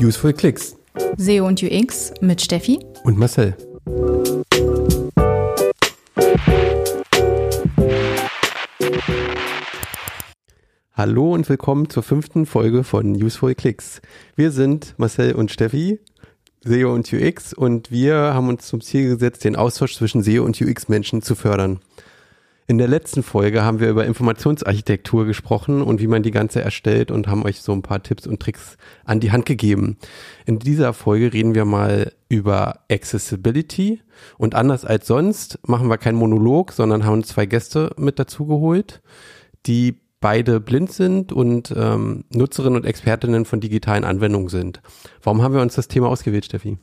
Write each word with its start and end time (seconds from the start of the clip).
Useful 0.00 0.32
Clicks. 0.32 0.76
SEO 1.16 1.44
und 1.44 1.60
UX 1.60 2.12
mit 2.20 2.40
Steffi 2.40 2.78
und 3.02 3.18
Marcel. 3.18 3.56
Hallo 10.94 11.34
und 11.34 11.48
willkommen 11.48 11.90
zur 11.90 12.04
fünften 12.04 12.46
Folge 12.46 12.84
von 12.84 13.20
Useful 13.20 13.56
Clicks. 13.56 14.00
Wir 14.36 14.52
sind 14.52 14.94
Marcel 14.98 15.34
und 15.34 15.50
Steffi, 15.50 15.98
SEO 16.62 16.94
und 16.94 17.12
UX 17.12 17.52
und 17.52 17.90
wir 17.90 18.14
haben 18.14 18.48
uns 18.48 18.68
zum 18.68 18.80
Ziel 18.80 19.14
gesetzt, 19.14 19.42
den 19.42 19.56
Austausch 19.56 19.96
zwischen 19.96 20.22
SEO 20.22 20.44
und 20.44 20.60
UX-Menschen 20.60 21.22
zu 21.22 21.34
fördern. 21.34 21.80
In 22.70 22.76
der 22.76 22.86
letzten 22.86 23.22
Folge 23.22 23.64
haben 23.64 23.80
wir 23.80 23.88
über 23.88 24.04
Informationsarchitektur 24.04 25.24
gesprochen 25.24 25.80
und 25.80 26.02
wie 26.02 26.06
man 26.06 26.22
die 26.22 26.30
ganze 26.30 26.60
erstellt 26.60 27.10
und 27.10 27.26
haben 27.26 27.46
euch 27.46 27.62
so 27.62 27.72
ein 27.72 27.80
paar 27.80 28.02
Tipps 28.02 28.26
und 28.26 28.40
Tricks 28.40 28.76
an 29.06 29.20
die 29.20 29.32
Hand 29.32 29.46
gegeben. 29.46 29.96
In 30.44 30.58
dieser 30.58 30.92
Folge 30.92 31.32
reden 31.32 31.54
wir 31.54 31.64
mal 31.64 32.12
über 32.28 32.80
Accessibility 32.92 34.02
und 34.36 34.54
anders 34.54 34.84
als 34.84 35.06
sonst 35.06 35.58
machen 35.66 35.88
wir 35.88 35.96
keinen 35.96 36.18
Monolog, 36.18 36.72
sondern 36.72 37.06
haben 37.06 37.24
zwei 37.24 37.46
Gäste 37.46 37.94
mit 37.96 38.18
dazu 38.18 38.44
geholt, 38.44 39.00
die 39.64 40.02
beide 40.20 40.60
blind 40.60 40.92
sind 40.92 41.32
und 41.32 41.72
ähm, 41.74 42.24
Nutzerinnen 42.28 42.76
und 42.76 42.84
Expertinnen 42.84 43.46
von 43.46 43.60
digitalen 43.60 44.04
Anwendungen 44.04 44.50
sind. 44.50 44.82
Warum 45.22 45.40
haben 45.40 45.54
wir 45.54 45.62
uns 45.62 45.74
das 45.74 45.88
Thema 45.88 46.10
ausgewählt, 46.10 46.44
Steffi? 46.44 46.76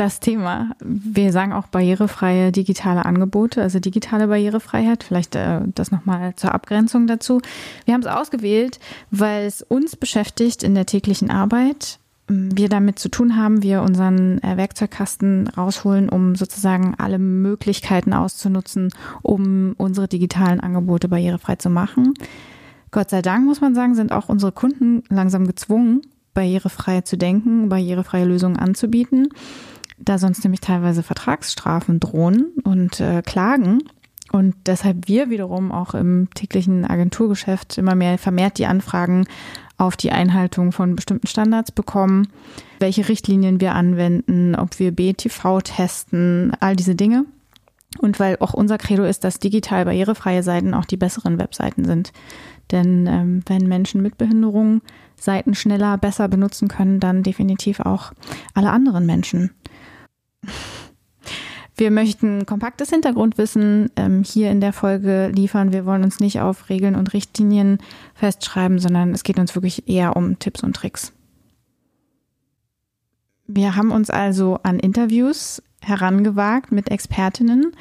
Das 0.00 0.18
Thema. 0.18 0.70
Wir 0.80 1.30
sagen 1.30 1.52
auch 1.52 1.66
barrierefreie 1.66 2.52
digitale 2.52 3.04
Angebote, 3.04 3.60
also 3.60 3.80
digitale 3.80 4.28
Barrierefreiheit. 4.28 5.04
Vielleicht 5.04 5.36
äh, 5.36 5.60
das 5.74 5.90
nochmal 5.90 6.34
zur 6.36 6.54
Abgrenzung 6.54 7.06
dazu. 7.06 7.42
Wir 7.84 7.92
haben 7.92 8.00
es 8.00 8.06
ausgewählt, 8.06 8.80
weil 9.10 9.44
es 9.44 9.60
uns 9.60 9.96
beschäftigt 9.96 10.62
in 10.62 10.74
der 10.74 10.86
täglichen 10.86 11.30
Arbeit. 11.30 11.98
Wir 12.28 12.70
damit 12.70 12.98
zu 12.98 13.10
tun 13.10 13.36
haben, 13.36 13.62
wir 13.62 13.82
unseren 13.82 14.42
äh, 14.42 14.56
Werkzeugkasten 14.56 15.48
rausholen, 15.48 16.08
um 16.08 16.34
sozusagen 16.34 16.94
alle 16.96 17.18
Möglichkeiten 17.18 18.14
auszunutzen, 18.14 18.88
um 19.20 19.74
unsere 19.76 20.08
digitalen 20.08 20.60
Angebote 20.60 21.08
barrierefrei 21.08 21.56
zu 21.56 21.68
machen. 21.68 22.14
Gott 22.90 23.10
sei 23.10 23.20
Dank, 23.20 23.44
muss 23.44 23.60
man 23.60 23.74
sagen, 23.74 23.94
sind 23.94 24.12
auch 24.12 24.30
unsere 24.30 24.52
Kunden 24.52 25.02
langsam 25.10 25.46
gezwungen, 25.46 26.00
barrierefrei 26.32 27.02
zu 27.02 27.18
denken, 27.18 27.68
barrierefreie 27.68 28.24
Lösungen 28.24 28.56
anzubieten 28.56 29.28
da 30.00 30.18
sonst 30.18 30.42
nämlich 30.44 30.60
teilweise 30.60 31.02
Vertragsstrafen 31.02 32.00
drohen 32.00 32.52
und 32.64 33.00
äh, 33.00 33.22
Klagen. 33.22 33.82
Und 34.32 34.54
deshalb 34.66 35.08
wir 35.08 35.28
wiederum 35.28 35.72
auch 35.72 35.94
im 35.94 36.28
täglichen 36.34 36.84
Agenturgeschäft 36.84 37.78
immer 37.78 37.94
mehr 37.94 38.16
vermehrt 38.16 38.58
die 38.58 38.66
Anfragen 38.66 39.26
auf 39.76 39.96
die 39.96 40.12
Einhaltung 40.12 40.72
von 40.72 40.94
bestimmten 40.94 41.26
Standards 41.26 41.72
bekommen, 41.72 42.28
welche 42.78 43.08
Richtlinien 43.08 43.60
wir 43.60 43.74
anwenden, 43.74 44.54
ob 44.54 44.78
wir 44.78 44.92
BTV 44.92 45.62
testen, 45.62 46.52
all 46.60 46.76
diese 46.76 46.94
Dinge. 46.94 47.24
Und 47.98 48.20
weil 48.20 48.36
auch 48.38 48.54
unser 48.54 48.78
Credo 48.78 49.02
ist, 49.02 49.24
dass 49.24 49.40
digital 49.40 49.84
barrierefreie 49.84 50.44
Seiten 50.44 50.74
auch 50.74 50.84
die 50.84 50.96
besseren 50.96 51.38
Webseiten 51.38 51.84
sind. 51.84 52.12
Denn 52.70 53.06
ähm, 53.08 53.42
wenn 53.46 53.66
Menschen 53.66 54.00
mit 54.00 54.16
Behinderung 54.16 54.80
Seiten 55.16 55.54
schneller, 55.54 55.98
besser 55.98 56.28
benutzen 56.28 56.68
können, 56.68 57.00
dann 57.00 57.24
definitiv 57.24 57.80
auch 57.80 58.12
alle 58.54 58.70
anderen 58.70 59.06
Menschen. 59.06 59.50
Wir 61.76 61.90
möchten 61.90 62.44
kompaktes 62.44 62.90
Hintergrundwissen 62.90 63.90
ähm, 63.96 64.22
hier 64.22 64.50
in 64.50 64.60
der 64.60 64.74
Folge 64.74 65.28
liefern. 65.28 65.72
Wir 65.72 65.86
wollen 65.86 66.04
uns 66.04 66.20
nicht 66.20 66.40
auf 66.40 66.68
Regeln 66.68 66.94
und 66.94 67.14
Richtlinien 67.14 67.78
festschreiben, 68.14 68.78
sondern 68.78 69.12
es 69.12 69.22
geht 69.22 69.38
uns 69.38 69.54
wirklich 69.54 69.88
eher 69.88 70.14
um 70.14 70.38
Tipps 70.38 70.62
und 70.62 70.76
Tricks. 70.76 71.14
Wir 73.46 73.76
haben 73.76 73.92
uns 73.92 74.10
also 74.10 74.58
an 74.62 74.78
Interviews 74.78 75.62
herangewagt 75.80 76.70
mit 76.70 76.90
Expertinnen 76.90 77.72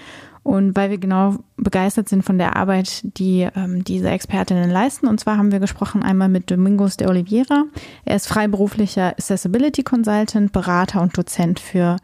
und 0.44 0.76
weil 0.76 0.90
wir 0.90 0.98
genau 0.98 1.36
begeistert 1.58 2.10
sind 2.10 2.24
von 2.24 2.38
der 2.38 2.56
Arbeit, 2.56 3.02
die 3.18 3.48
ähm, 3.56 3.84
diese 3.84 4.10
Expertinnen 4.10 4.70
leisten. 4.70 5.08
Und 5.08 5.20
zwar 5.20 5.38
haben 5.38 5.52
wir 5.52 5.60
gesprochen 5.60 6.02
einmal 6.02 6.30
mit 6.30 6.50
Domingos 6.50 6.98
de 6.98 7.08
Oliveira. 7.08 7.66
Er 8.06 8.16
ist 8.16 8.28
freiberuflicher 8.28 9.10
Accessibility 9.10 9.84
Consultant, 9.84 10.52
Berater 10.52 11.02
und 11.02 11.18
Dozent 11.18 11.60
für 11.60 11.98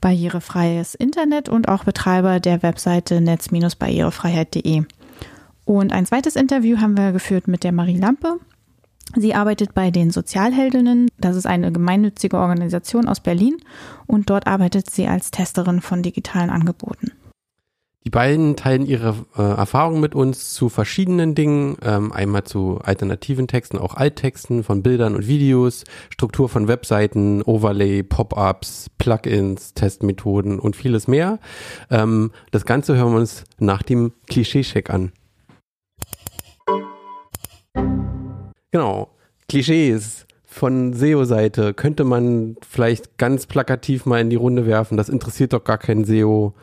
barrierefreies 0.00 0.94
Internet 0.94 1.48
und 1.48 1.68
auch 1.68 1.84
Betreiber 1.84 2.40
der 2.40 2.62
Webseite 2.62 3.20
netz-barrierefreiheit.de. 3.20 4.84
Und 5.64 5.92
ein 5.92 6.06
zweites 6.06 6.36
Interview 6.36 6.78
haben 6.78 6.96
wir 6.96 7.12
geführt 7.12 7.48
mit 7.48 7.64
der 7.64 7.72
Marie 7.72 7.98
Lampe. 7.98 8.38
Sie 9.14 9.34
arbeitet 9.34 9.74
bei 9.74 9.90
den 9.90 10.10
Sozialheldinnen. 10.10 11.08
Das 11.18 11.36
ist 11.36 11.46
eine 11.46 11.72
gemeinnützige 11.72 12.38
Organisation 12.38 13.08
aus 13.08 13.20
Berlin 13.20 13.56
und 14.06 14.30
dort 14.30 14.46
arbeitet 14.46 14.90
sie 14.90 15.06
als 15.06 15.30
Testerin 15.30 15.80
von 15.80 16.02
digitalen 16.02 16.50
Angeboten. 16.50 17.12
Die 18.06 18.10
beiden 18.10 18.54
teilen 18.54 18.86
ihre 18.86 19.16
äh, 19.36 19.42
Erfahrungen 19.42 20.00
mit 20.00 20.14
uns 20.14 20.54
zu 20.54 20.68
verschiedenen 20.68 21.34
Dingen, 21.34 21.76
ähm, 21.82 22.12
einmal 22.12 22.44
zu 22.44 22.78
alternativen 22.80 23.48
Texten, 23.48 23.78
auch 23.78 23.96
Alttexten 23.96 24.62
von 24.62 24.84
Bildern 24.84 25.16
und 25.16 25.26
Videos, 25.26 25.82
Struktur 26.08 26.48
von 26.48 26.68
Webseiten, 26.68 27.42
Overlay, 27.42 28.04
Pop-ups, 28.04 28.90
Plugins, 28.98 29.74
Testmethoden 29.74 30.60
und 30.60 30.76
vieles 30.76 31.08
mehr. 31.08 31.40
Ähm, 31.90 32.30
das 32.52 32.64
Ganze 32.64 32.96
hören 32.96 33.10
wir 33.10 33.18
uns 33.18 33.42
nach 33.58 33.82
dem 33.82 34.12
Klischee-Check 34.28 34.88
an. 34.88 35.10
Genau, 38.70 39.10
Klischees 39.48 40.26
von 40.44 40.92
SEO-Seite 40.92 41.74
könnte 41.74 42.04
man 42.04 42.54
vielleicht 42.66 43.18
ganz 43.18 43.46
plakativ 43.46 44.06
mal 44.06 44.20
in 44.20 44.30
die 44.30 44.36
Runde 44.36 44.64
werfen. 44.64 44.96
Das 44.96 45.08
interessiert 45.08 45.52
doch 45.52 45.64
gar 45.64 45.78
keinen 45.78 46.04
SEO 46.04 46.54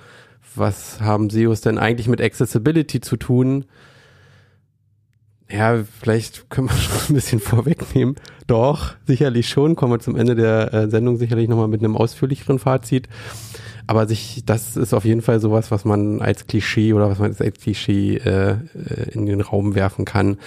was 0.56 1.02
haben 1.02 1.30
SEOs 1.30 1.62
denn 1.62 1.78
eigentlich 1.78 2.08
mit 2.08 2.22
Accessibility 2.22 3.02
zu 3.02 3.18
tun? 3.18 3.66
Ja, 5.50 5.84
vielleicht 6.00 6.50
können 6.50 6.69
wir 6.69 6.75
schon 6.78 6.97
ein 7.09 7.14
bisschen 7.14 7.40
vorwegnehmen. 7.40 8.16
Doch, 8.47 8.96
sicherlich 9.06 9.50
schon. 9.50 9.75
Kommen 9.75 9.94
wir 9.94 10.00
zum 10.00 10.16
Ende 10.16 10.36
der 10.36 10.74
äh, 10.74 10.90
Sendung 10.90 11.18
sicherlich 11.18 11.47
nochmal 11.47 11.68
mit 11.68 11.81
einem 11.81 11.96
ausführlicheren 11.96 12.59
Fazit. 12.59 13.08
Aber 13.86 14.08
sich, 14.08 14.44
das 14.46 14.78
ist 14.78 14.94
auf 14.94 15.06
jeden 15.06 15.22
Fall 15.22 15.40
sowas, 15.40 15.69
was 15.69 15.86
man 15.86 16.22
als 16.22 16.47
Klischee 16.47 16.94
oder 16.94 17.09
was 17.09 17.19
man 17.19 17.36
als 17.38 17.62
Klischee 17.62 18.16
äh, 18.16 18.52
äh 18.52 18.58
in 19.12 19.25
den 19.25 19.42
Raum 19.42 19.75
werfen 19.75 20.06
kann. 20.06 20.38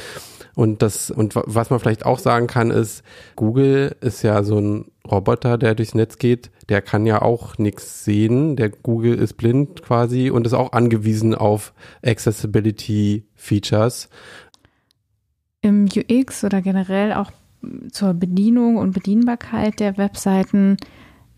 Und 0.56 0.80
das, 0.80 1.10
und 1.10 1.34
was 1.36 1.68
man 1.68 1.78
vielleicht 1.80 2.06
auch 2.06 2.18
sagen 2.18 2.46
kann, 2.46 2.70
ist, 2.70 3.04
Google 3.36 3.94
ist 4.00 4.22
ja 4.22 4.42
so 4.42 4.58
ein 4.58 4.86
Roboter, 5.06 5.58
der 5.58 5.74
durchs 5.74 5.94
Netz 5.94 6.16
geht, 6.16 6.50
der 6.70 6.80
kann 6.80 7.04
ja 7.04 7.20
auch 7.20 7.58
nichts 7.58 8.04
sehen. 8.04 8.56
Der 8.56 8.70
Google 8.70 9.16
ist 9.16 9.34
blind 9.34 9.82
quasi 9.82 10.30
und 10.30 10.46
ist 10.46 10.54
auch 10.54 10.72
angewiesen 10.72 11.34
auf 11.34 11.74
Accessibility 12.02 13.26
Features. 13.34 14.08
Im 15.60 15.90
UX 15.94 16.42
oder 16.42 16.62
generell 16.62 17.12
auch 17.12 17.30
zur 17.92 18.14
Bedienung 18.14 18.78
und 18.78 18.92
Bedienbarkeit 18.92 19.78
der 19.78 19.98
Webseiten 19.98 20.78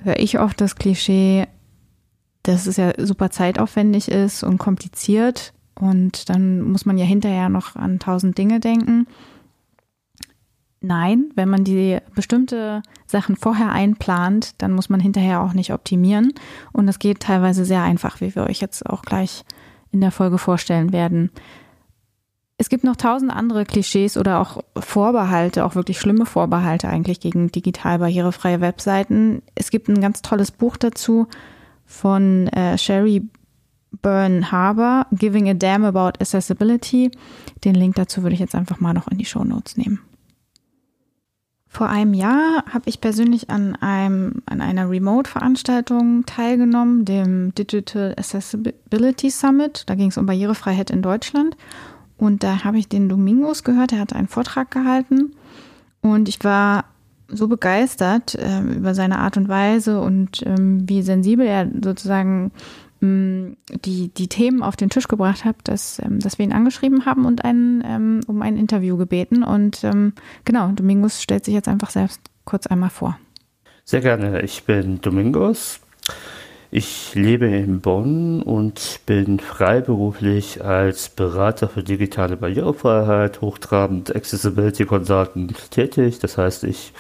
höre 0.00 0.20
ich 0.20 0.38
oft 0.38 0.60
das 0.60 0.76
Klischee, 0.76 1.48
dass 2.44 2.68
es 2.68 2.76
ja 2.76 2.92
super 3.04 3.32
zeitaufwendig 3.32 4.12
ist 4.12 4.44
und 4.44 4.58
kompliziert 4.58 5.54
und 5.78 6.28
dann 6.28 6.62
muss 6.62 6.86
man 6.86 6.98
ja 6.98 7.04
hinterher 7.04 7.48
noch 7.48 7.76
an 7.76 7.98
tausend 7.98 8.36
Dinge 8.36 8.60
denken. 8.60 9.06
Nein, 10.80 11.30
wenn 11.34 11.48
man 11.48 11.64
die 11.64 11.98
bestimmte 12.14 12.82
Sachen 13.06 13.36
vorher 13.36 13.72
einplant, 13.72 14.54
dann 14.58 14.72
muss 14.72 14.88
man 14.88 15.00
hinterher 15.00 15.40
auch 15.40 15.52
nicht 15.52 15.72
optimieren. 15.72 16.32
Und 16.72 16.86
das 16.86 17.00
geht 17.00 17.20
teilweise 17.20 17.64
sehr 17.64 17.82
einfach, 17.82 18.20
wie 18.20 18.34
wir 18.34 18.44
euch 18.44 18.60
jetzt 18.60 18.86
auch 18.86 19.02
gleich 19.02 19.44
in 19.90 20.00
der 20.00 20.12
Folge 20.12 20.38
vorstellen 20.38 20.92
werden. 20.92 21.30
Es 22.58 22.68
gibt 22.68 22.84
noch 22.84 22.96
tausend 22.96 23.32
andere 23.32 23.64
Klischees 23.64 24.16
oder 24.16 24.40
auch 24.40 24.62
Vorbehalte, 24.76 25.64
auch 25.64 25.74
wirklich 25.74 25.98
schlimme 25.98 26.26
Vorbehalte 26.26 26.88
eigentlich 26.88 27.20
gegen 27.20 27.50
digital 27.50 28.00
barrierefreie 28.00 28.60
Webseiten. 28.60 29.42
Es 29.54 29.70
gibt 29.70 29.88
ein 29.88 30.00
ganz 30.00 30.22
tolles 30.22 30.50
Buch 30.50 30.76
dazu 30.76 31.28
von 31.86 32.48
äh, 32.48 32.76
Sherry 32.76 33.28
Burn 34.02 34.50
Harbor, 34.52 35.06
Giving 35.12 35.48
a 35.48 35.54
Damn 35.54 35.84
About 35.84 36.20
Accessibility. 36.20 37.10
Den 37.64 37.74
Link 37.74 37.96
dazu 37.96 38.22
würde 38.22 38.34
ich 38.34 38.40
jetzt 38.40 38.54
einfach 38.54 38.80
mal 38.80 38.92
noch 38.92 39.08
in 39.08 39.18
die 39.18 39.24
Show 39.24 39.44
Notes 39.44 39.76
nehmen. 39.76 40.00
Vor 41.70 41.88
einem 41.88 42.14
Jahr 42.14 42.64
habe 42.72 42.88
ich 42.88 43.00
persönlich 43.00 43.50
an, 43.50 43.76
einem, 43.76 44.42
an 44.46 44.62
einer 44.62 44.88
Remote-Veranstaltung 44.88 46.24
teilgenommen, 46.24 47.04
dem 47.04 47.54
Digital 47.54 48.14
Accessibility 48.16 49.30
Summit. 49.30 49.84
Da 49.86 49.94
ging 49.94 50.08
es 50.08 50.16
um 50.16 50.26
Barrierefreiheit 50.26 50.90
in 50.90 51.02
Deutschland. 51.02 51.56
Und 52.16 52.42
da 52.42 52.64
habe 52.64 52.78
ich 52.78 52.88
den 52.88 53.08
Domingos 53.08 53.64
gehört, 53.64 53.92
er 53.92 54.00
hat 54.00 54.12
einen 54.12 54.28
Vortrag 54.28 54.70
gehalten. 54.70 55.32
Und 56.00 56.28
ich 56.28 56.42
war 56.42 56.86
so 57.28 57.46
begeistert 57.48 58.34
äh, 58.34 58.60
über 58.60 58.94
seine 58.94 59.18
Art 59.18 59.36
und 59.36 59.48
Weise 59.48 60.00
und 60.00 60.42
ähm, 60.46 60.88
wie 60.88 61.02
sensibel 61.02 61.46
er 61.46 61.68
sozusagen 61.84 62.50
die, 63.00 64.08
die 64.08 64.28
Themen 64.28 64.62
auf 64.62 64.76
den 64.76 64.90
Tisch 64.90 65.08
gebracht 65.08 65.44
habe, 65.44 65.58
dass, 65.64 66.00
ähm, 66.00 66.18
dass 66.18 66.38
wir 66.38 66.44
ihn 66.44 66.52
angeschrieben 66.52 67.06
haben 67.06 67.26
und 67.26 67.44
einen, 67.44 67.82
ähm, 67.84 68.20
um 68.26 68.42
ein 68.42 68.56
Interview 68.56 68.96
gebeten. 68.96 69.42
Und 69.42 69.84
ähm, 69.84 70.14
genau, 70.44 70.72
Domingos 70.72 71.22
stellt 71.22 71.44
sich 71.44 71.54
jetzt 71.54 71.68
einfach 71.68 71.90
selbst 71.90 72.20
kurz 72.44 72.66
einmal 72.66 72.90
vor. 72.90 73.18
Sehr 73.84 74.00
gerne. 74.00 74.42
Ich 74.42 74.64
bin 74.64 75.00
Domingos. 75.00 75.80
Ich 76.70 77.14
lebe 77.14 77.46
in 77.46 77.80
Bonn 77.80 78.42
und 78.42 79.00
bin 79.06 79.38
freiberuflich 79.38 80.62
als 80.62 81.08
Berater 81.08 81.68
für 81.68 81.82
digitale 81.82 82.36
Barrierefreiheit, 82.36 83.40
hochtrabend 83.40 84.14
Accessibility 84.14 84.84
Consultant 84.84 85.70
tätig. 85.70 86.18
Das 86.18 86.36
heißt, 86.36 86.64
ich 86.64 86.92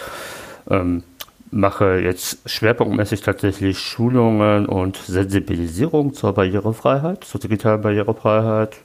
ähm, 0.70 1.02
mache 1.50 2.00
jetzt 2.00 2.38
schwerpunktmäßig 2.48 3.22
tatsächlich 3.22 3.78
Schulungen 3.78 4.66
und 4.66 4.96
Sensibilisierung 4.96 6.14
zur 6.14 6.32
Barrierefreiheit, 6.32 7.24
zur 7.24 7.40
digitalen 7.40 7.82
Barrierefreiheit. 7.82 8.76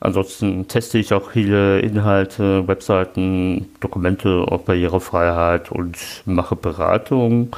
Ansonsten 0.00 0.68
teste 0.68 0.98
ich 0.98 1.12
auch 1.14 1.30
viele 1.30 1.80
Inhalte, 1.80 2.68
Webseiten, 2.68 3.70
Dokumente 3.80 4.44
auf 4.46 4.64
Barrierefreiheit 4.64 5.72
und 5.72 5.96
mache 6.26 6.56
Beratung. 6.56 7.56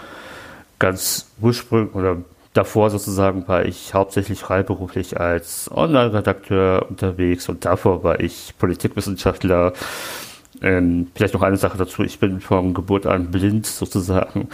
Ganz 0.79 1.31
ursprünglich 1.41 1.95
oder 1.95 2.19
davor 2.53 2.91
sozusagen 2.91 3.47
war 3.49 3.65
ich 3.65 3.95
hauptsächlich 3.95 4.41
freiberuflich 4.41 5.21
als 5.21 5.71
Online-Redakteur 5.75 6.87
unterwegs 6.89 7.49
und 7.49 7.65
davor 7.65 8.05
war 8.05 8.21
ich 8.21 8.55
Politikwissenschaftler. 8.59 9.73
Ähm, 10.63 11.09
vielleicht 11.15 11.35
noch 11.35 11.43
eine 11.43 11.57
Sache 11.57 11.79
dazu. 11.79 12.03
Ich 12.03 12.19
bin 12.19 12.41
von 12.41 12.75
Geburt 12.75 13.07
an 13.07 13.31
blind 13.31 13.67
sozusagen. 13.67 14.49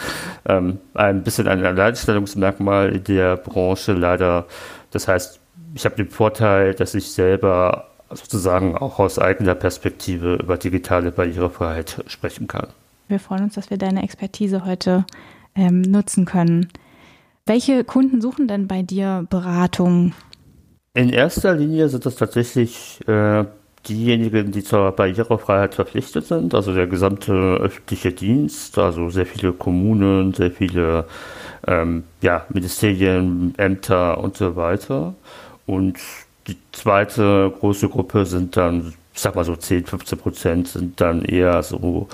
Ähm, 0.46 0.78
ein 0.94 1.22
bisschen 1.22 1.48
ein 1.48 1.64
Alleinstellungsmerkmal 1.64 2.90
in 2.90 3.04
der 3.04 3.36
Branche 3.36 3.92
leider. 3.92 4.46
Das 4.90 5.08
heißt, 5.08 5.40
ich 5.74 5.84
habe 5.84 5.96
den 5.96 6.08
Vorteil, 6.08 6.74
dass 6.74 6.94
ich 6.94 7.10
selber 7.12 7.88
sozusagen 8.10 8.76
auch 8.76 8.98
aus 8.98 9.18
eigener 9.18 9.54
Perspektive 9.54 10.36
über 10.36 10.56
digitale 10.56 11.10
Barrierefreiheit 11.10 12.04
sprechen 12.06 12.46
kann. 12.46 12.68
Wir 13.08 13.18
freuen 13.18 13.44
uns, 13.44 13.54
dass 13.54 13.70
wir 13.70 13.78
deine 13.78 14.02
Expertise 14.02 14.64
heute 14.64 15.04
ähm, 15.54 15.82
nutzen 15.82 16.24
können. 16.24 16.68
Welche 17.46 17.84
Kunden 17.84 18.20
suchen 18.20 18.48
denn 18.48 18.68
bei 18.68 18.82
dir 18.82 19.26
Beratung? 19.28 20.14
In 20.94 21.10
erster 21.10 21.54
Linie 21.54 21.88
sind 21.88 22.06
das 22.06 22.16
tatsächlich 22.16 23.00
äh, 23.06 23.44
diejenigen, 23.88 24.52
die 24.52 24.64
zur 24.64 24.92
Barrierefreiheit 24.92 25.74
verpflichtet 25.74 26.26
sind, 26.26 26.54
also 26.54 26.74
der 26.74 26.86
gesamte 26.86 27.32
öffentliche 27.32 28.12
Dienst, 28.12 28.78
also 28.78 29.10
sehr 29.10 29.26
viele 29.26 29.52
Kommunen, 29.52 30.32
sehr 30.34 30.50
viele 30.50 31.06
ähm, 31.66 32.04
ja, 32.20 32.46
Ministerien, 32.48 33.54
Ämter 33.56 34.18
und 34.18 34.36
so 34.36 34.56
weiter. 34.56 35.14
Und 35.66 35.98
die 36.46 36.56
zweite 36.72 37.52
große 37.58 37.88
Gruppe 37.88 38.26
sind 38.26 38.56
dann, 38.56 38.94
ich 39.14 39.20
sag 39.20 39.36
mal 39.36 39.44
so 39.44 39.54
10, 39.54 39.86
15 39.86 40.18
Prozent 40.18 40.68
sind 40.68 41.00
dann 41.00 41.24
eher 41.24 41.62
so 41.62 42.08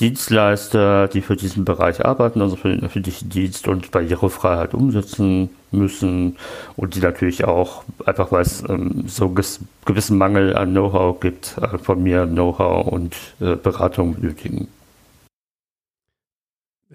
Dienstleister, 0.00 1.06
die 1.06 1.20
für 1.20 1.36
diesen 1.36 1.64
Bereich 1.64 2.04
arbeiten, 2.04 2.42
also 2.42 2.56
für 2.56 2.68
den 2.68 2.82
öffentlichen 2.82 3.28
Dienst 3.28 3.68
und 3.68 3.92
Barrierefreiheit 3.92 4.74
umsetzen 4.74 5.50
müssen 5.70 6.36
und 6.76 6.96
die 6.96 7.00
natürlich 7.00 7.44
auch, 7.44 7.84
einfach 8.04 8.32
weil 8.32 8.42
es 8.42 8.68
ähm, 8.68 9.04
so 9.06 9.26
einen 9.26 9.44
gewissen 9.84 10.18
Mangel 10.18 10.56
an 10.56 10.72
Know-how 10.72 11.20
gibt, 11.20 11.56
äh, 11.58 11.78
von 11.78 12.02
mir 12.02 12.26
Know-how 12.26 12.84
und 12.84 13.14
äh, 13.40 13.54
Beratung 13.54 14.16
benötigen. 14.16 14.66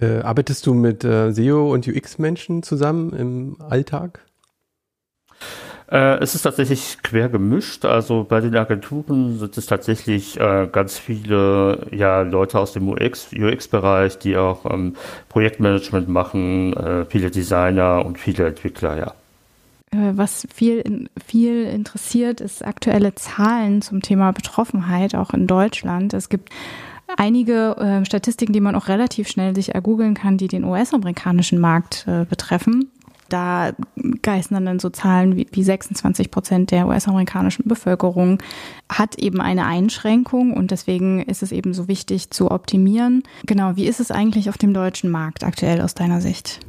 Äh, 0.01 0.19
arbeitest 0.19 0.67
du 0.67 0.73
mit 0.73 1.05
äh, 1.05 1.31
SEO 1.31 1.71
und 1.71 1.87
UX-Menschen 1.87 2.61
zusammen 2.61 3.13
im 3.13 3.61
Alltag? 3.61 4.25
Äh, 5.91 6.19
es 6.19 6.33
ist 6.33 6.41
tatsächlich 6.41 6.97
quer 7.03 7.29
gemischt. 7.29 7.85
Also 7.85 8.25
bei 8.27 8.41
den 8.41 8.55
Agenturen 8.55 9.37
sind 9.37 9.57
es 9.57 9.65
tatsächlich 9.67 10.39
äh, 10.39 10.67
ganz 10.71 10.97
viele 10.97 11.87
ja, 11.91 12.21
Leute 12.21 12.59
aus 12.59 12.73
dem 12.73 12.89
UX, 12.89 13.29
UX-Bereich, 13.33 14.17
die 14.17 14.35
auch 14.35 14.65
ähm, 14.65 14.95
Projektmanagement 15.29 16.09
machen, 16.09 16.73
äh, 16.73 17.05
viele 17.05 17.29
Designer 17.29 18.03
und 18.05 18.17
viele 18.17 18.47
Entwickler, 18.47 18.97
ja. 18.97 19.13
Äh, 19.91 20.17
was 20.17 20.47
viel, 20.53 21.07
viel 21.25 21.65
interessiert, 21.65 22.41
ist 22.41 22.65
aktuelle 22.65 23.13
Zahlen 23.15 23.81
zum 23.81 24.01
Thema 24.01 24.31
Betroffenheit, 24.31 25.13
auch 25.13 25.33
in 25.33 25.45
Deutschland. 25.45 26.13
Es 26.13 26.29
gibt 26.29 26.49
einige 27.17 27.77
äh, 27.77 28.05
Statistiken, 28.05 28.53
die 28.53 28.59
man 28.59 28.75
auch 28.75 28.87
relativ 28.87 29.27
schnell 29.27 29.55
sich 29.55 29.75
ergoogeln 29.75 30.15
kann, 30.15 30.37
die 30.37 30.47
den 30.47 30.63
US-amerikanischen 30.63 31.59
Markt 31.59 32.05
äh, 32.07 32.25
betreffen. 32.25 32.91
Da 33.29 33.71
geistern 34.21 34.65
dann 34.65 34.79
so 34.79 34.89
Zahlen 34.89 35.35
wie, 35.35 35.47
wie 35.51 35.63
26 35.63 36.31
Prozent 36.31 36.71
der 36.71 36.87
US-amerikanischen 36.87 37.67
Bevölkerung 37.67 38.39
hat 38.89 39.17
eben 39.17 39.41
eine 39.41 39.65
Einschränkung 39.65 40.53
und 40.53 40.71
deswegen 40.71 41.21
ist 41.21 41.43
es 41.43 41.51
eben 41.51 41.73
so 41.73 41.87
wichtig 41.87 42.29
zu 42.29 42.51
optimieren. 42.51 43.23
Genau, 43.45 43.75
wie 43.75 43.85
ist 43.85 43.99
es 43.99 44.11
eigentlich 44.11 44.49
auf 44.49 44.57
dem 44.57 44.73
deutschen 44.73 45.09
Markt 45.09 45.43
aktuell 45.43 45.81
aus 45.81 45.95
deiner 45.95 46.21
Sicht? 46.21 46.59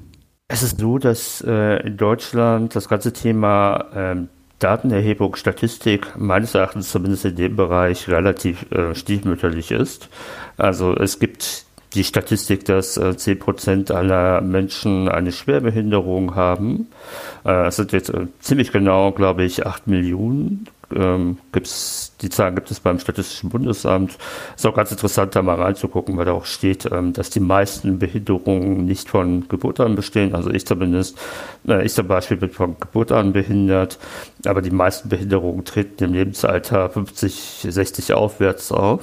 Es 0.48 0.62
ist 0.62 0.78
so, 0.78 0.98
dass 0.98 1.42
äh, 1.46 1.86
in 1.86 1.96
Deutschland 1.96 2.74
das 2.76 2.88
ganze 2.88 3.12
Thema 3.12 3.86
ähm, 3.94 4.28
Datenerhebung, 4.58 5.36
Statistik 5.36 6.16
meines 6.16 6.54
Erachtens 6.54 6.90
zumindest 6.90 7.24
in 7.26 7.36
dem 7.36 7.56
Bereich 7.56 8.08
relativ 8.08 8.70
äh, 8.72 8.94
stiefmütterlich 8.94 9.70
ist. 9.70 10.08
Also 10.56 10.94
es 10.94 11.18
gibt 11.18 11.66
die 11.94 12.04
Statistik, 12.04 12.64
dass 12.64 12.96
äh, 12.96 13.14
10% 13.16 13.92
aller 13.92 14.40
Menschen 14.40 15.08
eine 15.08 15.32
Schwerbehinderung 15.32 16.34
haben. 16.34 16.88
Äh, 17.44 17.68
es 17.68 17.76
sind 17.76 17.92
jetzt 17.92 18.10
äh, 18.10 18.26
ziemlich 18.40 18.72
genau, 18.72 19.12
glaube 19.12 19.44
ich, 19.44 19.66
8 19.66 19.86
Millionen. 19.86 20.66
Ähm, 20.94 21.38
gibt's, 21.52 22.12
die 22.20 22.28
Zahlen 22.28 22.54
gibt 22.54 22.70
es 22.70 22.78
beim 22.78 23.00
Statistischen 23.00 23.50
Bundesamt. 23.50 24.16
Ist 24.54 24.66
auch 24.66 24.74
ganz 24.74 24.92
interessant, 24.92 25.34
da 25.34 25.42
mal 25.42 25.60
reinzugucken, 25.60 26.16
weil 26.16 26.26
da 26.26 26.32
auch 26.32 26.44
steht, 26.44 26.86
ähm, 26.92 27.12
dass 27.12 27.30
die 27.30 27.40
meisten 27.40 27.98
Behinderungen 27.98 28.84
nicht 28.84 29.08
von 29.08 29.48
Geburt 29.48 29.80
an 29.80 29.96
bestehen. 29.96 30.34
Also 30.34 30.50
ich 30.50 30.64
zumindest, 30.66 31.18
äh, 31.66 31.84
ich 31.84 31.92
zum 31.92 32.06
Beispiel 32.06 32.36
bin 32.36 32.50
von 32.50 32.78
Geburt 32.78 33.10
an 33.10 33.32
behindert, 33.32 33.98
aber 34.44 34.62
die 34.62 34.70
meisten 34.70 35.08
Behinderungen 35.08 35.64
treten 35.64 36.04
im 36.04 36.12
Lebensalter 36.12 36.88
50, 36.90 37.66
60 37.68 38.12
aufwärts 38.12 38.70
auf. 38.70 39.02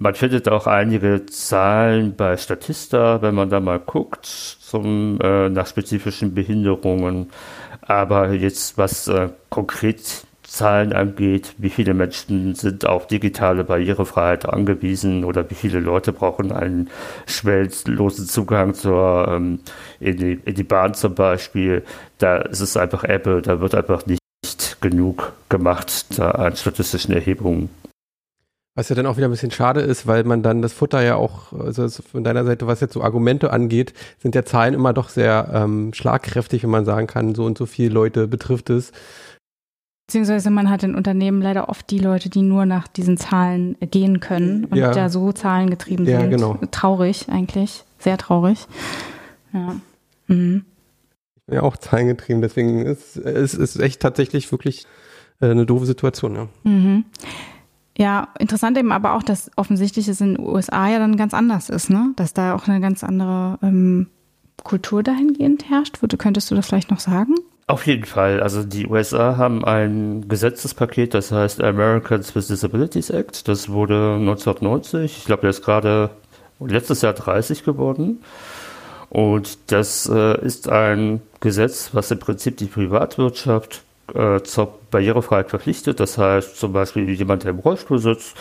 Man 0.00 0.14
findet 0.14 0.48
auch 0.48 0.66
einige 0.66 1.26
Zahlen 1.26 2.14
bei 2.14 2.36
Statista, 2.36 3.20
wenn 3.20 3.34
man 3.34 3.50
da 3.50 3.58
mal 3.58 3.80
guckt, 3.80 4.26
zum, 4.26 5.18
äh, 5.20 5.48
nach 5.48 5.66
spezifischen 5.66 6.34
Behinderungen. 6.34 7.30
Aber 7.82 8.32
jetzt, 8.32 8.78
was 8.78 9.08
äh, 9.08 9.30
konkret 9.50 10.24
Zahlen 10.44 10.92
angeht, 10.92 11.54
wie 11.58 11.68
viele 11.68 11.94
Menschen 11.94 12.54
sind 12.54 12.86
auf 12.86 13.06
digitale 13.06 13.64
Barrierefreiheit 13.64 14.48
angewiesen 14.48 15.24
oder 15.24 15.50
wie 15.50 15.54
viele 15.54 15.80
Leute 15.80 16.12
brauchen 16.12 16.52
einen 16.52 16.88
schwellenlosen 17.26 18.26
Zugang 18.26 18.74
zur, 18.74 19.28
ähm, 19.28 19.60
in, 20.00 20.16
die, 20.16 20.40
in 20.44 20.54
die 20.54 20.64
Bahn 20.64 20.94
zum 20.94 21.14
Beispiel, 21.14 21.84
da 22.18 22.38
ist 22.38 22.60
es 22.60 22.76
einfach 22.76 23.04
Apple, 23.04 23.42
da 23.42 23.60
wird 23.60 23.74
einfach 23.74 24.06
nicht 24.06 24.20
genug 24.80 25.32
gemacht 25.48 26.18
da 26.18 26.30
an 26.30 26.56
statistischen 26.56 27.12
Erhebungen. 27.12 27.68
Was 28.78 28.88
ja 28.90 28.94
dann 28.94 29.06
auch 29.06 29.16
wieder 29.16 29.26
ein 29.26 29.32
bisschen 29.32 29.50
schade 29.50 29.80
ist, 29.80 30.06
weil 30.06 30.22
man 30.22 30.44
dann 30.44 30.62
das 30.62 30.72
Futter 30.72 31.02
ja 31.02 31.16
auch, 31.16 31.52
also 31.52 31.88
von 31.88 32.22
deiner 32.22 32.44
Seite, 32.44 32.68
was 32.68 32.78
jetzt 32.78 32.92
so 32.92 33.02
Argumente 33.02 33.52
angeht, 33.52 33.92
sind 34.20 34.36
ja 34.36 34.44
Zahlen 34.44 34.72
immer 34.72 34.92
doch 34.92 35.08
sehr 35.08 35.50
ähm, 35.52 35.92
schlagkräftig, 35.92 36.62
wenn 36.62 36.70
man 36.70 36.84
sagen 36.84 37.08
kann, 37.08 37.34
so 37.34 37.44
und 37.44 37.58
so 37.58 37.66
viele 37.66 37.92
Leute 37.92 38.28
betrifft 38.28 38.70
es. 38.70 38.92
Beziehungsweise 40.06 40.50
man 40.50 40.70
hat 40.70 40.84
in 40.84 40.94
Unternehmen 40.94 41.42
leider 41.42 41.68
oft 41.68 41.90
die 41.90 41.98
Leute, 41.98 42.30
die 42.30 42.42
nur 42.42 42.66
nach 42.66 42.86
diesen 42.86 43.16
Zahlen 43.16 43.76
gehen 43.80 44.20
können 44.20 44.66
und 44.66 44.76
ja, 44.76 44.92
ja 44.92 45.08
so 45.08 45.32
zahlengetrieben 45.32 46.06
ja, 46.06 46.20
sind. 46.20 46.30
Genau. 46.30 46.60
Traurig 46.70 47.28
eigentlich, 47.28 47.82
sehr 47.98 48.16
traurig. 48.16 48.68
Ja. 49.52 49.74
Mhm. 50.28 50.66
Ich 51.34 51.46
bin 51.46 51.56
ja 51.56 51.62
auch 51.62 51.78
zahlengetrieben, 51.78 52.42
deswegen 52.42 52.86
ist 52.86 53.16
es 53.16 53.54
ist 53.54 53.80
echt 53.80 54.00
tatsächlich 54.00 54.52
wirklich 54.52 54.86
äh, 55.40 55.50
eine 55.50 55.66
doofe 55.66 55.86
Situation. 55.86 56.36
Ja. 56.36 56.48
Mhm. 56.62 57.06
Ja, 57.98 58.28
interessant 58.38 58.78
eben 58.78 58.92
aber 58.92 59.14
auch, 59.14 59.24
dass 59.24 59.50
offensichtlich 59.56 60.06
es 60.06 60.20
in 60.20 60.36
den 60.36 60.46
USA 60.46 60.88
ja 60.88 61.00
dann 61.00 61.16
ganz 61.16 61.34
anders 61.34 61.68
ist, 61.68 61.90
ne? 61.90 62.12
Dass 62.14 62.32
da 62.32 62.54
auch 62.54 62.68
eine 62.68 62.80
ganz 62.80 63.02
andere 63.02 63.58
ähm, 63.60 64.06
Kultur 64.62 65.02
dahingehend 65.02 65.68
herrscht. 65.68 66.00
Würde, 66.00 66.16
könntest 66.16 66.48
du 66.48 66.54
das 66.54 66.68
vielleicht 66.68 66.92
noch 66.92 67.00
sagen? 67.00 67.34
Auf 67.66 67.88
jeden 67.88 68.04
Fall. 68.04 68.40
Also 68.40 68.62
die 68.62 68.86
USA 68.86 69.36
haben 69.36 69.64
ein 69.64 70.28
Gesetzespaket, 70.28 71.12
das 71.12 71.32
heißt 71.32 71.60
Americans 71.60 72.36
with 72.36 72.46
Disabilities 72.46 73.10
Act. 73.10 73.48
Das 73.48 73.68
wurde 73.68 74.14
1990. 74.14 75.18
Ich 75.18 75.24
glaube, 75.24 75.40
der 75.40 75.50
ist 75.50 75.64
gerade 75.64 76.10
letztes 76.60 77.02
Jahr 77.02 77.14
30 77.14 77.64
geworden. 77.64 78.20
Und 79.10 79.72
das 79.72 80.08
äh, 80.08 80.40
ist 80.40 80.68
ein 80.68 81.20
Gesetz, 81.40 81.90
was 81.94 82.12
im 82.12 82.20
Prinzip 82.20 82.58
die 82.58 82.66
Privatwirtschaft 82.66 83.82
äh, 84.14 84.42
zur 84.42 84.78
Barrierefreiheit 84.90 85.50
verpflichtet. 85.50 86.00
Das 86.00 86.18
heißt 86.18 86.56
zum 86.56 86.72
Beispiel 86.72 87.08
jemand, 87.10 87.44
der 87.44 87.50
im 87.50 87.58
Rollstuhl 87.58 87.98
sitzt, 87.98 88.36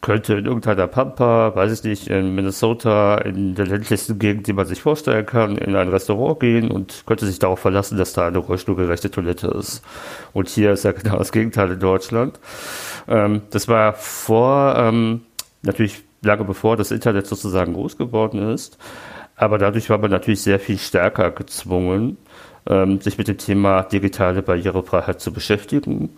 könnte 0.00 0.34
in 0.34 0.46
irgendeiner 0.46 0.88
Pampa, 0.88 1.54
weiß 1.54 1.72
ich 1.72 1.84
nicht, 1.84 2.08
in 2.08 2.34
Minnesota, 2.34 3.18
in 3.18 3.54
der 3.54 3.66
ländlichsten 3.66 4.18
Gegend, 4.18 4.48
die 4.48 4.52
man 4.52 4.66
sich 4.66 4.82
vorstellen 4.82 5.24
kann, 5.24 5.56
in 5.56 5.76
ein 5.76 5.88
Restaurant 5.88 6.40
gehen 6.40 6.70
und 6.70 7.04
könnte 7.06 7.24
sich 7.24 7.38
darauf 7.38 7.60
verlassen, 7.60 7.96
dass 7.96 8.12
da 8.12 8.26
eine 8.26 8.38
rollstuhlgerechte 8.38 9.10
Toilette 9.10 9.48
ist. 9.48 9.82
Und 10.32 10.48
hier 10.48 10.72
ist 10.72 10.84
ja 10.84 10.92
genau 10.92 11.18
das 11.18 11.30
Gegenteil 11.30 11.70
in 11.70 11.80
Deutschland. 11.80 12.40
Ähm, 13.06 13.42
das 13.50 13.68
war 13.68 13.92
vor, 13.94 14.74
ähm, 14.76 15.22
natürlich 15.62 16.02
lange 16.22 16.44
bevor 16.44 16.76
das 16.76 16.90
Internet 16.90 17.26
sozusagen 17.26 17.74
groß 17.74 17.96
geworden 17.96 18.50
ist. 18.50 18.78
Aber 19.36 19.58
dadurch 19.58 19.90
war 19.90 19.98
man 19.98 20.10
natürlich 20.10 20.42
sehr 20.42 20.60
viel 20.60 20.78
stärker 20.78 21.30
gezwungen, 21.30 22.16
ähm, 22.66 23.00
sich 23.00 23.18
mit 23.18 23.28
dem 23.28 23.38
Thema 23.38 23.82
digitale 23.82 24.42
Barrierefreiheit 24.42 25.20
zu 25.20 25.32
beschäftigen. 25.32 26.10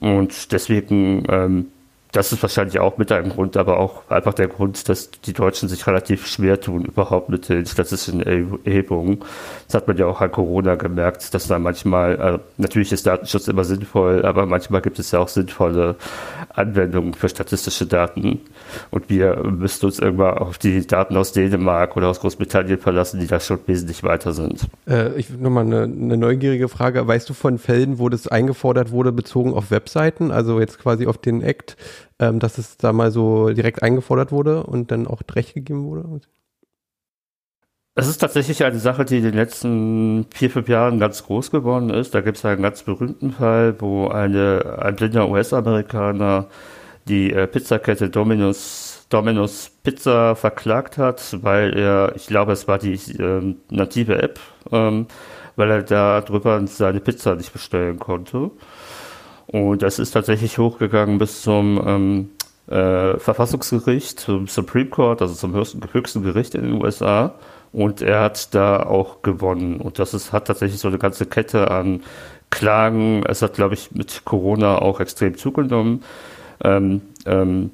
Und 0.00 0.52
deswegen 0.52 1.24
ähm, 1.28 1.66
das 2.12 2.32
ist 2.32 2.40
wahrscheinlich 2.42 2.78
auch 2.78 2.96
mit 2.96 3.12
ein 3.12 3.28
Grund, 3.28 3.56
aber 3.56 3.78
auch 3.78 4.08
einfach 4.10 4.32
der 4.32 4.48
Grund, 4.48 4.88
dass 4.88 5.10
die 5.10 5.34
Deutschen 5.34 5.68
sich 5.68 5.86
relativ 5.86 6.26
schwer 6.26 6.58
tun, 6.60 6.84
überhaupt 6.84 7.28
mit 7.28 7.48
den 7.48 7.66
statistischen 7.66 8.22
Erhebungen. 8.22 9.20
Das 9.66 9.74
hat 9.74 9.88
man 9.88 9.96
ja 9.98 10.06
auch 10.06 10.22
an 10.22 10.32
Corona 10.32 10.76
gemerkt, 10.76 11.34
dass 11.34 11.46
da 11.48 11.58
manchmal, 11.58 12.14
äh, 12.18 12.38
natürlich 12.56 12.92
ist 12.92 13.06
Datenschutz 13.06 13.48
immer 13.48 13.64
sinnvoll, 13.64 14.24
aber 14.24 14.46
manchmal 14.46 14.80
gibt 14.80 14.98
es 14.98 15.10
ja 15.10 15.18
auch 15.18 15.28
sinnvolle 15.28 15.96
Anwendungen 16.54 17.12
für 17.12 17.28
statistische 17.28 17.86
Daten. 17.86 18.40
Und 18.90 19.10
wir 19.10 19.36
müssten 19.44 19.86
uns 19.86 19.98
irgendwann 19.98 20.38
auf 20.38 20.56
die 20.56 20.86
Daten 20.86 21.16
aus 21.16 21.32
Dänemark 21.32 21.96
oder 21.96 22.08
aus 22.08 22.20
Großbritannien 22.20 22.78
verlassen, 22.78 23.20
die 23.20 23.26
da 23.26 23.38
schon 23.38 23.58
wesentlich 23.66 24.02
weiter 24.02 24.32
sind. 24.32 24.66
Äh, 24.88 25.14
ich 25.18 25.28
nochmal 25.30 25.66
eine, 25.66 25.82
eine 25.82 26.16
neugierige 26.16 26.68
Frage. 26.68 27.06
Weißt 27.06 27.28
du 27.28 27.34
von 27.34 27.58
Fällen, 27.58 27.98
wo 27.98 28.08
das 28.08 28.28
eingefordert 28.28 28.92
wurde, 28.92 29.12
bezogen 29.12 29.52
auf 29.52 29.70
Webseiten, 29.70 30.30
also 30.30 30.58
jetzt 30.58 30.78
quasi 30.78 31.06
auf 31.06 31.18
den 31.18 31.42
Act? 31.42 31.76
Ähm, 32.18 32.38
dass 32.38 32.58
es 32.58 32.76
da 32.76 32.92
mal 32.92 33.10
so 33.10 33.50
direkt 33.50 33.82
eingefordert 33.82 34.32
wurde 34.32 34.62
und 34.64 34.90
dann 34.90 35.06
auch 35.06 35.22
Recht 35.34 35.54
gegeben 35.54 35.84
wurde? 35.84 36.20
Das 37.98 38.06
ist 38.06 38.18
tatsächlich 38.18 38.62
eine 38.62 38.78
Sache, 38.78 39.04
die 39.04 39.16
in 39.18 39.24
den 39.24 39.34
letzten 39.34 40.26
vier, 40.32 40.50
fünf 40.50 40.68
Jahren 40.68 41.00
ganz 41.00 41.24
groß 41.24 41.50
geworden 41.50 41.90
ist. 41.90 42.14
Da 42.14 42.20
gibt 42.20 42.36
es 42.36 42.44
einen 42.44 42.62
ganz 42.62 42.84
berühmten 42.84 43.32
Fall, 43.32 43.74
wo 43.80 44.06
eine, 44.06 44.78
ein 44.80 44.94
blinder 44.94 45.28
US-Amerikaner 45.28 46.46
die 47.08 47.32
äh, 47.32 47.48
Pizzakette 47.48 48.08
Domino's, 48.08 49.06
Domino's 49.08 49.72
Pizza 49.82 50.36
verklagt 50.36 50.96
hat, 50.96 51.38
weil 51.42 51.76
er, 51.76 52.12
ich 52.14 52.28
glaube, 52.28 52.52
es 52.52 52.68
war 52.68 52.78
die 52.78 52.94
äh, 52.94 53.56
native 53.70 54.22
App, 54.22 54.38
ähm, 54.70 55.06
weil 55.56 55.70
er 55.70 55.82
da 55.82 56.20
drüber 56.20 56.64
seine 56.68 57.00
Pizza 57.00 57.34
nicht 57.34 57.52
bestellen 57.52 57.98
konnte. 57.98 58.52
Und 59.50 59.82
das 59.82 59.98
ist 59.98 60.12
tatsächlich 60.12 60.58
hochgegangen 60.58 61.18
bis 61.18 61.42
zum 61.42 61.82
ähm, 61.86 62.30
äh, 62.68 63.18
Verfassungsgericht, 63.18 64.20
zum 64.20 64.46
Supreme 64.46 64.90
Court, 64.90 65.22
also 65.22 65.34
zum 65.34 65.54
höchsten, 65.54 65.80
höchsten 65.92 66.22
Gericht 66.22 66.54
in 66.54 66.62
den 66.62 66.82
USA. 66.82 67.34
Und 67.72 68.02
er 68.02 68.20
hat 68.20 68.54
da 68.54 68.82
auch 68.82 69.22
gewonnen. 69.22 69.80
Und 69.80 69.98
das 69.98 70.14
ist, 70.14 70.32
hat 70.32 70.46
tatsächlich 70.46 70.80
so 70.80 70.88
eine 70.88 70.98
ganze 70.98 71.26
Kette 71.26 71.70
an 71.70 72.02
Klagen. 72.50 73.24
Es 73.26 73.42
hat, 73.42 73.54
glaube 73.54 73.74
ich, 73.74 73.92
mit 73.92 74.22
Corona 74.24 74.78
auch 74.78 75.00
extrem 75.00 75.36
zugenommen. 75.36 76.02
Ähm, 76.62 77.02
ähm, 77.26 77.70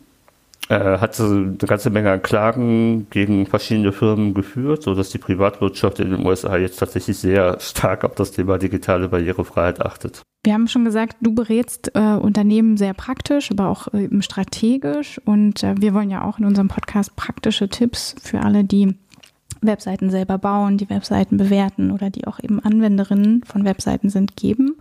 äh, 0.68 0.98
hat 0.98 1.18
eine 1.20 1.56
ganze 1.56 1.90
Menge 1.90 2.10
an 2.12 2.22
Klagen 2.22 3.08
gegen 3.10 3.46
verschiedene 3.46 3.92
Firmen 3.92 4.32
geführt, 4.32 4.82
sodass 4.82 5.10
die 5.10 5.18
Privatwirtschaft 5.18 6.00
in 6.00 6.10
den 6.10 6.26
USA 6.26 6.56
jetzt 6.56 6.78
tatsächlich 6.78 7.18
sehr 7.18 7.58
stark 7.60 8.04
auf 8.04 8.14
das 8.14 8.32
Thema 8.32 8.58
digitale 8.58 9.08
Barrierefreiheit 9.08 9.84
achtet. 9.84 10.22
Wir 10.44 10.52
haben 10.52 10.68
schon 10.68 10.84
gesagt, 10.84 11.16
du 11.22 11.34
berätst 11.34 11.92
äh, 11.94 12.16
Unternehmen 12.16 12.76
sehr 12.76 12.92
praktisch, 12.92 13.50
aber 13.50 13.68
auch 13.68 13.88
äh, 13.94 14.08
strategisch. 14.20 15.18
Und 15.24 15.62
äh, 15.62 15.74
wir 15.78 15.94
wollen 15.94 16.10
ja 16.10 16.22
auch 16.22 16.38
in 16.38 16.44
unserem 16.44 16.68
Podcast 16.68 17.16
praktische 17.16 17.68
Tipps 17.70 18.14
für 18.22 18.40
alle, 18.40 18.62
die 18.62 18.94
Webseiten 19.62 20.10
selber 20.10 20.36
bauen, 20.36 20.76
die 20.76 20.90
Webseiten 20.90 21.38
bewerten 21.38 21.90
oder 21.90 22.10
die 22.10 22.26
auch 22.26 22.38
eben 22.40 22.60
Anwenderinnen 22.60 23.42
von 23.44 23.64
Webseiten 23.64 24.10
sind, 24.10 24.36
geben. 24.36 24.76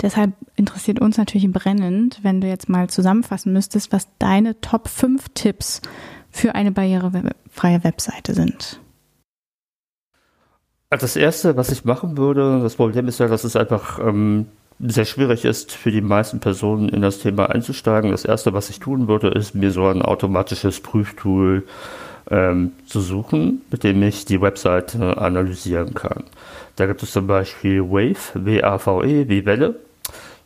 Deshalb 0.00 0.32
interessiert 0.54 1.00
uns 1.00 1.18
natürlich 1.18 1.50
brennend, 1.50 2.20
wenn 2.22 2.40
du 2.40 2.46
jetzt 2.46 2.68
mal 2.68 2.88
zusammenfassen 2.88 3.52
müsstest, 3.52 3.92
was 3.92 4.06
deine 4.20 4.60
Top 4.60 4.86
5 4.88 5.30
Tipps 5.34 5.82
für 6.30 6.54
eine 6.54 6.70
barrierefreie 6.70 7.82
Webseite 7.82 8.34
sind. 8.34 8.80
Also 10.88 11.04
das 11.04 11.16
erste, 11.16 11.56
was 11.56 11.72
ich 11.72 11.84
machen 11.84 12.16
würde, 12.16 12.60
das 12.62 12.76
Problem 12.76 13.08
ist 13.08 13.18
ja, 13.18 13.26
dass 13.26 13.42
es 13.42 13.56
einfach 13.56 13.98
ähm, 13.98 14.46
sehr 14.86 15.04
schwierig 15.04 15.44
ist 15.44 15.72
für 15.72 15.90
die 15.90 16.00
meisten 16.00 16.40
Personen 16.40 16.88
in 16.88 17.02
das 17.02 17.18
Thema 17.18 17.50
einzusteigen. 17.50 18.10
Das 18.10 18.24
erste, 18.24 18.52
was 18.52 18.70
ich 18.70 18.80
tun 18.80 19.08
würde, 19.08 19.28
ist 19.28 19.54
mir 19.54 19.70
so 19.70 19.86
ein 19.86 20.02
automatisches 20.02 20.80
Prüftool 20.80 21.64
ähm, 22.30 22.72
zu 22.86 23.00
suchen, 23.00 23.62
mit 23.70 23.84
dem 23.84 24.02
ich 24.02 24.24
die 24.24 24.40
Webseite 24.40 25.18
analysieren 25.18 25.94
kann. 25.94 26.24
Da 26.76 26.86
gibt 26.86 27.02
es 27.02 27.12
zum 27.12 27.26
Beispiel 27.26 27.82
Wave, 27.82 28.32
W-A-V-E, 28.34 29.28
wie 29.28 29.44
Welle. 29.44 29.76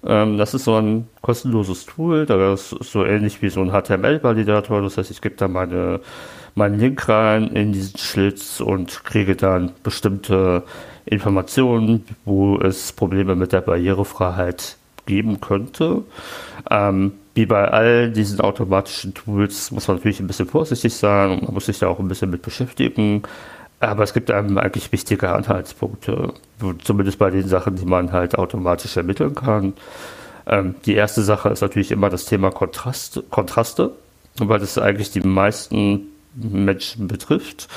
Ähm, 0.05 0.37
das 0.37 0.55
ist 0.55 0.64
so 0.64 0.76
ein 0.76 1.07
kostenloses 1.23 1.87
Tool, 1.87 2.26
das 2.26 2.73
ist 2.73 2.93
so 2.93 3.05
ähnlich 3.05 3.41
wie 3.41 3.50
so 3.50 3.61
ein 3.61 3.71
HTML-Validator. 3.71 4.83
Das 4.83 4.99
heißt, 4.99 5.11
ich 5.11 5.21
gebe 5.21 5.37
da 5.37 5.47
meine, 5.47 6.00
meinen 6.55 6.79
Link 6.79 7.09
rein 7.09 7.49
in 7.49 7.73
diesen 7.73 7.99
Schlitz 7.99 8.61
und 8.61 9.05
kriege 9.05 9.37
dann 9.37 9.73
bestimmte 9.83 10.64
Informationen, 11.06 12.04
wo 12.25 12.58
es 12.58 12.92
Probleme 12.92 13.34
mit 13.37 13.52
der 13.52 13.61
Barrierefreiheit 13.61 14.76
geben 15.06 15.40
könnte. 15.40 16.02
Ähm, 16.70 17.12
wie 17.34 17.46
bei 17.46 17.68
all 17.68 18.11
diesen 18.11 18.40
automatischen 18.40 19.12
Tools 19.12 19.70
muss 19.70 19.88
man 19.88 19.96
natürlich 19.99 20.20
ein 20.20 20.26
bisschen 20.26 20.46
vorsichtig 20.46 20.94
sein 20.94 21.30
und 21.30 21.42
man 21.42 21.54
muss 21.54 21.66
sich 21.66 21.78
da 21.78 21.88
auch 21.88 21.99
ein 21.99 22.08
bisschen 22.08 22.30
mit 22.30 22.42
beschäftigen. 22.42 23.23
Aber 23.80 24.04
es 24.04 24.14
gibt 24.14 24.30
einem 24.30 24.56
eigentlich 24.56 24.92
wichtige 24.92 25.30
Anhaltspunkte, 25.30 26.32
zumindest 26.84 27.18
bei 27.18 27.30
den 27.30 27.49
Sachen, 27.49 27.76
die 27.76 27.84
man 27.84 28.12
halt 28.12 28.38
automatisch 28.38 28.96
ermitteln 28.96 29.34
kann. 29.34 29.75
Ähm, 30.46 30.76
die 30.87 30.94
erste 30.94 31.23
Sache 31.23 31.50
ist 31.50 31.61
natürlich 31.61 31.90
immer 31.90 32.08
das 32.08 32.25
Thema 32.25 32.50
Kontrast, 32.50 33.23
Kontraste, 33.30 33.92
weil 34.38 34.61
das 34.61 34.78
eigentlich 34.78 35.11
die 35.11 35.20
meisten 35.20 36.08
Menschen 36.35 37.09
betrifft. 37.09 37.69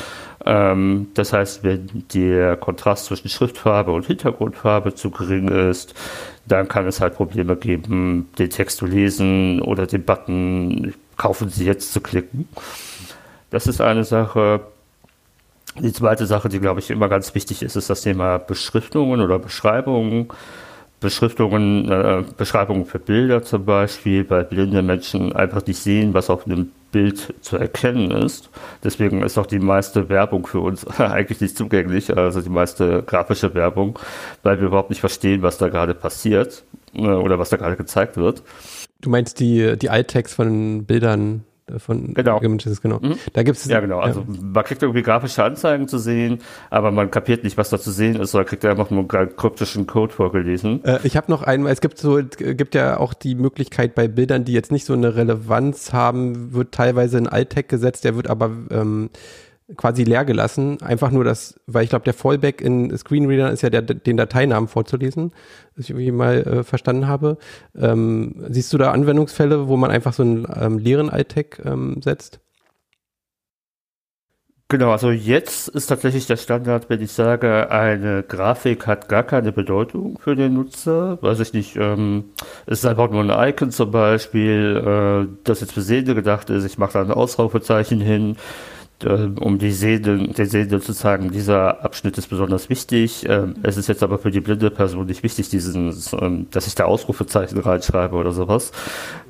Ähm, 0.45 1.07
das 1.13 1.33
heißt, 1.33 1.63
wenn 1.63 2.05
der 2.13 2.57
Kontrast 2.57 3.05
zwischen 3.05 3.29
Schriftfarbe 3.29 3.91
und 3.91 4.05
Hintergrundfarbe 4.05 4.95
zu 4.95 5.11
gering 5.11 5.49
ist, 5.49 5.93
dann 6.45 6.67
kann 6.67 6.87
es 6.87 7.01
halt 7.01 7.15
Probleme 7.15 7.55
geben, 7.55 8.29
den 8.37 8.49
Text 8.49 8.77
zu 8.77 8.85
lesen 8.85 9.61
oder 9.61 9.87
den 9.87 10.03
Button 10.03 10.93
kaufen 11.17 11.49
Sie 11.49 11.65
jetzt 11.65 11.91
zu 11.91 12.01
klicken. 12.01 12.47
Das 13.49 13.67
ist 13.67 13.81
eine 13.81 14.03
Sache. 14.03 14.61
Die 15.79 15.93
zweite 15.93 16.25
Sache, 16.25 16.49
die 16.49 16.59
glaube 16.59 16.79
ich 16.79 16.89
immer 16.89 17.09
ganz 17.09 17.35
wichtig 17.35 17.61
ist, 17.61 17.75
ist 17.75 17.89
das 17.89 18.01
Thema 18.01 18.37
Beschriftungen 18.37 19.21
oder 19.21 19.39
Beschreibungen. 19.39 20.29
Beschriftungen, 20.99 21.91
äh, 21.91 22.23
Beschreibungen 22.37 22.85
für 22.85 22.97
Bilder 22.97 23.43
zum 23.43 23.65
Beispiel, 23.65 24.27
weil 24.29 24.45
blinde 24.45 24.81
Menschen 24.81 25.31
einfach 25.31 25.63
nicht 25.67 25.77
sehen, 25.77 26.15
was 26.15 26.29
auf 26.31 26.47
einem 26.47 26.71
Bild 26.91 27.33
zu 27.41 27.57
erkennen 27.57 28.11
ist. 28.11 28.49
Deswegen 28.83 29.21
ist 29.21 29.37
auch 29.37 29.45
die 29.45 29.59
meiste 29.59 30.09
Werbung 30.09 30.45
für 30.47 30.59
uns 30.59 30.85
eigentlich 30.99 31.41
nicht 31.41 31.57
zugänglich, 31.57 32.15
also 32.15 32.41
die 32.41 32.49
meiste 32.49 33.03
grafische 33.03 33.53
Werbung, 33.53 33.99
weil 34.43 34.59
wir 34.59 34.67
überhaupt 34.67 34.89
nicht 34.89 34.99
verstehen, 34.99 35.41
was 35.41 35.57
da 35.57 35.69
gerade 35.69 35.93
passiert 35.93 36.63
äh, 36.93 37.07
oder 37.07 37.39
was 37.39 37.49
da 37.49 37.57
gerade 37.57 37.75
gezeigt 37.75 38.17
wird. 38.17 38.43
Du 39.01 39.09
meinst 39.09 39.39
die, 39.39 39.77
die 39.77 39.89
Alttext 39.89 40.33
von 40.33 40.85
Bildern 40.85 41.43
von 41.77 42.13
genau. 42.13 42.39
Images, 42.39 42.81
genau. 42.81 42.99
Mhm. 42.99 43.15
Da 43.33 43.43
gibt's 43.43 43.65
ja 43.65 43.79
genau. 43.79 43.99
Also 43.99 44.21
ja. 44.21 44.39
man 44.41 44.63
kriegt 44.63 44.81
irgendwie 44.81 45.01
grafische 45.01 45.43
Anzeigen 45.43 45.87
zu 45.87 45.97
sehen, 45.97 46.39
aber 46.69 46.91
man 46.91 47.11
kapiert 47.11 47.43
nicht, 47.43 47.57
was 47.57 47.69
da 47.69 47.77
zu 47.77 47.91
sehen 47.91 48.15
ist, 48.15 48.31
sondern 48.31 48.47
kriegt 48.47 48.63
einfach 48.65 48.89
nur 48.89 49.05
einen 49.13 49.35
kryptischen 49.35 49.85
Code 49.85 50.13
vorgelesen. 50.13 50.83
Äh, 50.85 50.99
ich 51.03 51.17
habe 51.17 51.29
noch 51.29 51.43
einmal, 51.43 51.73
es 51.73 51.81
gibt 51.81 51.97
so, 51.97 52.21
gibt 52.23 52.73
ja 52.73 52.97
auch 52.97 53.13
die 53.13 53.35
Möglichkeit 53.35 53.95
bei 53.95 54.07
Bildern, 54.07 54.45
die 54.45 54.53
jetzt 54.53 54.71
nicht 54.71 54.85
so 54.85 54.93
eine 54.93 55.15
Relevanz 55.15 55.91
haben, 55.91 56.53
wird 56.53 56.71
teilweise 56.71 57.17
ein 57.17 57.27
Alt-Tag 57.27 57.67
gesetzt, 57.67 58.05
der 58.05 58.15
wird 58.15 58.29
aber 58.29 58.51
ähm, 58.71 59.09
quasi 59.75 60.03
leer 60.03 60.25
gelassen. 60.25 60.81
Einfach 60.81 61.11
nur 61.11 61.23
das, 61.23 61.59
weil 61.67 61.83
ich 61.83 61.89
glaube, 61.89 62.05
der 62.05 62.13
Fallback 62.13 62.61
in 62.61 62.95
Screenreadern 62.97 63.51
ist 63.51 63.61
ja 63.61 63.69
der, 63.69 63.81
den 63.81 64.17
Dateinamen 64.17 64.67
vorzulesen, 64.67 65.31
was 65.75 65.85
ich 65.85 65.89
irgendwie 65.89 66.11
mal 66.11 66.37
äh, 66.37 66.63
verstanden 66.63 67.07
habe. 67.07 67.37
Ähm, 67.75 68.45
siehst 68.49 68.71
du 68.71 68.77
da 68.77 68.91
Anwendungsfälle, 68.91 69.67
wo 69.67 69.77
man 69.77 69.91
einfach 69.91 70.13
so 70.13 70.23
einen 70.23 70.47
ähm, 70.55 70.77
leeren 70.77 71.09
Alt-Tag 71.09 71.61
ähm, 71.65 72.01
setzt? 72.01 72.39
Genau, 74.69 74.91
also 74.91 75.11
jetzt 75.11 75.69
ist 75.69 75.87
tatsächlich 75.87 76.27
der 76.27 76.35
Standard, 76.35 76.89
wenn 76.89 77.01
ich 77.01 77.13
sage, 77.13 77.71
eine 77.71 78.21
Grafik 78.21 78.85
hat 78.85 79.07
gar 79.07 79.23
keine 79.23 79.53
Bedeutung 79.53 80.19
für 80.19 80.35
den 80.35 80.55
Nutzer. 80.55 81.19
Weiß 81.21 81.39
ich 81.39 81.53
nicht, 81.53 81.77
ähm, 81.77 82.31
es 82.65 82.79
ist 82.79 82.85
einfach 82.85 83.09
nur 83.09 83.23
ein 83.23 83.49
Icon 83.49 83.71
zum 83.71 83.91
Beispiel, 83.91 85.29
äh, 85.29 85.37
das 85.45 85.61
jetzt 85.61 85.71
für 85.71 85.81
Sehende 85.81 86.15
gedacht 86.15 86.49
ist. 86.49 86.65
Ich 86.65 86.77
mache 86.77 86.93
da 86.93 87.01
ein 87.01 87.11
Ausrufezeichen 87.11 88.01
hin 88.01 88.35
um 89.05 89.59
die 89.59 89.71
Sehenden, 89.71 90.33
den 90.33 90.45
Sehenden 90.47 90.81
zu 90.81 90.91
sagen, 90.91 91.31
dieser 91.31 91.83
Abschnitt 91.83 92.17
ist 92.17 92.27
besonders 92.27 92.69
wichtig. 92.69 93.27
Ähm, 93.29 93.55
es 93.61 93.77
ist 93.77 93.87
jetzt 93.87 94.01
aber 94.01 94.17
für 94.17 94.31
die 94.31 94.39
blinde 94.39 94.71
Person 94.71 95.05
nicht 95.05 95.21
wichtig, 95.21 95.49
diesen, 95.49 95.95
ähm, 96.19 96.47
dass 96.49 96.65
ich 96.65 96.73
da 96.73 96.85
Ausrufezeichen 96.85 97.59
reinschreibe 97.59 98.15
oder 98.15 98.31
sowas. 98.31 98.71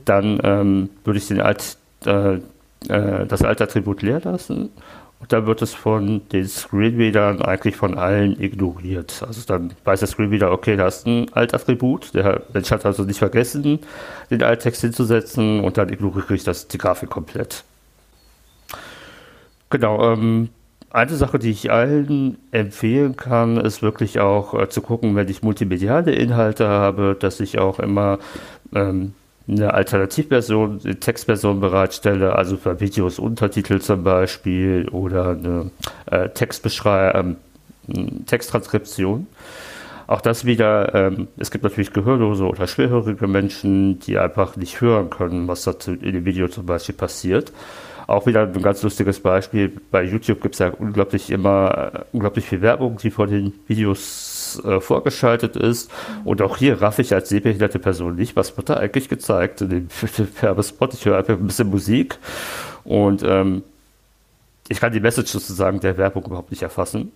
Dann 0.05 0.39
ähm, 0.43 0.89
würde 1.03 1.17
ich 1.17 1.27
den 1.27 1.41
Alt, 1.41 1.77
äh, 2.05 2.35
äh, 2.87 3.25
das 3.27 3.41
Altattribut 3.41 4.01
leer 4.01 4.21
lassen. 4.23 4.69
Und 5.19 5.33
dann 5.33 5.47
wird 5.47 5.61
es 5.63 5.73
von 5.73 6.21
den 6.29 6.47
Screenreadern 6.47 7.41
eigentlich 7.41 7.75
von 7.75 7.97
allen 7.97 8.39
ignoriert. 8.39 9.23
Also 9.25 9.41
dann 9.47 9.73
weiß 9.83 9.99
der 9.99 10.07
Screenreader, 10.07 10.51
okay, 10.51 10.77
da 10.77 10.87
ist 10.87 11.07
ein 11.07 11.33
Altattribut. 11.33 12.13
Der 12.13 12.43
Mensch 12.53 12.69
hat 12.71 12.85
also 12.85 13.03
nicht 13.03 13.19
vergessen, 13.19 13.79
den 14.29 14.43
Alttext 14.43 14.81
hinzusetzen 14.81 15.61
und 15.61 15.77
dann 15.77 15.89
ignoriere 15.89 16.35
ich 16.35 16.43
das, 16.43 16.67
die 16.67 16.77
Grafik 16.77 17.09
komplett. 17.09 17.63
Genau, 19.69 20.13
ähm, 20.13 20.49
eine 20.89 21.15
Sache, 21.15 21.37
die 21.39 21.51
ich 21.51 21.71
allen 21.71 22.37
empfehlen 22.51 23.17
kann, 23.17 23.57
ist 23.57 23.81
wirklich 23.81 24.19
auch 24.19 24.53
äh, 24.53 24.69
zu 24.69 24.81
gucken, 24.81 25.15
wenn 25.15 25.27
ich 25.27 25.43
multimediale 25.43 26.13
Inhalte 26.13 26.67
habe, 26.67 27.15
dass 27.19 27.39
ich 27.39 27.59
auch 27.59 27.79
immer 27.79 28.19
ähm, 28.73 29.13
eine 29.47 29.73
Alternativversion, 29.73 30.81
eine 30.83 30.99
Textversion 30.99 31.59
bereitstelle, 31.59 32.35
also 32.35 32.57
für 32.57 32.79
Videos 32.79 33.19
Untertitel 33.19 33.79
zum 33.79 34.03
Beispiel 34.03 34.87
oder 34.89 35.31
eine 35.31 35.71
äh, 36.05 36.29
Textbeschreibung, 36.29 37.37
ähm, 37.87 38.25
Texttranskription. 38.25 39.27
Auch 40.07 40.21
das 40.21 40.45
wieder, 40.45 40.95
ähm, 40.95 41.27
es 41.37 41.51
gibt 41.51 41.65
natürlich 41.65 41.91
gehörlose 41.91 42.45
oder 42.45 42.65
schwerhörige 42.65 43.27
Menschen, 43.27 43.99
die 43.99 44.17
einfach 44.17 44.55
nicht 44.55 44.79
hören 44.79 45.09
können, 45.09 45.47
was 45.49 45.63
dazu 45.63 45.91
in 45.91 46.13
dem 46.13 46.25
Video 46.25 46.47
zum 46.47 46.65
Beispiel 46.65 46.95
passiert. 46.95 47.51
Auch 48.07 48.25
wieder 48.25 48.43
ein 48.43 48.61
ganz 48.61 48.81
lustiges 48.83 49.19
Beispiel. 49.19 49.69
Bei 49.91 50.01
YouTube 50.01 50.41
gibt 50.41 50.55
es 50.55 50.59
ja 50.59 50.69
unglaublich 50.69 51.29
immer 51.29 51.91
äh, 51.93 51.99
unglaublich 52.13 52.45
viel 52.45 52.61
Werbung, 52.61 52.97
die 52.97 53.11
vor 53.11 53.27
den 53.27 53.53
Videos 53.67 54.61
äh, 54.63 54.79
vorgeschaltet 54.79 55.57
ist. 55.57 55.91
Und 56.23 56.41
auch 56.41 56.55
hier 56.55 56.81
raff 56.81 56.99
ich 56.99 57.13
als 57.13 57.27
sehbehinderte 57.27 57.79
Person 57.79 58.15
nicht, 58.15 58.37
was 58.37 58.55
wird 58.55 58.69
da 58.69 58.75
eigentlich 58.75 59.09
gezeigt 59.09 59.59
in 59.59 59.69
dem 59.69 59.87
Werbespot. 60.41 60.93
Ich 60.93 61.05
höre 61.05 61.17
einfach 61.17 61.33
ein 61.33 61.45
bisschen 61.45 61.69
Musik 61.69 62.17
und 62.85 63.23
ähm, 63.23 63.63
ich 64.69 64.79
kann 64.79 64.93
die 64.93 65.01
Message 65.01 65.31
sozusagen 65.31 65.81
der 65.81 65.97
Werbung 65.97 66.23
überhaupt 66.25 66.51
nicht 66.51 66.63
erfassen. 66.63 67.11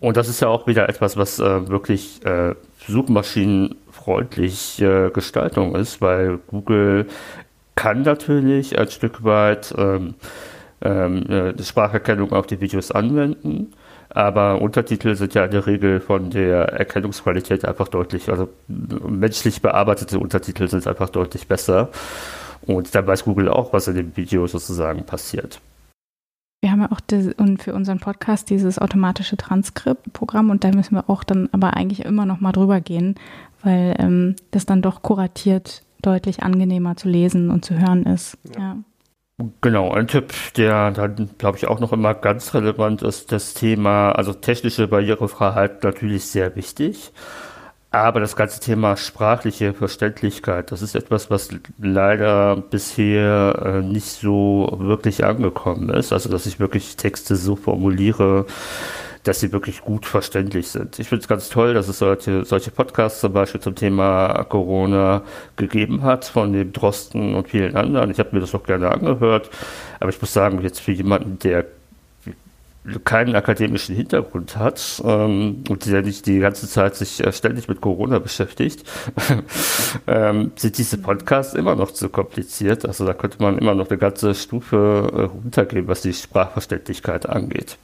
Und 0.00 0.16
das 0.16 0.28
ist 0.28 0.40
ja 0.40 0.48
auch 0.48 0.66
wieder 0.66 0.88
etwas, 0.88 1.16
was 1.16 1.38
äh, 1.38 1.68
wirklich 1.68 2.24
äh, 2.26 2.56
suchmaschinenfreundlich 2.88 4.82
äh, 4.82 5.10
Gestaltung 5.10 5.76
ist, 5.76 6.00
weil 6.00 6.38
Google 6.48 7.06
kann 7.74 8.02
natürlich 8.02 8.78
ein 8.78 8.88
Stück 8.88 9.24
weit 9.24 9.74
ähm, 9.76 10.14
ähm, 10.82 11.26
äh, 11.26 11.62
Spracherkennung 11.62 12.32
auf 12.32 12.46
die 12.46 12.60
Videos 12.60 12.90
anwenden, 12.90 13.72
aber 14.10 14.62
Untertitel 14.62 15.16
sind 15.16 15.34
ja 15.34 15.44
in 15.44 15.50
der 15.50 15.66
Regel 15.66 16.00
von 16.00 16.30
der 16.30 16.68
Erkennungsqualität 16.72 17.64
einfach 17.64 17.88
deutlich, 17.88 18.28
also 18.30 18.48
menschlich 18.68 19.60
bearbeitete 19.60 20.18
Untertitel 20.18 20.68
sind 20.68 20.86
einfach 20.86 21.08
deutlich 21.08 21.48
besser. 21.48 21.90
Und 22.62 22.94
da 22.94 23.06
weiß 23.06 23.24
Google 23.24 23.48
auch, 23.48 23.72
was 23.72 23.88
in 23.88 23.96
dem 23.96 24.16
Video 24.16 24.46
sozusagen 24.46 25.04
passiert. 25.04 25.60
Wir 26.62 26.70
haben 26.70 26.80
ja 26.80 26.92
auch 26.92 27.00
das, 27.00 27.26
und 27.36 27.62
für 27.62 27.74
unseren 27.74 28.00
Podcast 28.00 28.48
dieses 28.48 28.78
automatische 28.78 29.36
Transkriptprogramm 29.36 30.48
und 30.48 30.64
da 30.64 30.70
müssen 30.70 30.94
wir 30.94 31.10
auch 31.10 31.22
dann 31.22 31.50
aber 31.52 31.74
eigentlich 31.74 32.06
immer 32.06 32.24
noch 32.24 32.40
mal 32.40 32.52
drüber 32.52 32.80
gehen, 32.80 33.16
weil 33.62 33.94
ähm, 33.98 34.36
das 34.50 34.64
dann 34.64 34.80
doch 34.80 35.02
kuratiert 35.02 35.82
deutlich 36.06 36.42
angenehmer 36.42 36.96
zu 36.96 37.08
lesen 37.08 37.50
und 37.50 37.64
zu 37.64 37.78
hören 37.78 38.04
ist. 38.04 38.38
Ja. 38.54 38.60
ja. 38.60 38.76
Genau, 39.60 39.90
ein 39.90 40.06
Tipp, 40.06 40.32
der 40.56 40.92
dann, 40.92 41.30
glaube 41.38 41.58
ich, 41.58 41.66
auch 41.66 41.80
noch 41.80 41.92
immer 41.92 42.14
ganz 42.14 42.54
relevant 42.54 43.02
ist, 43.02 43.32
das 43.32 43.54
Thema, 43.54 44.12
also 44.12 44.32
technische 44.32 44.86
Barrierefreiheit 44.86 45.82
natürlich 45.82 46.26
sehr 46.26 46.54
wichtig. 46.54 47.12
Aber 47.90 48.18
das 48.18 48.34
ganze 48.34 48.58
Thema 48.60 48.96
sprachliche 48.96 49.72
Verständlichkeit, 49.72 50.72
das 50.72 50.82
ist 50.82 50.96
etwas, 50.96 51.30
was 51.30 51.50
leider 51.78 52.56
bisher 52.56 53.62
äh, 53.64 53.82
nicht 53.82 54.06
so 54.06 54.76
wirklich 54.80 55.24
angekommen 55.24 55.90
ist. 55.90 56.12
Also, 56.12 56.28
dass 56.28 56.46
ich 56.46 56.58
wirklich 56.58 56.96
Texte 56.96 57.36
so 57.36 57.54
formuliere, 57.54 58.46
dass 59.24 59.40
sie 59.40 59.52
wirklich 59.52 59.80
gut 59.80 60.06
verständlich 60.06 60.68
sind. 60.68 60.98
Ich 60.98 61.08
finde 61.08 61.22
es 61.22 61.28
ganz 61.28 61.48
toll, 61.48 61.74
dass 61.74 61.88
es 61.88 61.98
solche, 61.98 62.44
solche 62.44 62.70
Podcasts 62.70 63.20
zum 63.20 63.32
Beispiel 63.32 63.60
zum 63.60 63.74
Thema 63.74 64.44
Corona 64.44 65.22
gegeben 65.56 66.02
hat, 66.02 66.26
von 66.26 66.52
dem 66.52 66.72
Drosten 66.72 67.34
und 67.34 67.48
vielen 67.48 67.74
anderen. 67.74 68.10
Ich 68.10 68.18
habe 68.18 68.30
mir 68.32 68.40
das 68.40 68.54
auch 68.54 68.64
gerne 68.64 68.90
angehört, 68.90 69.50
aber 69.98 70.10
ich 70.10 70.20
muss 70.20 70.32
sagen, 70.32 70.60
jetzt 70.62 70.80
für 70.80 70.92
jemanden, 70.92 71.38
der 71.38 71.64
keinen 73.04 73.34
akademischen 73.34 73.96
Hintergrund 73.96 74.58
hat 74.58 75.02
ähm, 75.04 75.64
und 75.70 75.86
der 75.86 76.02
nicht 76.02 76.26
die 76.26 76.38
ganze 76.38 76.68
Zeit 76.68 76.96
sich 76.96 77.24
äh, 77.24 77.32
ständig 77.32 77.66
mit 77.66 77.80
Corona 77.80 78.18
beschäftigt, 78.18 78.84
ähm, 80.06 80.52
sind 80.56 80.76
diese 80.76 80.98
Podcasts 80.98 81.54
immer 81.54 81.76
noch 81.76 81.92
zu 81.92 82.10
kompliziert. 82.10 82.84
Also 82.84 83.06
da 83.06 83.14
könnte 83.14 83.42
man 83.42 83.56
immer 83.56 83.74
noch 83.74 83.88
eine 83.88 83.96
ganze 83.96 84.34
Stufe 84.34 85.10
äh, 85.14 85.22
runtergehen, 85.22 85.88
was 85.88 86.02
die 86.02 86.12
Sprachverständlichkeit 86.12 87.26
angeht. 87.26 87.78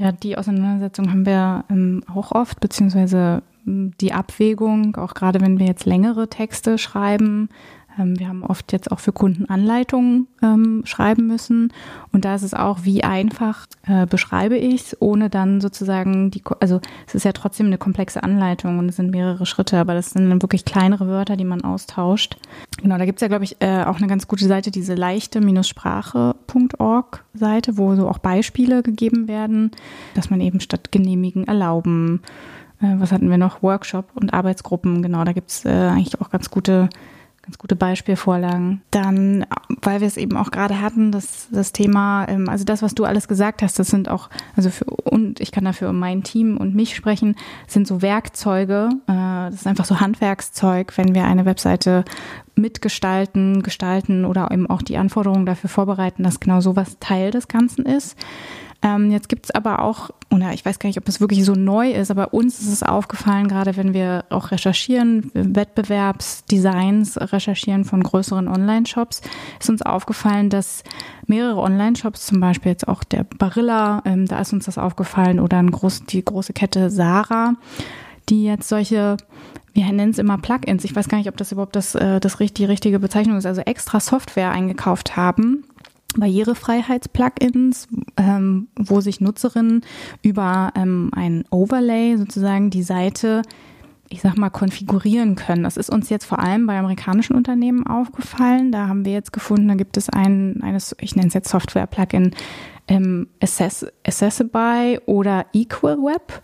Ja, 0.00 0.12
die 0.12 0.38
Auseinandersetzung 0.38 1.10
haben 1.10 1.26
wir 1.26 1.64
ähm, 1.68 2.02
auch 2.10 2.32
oft, 2.32 2.58
beziehungsweise 2.60 3.42
die 3.66 4.14
Abwägung, 4.14 4.96
auch 4.96 5.12
gerade 5.12 5.42
wenn 5.42 5.58
wir 5.58 5.66
jetzt 5.66 5.84
längere 5.84 6.28
Texte 6.28 6.78
schreiben, 6.78 7.50
wir 7.96 8.28
haben 8.28 8.42
oft 8.42 8.72
jetzt 8.72 8.92
auch 8.92 9.00
für 9.00 9.12
Kunden 9.12 9.44
Anleitungen 9.46 10.28
ähm, 10.42 10.82
schreiben 10.84 11.26
müssen. 11.26 11.72
Und 12.12 12.24
da 12.24 12.34
ist 12.34 12.42
es 12.42 12.54
auch, 12.54 12.84
wie 12.84 13.04
einfach 13.04 13.66
äh, 13.86 14.06
beschreibe 14.06 14.56
ich 14.56 14.80
es, 14.82 14.96
ohne 15.00 15.28
dann 15.30 15.60
sozusagen 15.60 16.30
die, 16.30 16.42
also 16.60 16.80
es 17.06 17.14
ist 17.14 17.24
ja 17.24 17.32
trotzdem 17.32 17.66
eine 17.66 17.76
komplexe 17.78 18.22
Anleitung 18.22 18.78
und 18.78 18.88
es 18.88 18.96
sind 18.96 19.10
mehrere 19.10 19.44
Schritte, 19.46 19.78
aber 19.78 19.94
das 19.94 20.10
sind 20.10 20.30
dann 20.30 20.42
wirklich 20.42 20.64
kleinere 20.64 21.08
Wörter, 21.08 21.36
die 21.36 21.44
man 21.44 21.62
austauscht. 21.62 22.36
Genau, 22.80 22.96
da 22.98 23.04
gibt 23.04 23.18
es 23.18 23.22
ja, 23.22 23.28
glaube 23.28 23.44
ich, 23.44 23.56
äh, 23.60 23.84
auch 23.84 23.98
eine 23.98 24.06
ganz 24.06 24.28
gute 24.28 24.46
Seite, 24.46 24.70
diese 24.70 24.94
leichte-sprache.org 24.94 27.24
Seite, 27.34 27.78
wo 27.78 27.96
so 27.96 28.08
auch 28.08 28.18
Beispiele 28.18 28.82
gegeben 28.82 29.28
werden, 29.28 29.70
dass 30.14 30.30
man 30.30 30.40
eben 30.40 30.60
statt 30.60 30.92
genehmigen 30.92 31.46
erlauben, 31.46 32.22
äh, 32.80 32.94
was 32.98 33.12
hatten 33.12 33.30
wir 33.30 33.38
noch, 33.38 33.62
Workshop 33.62 34.06
und 34.14 34.32
Arbeitsgruppen, 34.32 35.02
genau, 35.02 35.24
da 35.24 35.32
gibt 35.32 35.50
es 35.50 35.64
äh, 35.64 35.68
eigentlich 35.68 36.20
auch 36.20 36.30
ganz 36.30 36.50
gute 36.50 36.88
ganz 37.42 37.58
gute 37.58 37.74
Beispielvorlagen. 37.74 38.82
Dann, 38.90 39.46
weil 39.82 40.00
wir 40.00 40.06
es 40.06 40.16
eben 40.16 40.36
auch 40.36 40.50
gerade 40.50 40.80
hatten, 40.80 41.10
das, 41.10 41.48
das 41.50 41.72
Thema, 41.72 42.26
ähm, 42.28 42.48
also 42.48 42.64
das, 42.64 42.82
was 42.82 42.94
du 42.94 43.04
alles 43.04 43.28
gesagt 43.28 43.62
hast, 43.62 43.78
das 43.78 43.88
sind 43.88 44.08
auch, 44.08 44.28
also 44.56 44.70
für, 44.70 44.84
und 44.84 45.40
ich 45.40 45.50
kann 45.50 45.64
dafür 45.64 45.90
um 45.90 45.98
mein 45.98 46.22
Team 46.22 46.56
und 46.58 46.74
mich 46.74 46.94
sprechen, 46.94 47.36
sind 47.66 47.86
so 47.86 48.02
Werkzeuge, 48.02 48.90
äh, 49.06 49.12
das 49.50 49.54
ist 49.54 49.66
einfach 49.66 49.86
so 49.86 50.00
Handwerkszeug, 50.00 50.96
wenn 50.96 51.14
wir 51.14 51.24
eine 51.24 51.44
Webseite 51.44 52.04
mitgestalten, 52.54 53.62
gestalten 53.62 54.24
oder 54.24 54.50
eben 54.50 54.68
auch 54.68 54.82
die 54.82 54.98
Anforderungen 54.98 55.46
dafür 55.46 55.70
vorbereiten, 55.70 56.22
dass 56.22 56.40
genau 56.40 56.60
sowas 56.60 56.98
Teil 57.00 57.30
des 57.30 57.48
Ganzen 57.48 57.86
ist. 57.86 58.16
Ähm, 58.82 59.10
jetzt 59.10 59.28
gibt 59.28 59.44
es 59.44 59.50
aber 59.50 59.82
auch, 59.82 60.10
oder 60.30 60.54
ich 60.54 60.64
weiß 60.64 60.78
gar 60.78 60.88
nicht, 60.88 60.98
ob 60.98 61.06
es 61.06 61.20
wirklich 61.20 61.44
so 61.44 61.54
neu 61.54 61.90
ist, 61.90 62.10
aber 62.10 62.32
uns 62.32 62.60
ist 62.60 62.72
es 62.72 62.82
aufgefallen, 62.82 63.46
gerade 63.46 63.76
wenn 63.76 63.92
wir 63.92 64.24
auch 64.30 64.52
recherchieren, 64.52 65.30
Wettbewerbsdesigns 65.34 67.18
recherchieren 67.18 67.84
von 67.84 68.02
größeren 68.02 68.48
Online-Shops, 68.48 69.20
ist 69.58 69.68
uns 69.68 69.82
aufgefallen, 69.82 70.48
dass 70.48 70.82
mehrere 71.26 71.60
Online-Shops, 71.60 72.26
zum 72.26 72.40
Beispiel 72.40 72.72
jetzt 72.72 72.88
auch 72.88 73.04
der 73.04 73.24
Barilla, 73.24 74.02
ähm, 74.06 74.26
da 74.26 74.40
ist 74.40 74.54
uns 74.54 74.64
das 74.64 74.78
aufgefallen, 74.78 75.40
oder 75.40 75.62
groß, 75.62 76.04
die 76.06 76.24
große 76.24 76.54
Kette 76.54 76.88
Sarah, 76.88 77.56
die 78.30 78.44
jetzt 78.44 78.68
solche 78.68 79.18
wir 79.72 79.84
nennen 79.84 80.10
es 80.10 80.18
immer 80.18 80.38
Plugins. 80.38 80.84
Ich 80.84 80.94
weiß 80.94 81.08
gar 81.08 81.18
nicht, 81.18 81.28
ob 81.28 81.36
das 81.36 81.52
überhaupt 81.52 81.76
das, 81.76 81.94
äh, 81.94 82.18
das 82.18 82.38
die 82.38 82.64
richtige 82.64 82.98
Bezeichnung 82.98 83.36
ist. 83.36 83.46
Also 83.46 83.60
extra 83.60 84.00
Software 84.00 84.50
eingekauft 84.50 85.16
haben, 85.16 85.64
Barrierefreiheits-Plugins, 86.16 87.88
ähm, 88.16 88.68
wo 88.76 89.00
sich 89.00 89.20
Nutzerinnen 89.20 89.82
über 90.22 90.72
ähm, 90.74 91.10
ein 91.14 91.44
Overlay 91.50 92.16
sozusagen 92.16 92.70
die 92.70 92.82
Seite, 92.82 93.42
ich 94.08 94.20
sag 94.20 94.36
mal, 94.36 94.50
konfigurieren 94.50 95.36
können. 95.36 95.62
Das 95.62 95.76
ist 95.76 95.90
uns 95.90 96.10
jetzt 96.10 96.24
vor 96.24 96.40
allem 96.40 96.66
bei 96.66 96.78
amerikanischen 96.78 97.36
Unternehmen 97.36 97.86
aufgefallen. 97.86 98.72
Da 98.72 98.88
haben 98.88 99.04
wir 99.04 99.12
jetzt 99.12 99.32
gefunden, 99.32 99.68
da 99.68 99.74
gibt 99.74 99.96
es 99.96 100.08
ein, 100.08 100.62
eines, 100.62 100.96
ich 101.00 101.14
nenne 101.16 101.28
es 101.28 101.34
jetzt 101.34 101.50
Software-Plugin, 101.50 102.32
ähm, 102.88 103.28
Access, 103.40 103.86
Accessify 104.04 104.98
oder 105.06 105.46
Equal 105.52 105.98
Web. 105.98 106.40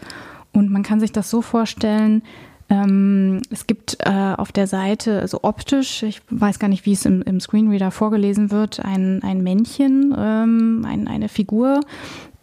Und 0.52 0.70
man 0.70 0.82
kann 0.82 1.00
sich 1.00 1.12
das 1.12 1.28
so 1.28 1.42
vorstellen, 1.42 2.22
ähm, 2.68 3.42
es 3.50 3.66
gibt 3.66 3.98
äh, 4.00 4.34
auf 4.36 4.50
der 4.50 4.66
Seite, 4.66 5.20
also 5.20 5.40
optisch, 5.42 6.02
ich 6.02 6.20
weiß 6.30 6.58
gar 6.58 6.68
nicht, 6.68 6.84
wie 6.84 6.92
es 6.92 7.04
im, 7.04 7.22
im 7.22 7.38
Screenreader 7.38 7.90
vorgelesen 7.90 8.50
wird, 8.50 8.84
ein, 8.84 9.22
ein 9.22 9.42
Männchen, 9.42 10.14
ähm, 10.16 10.84
ein, 10.86 11.06
eine 11.06 11.28
Figur. 11.28 11.80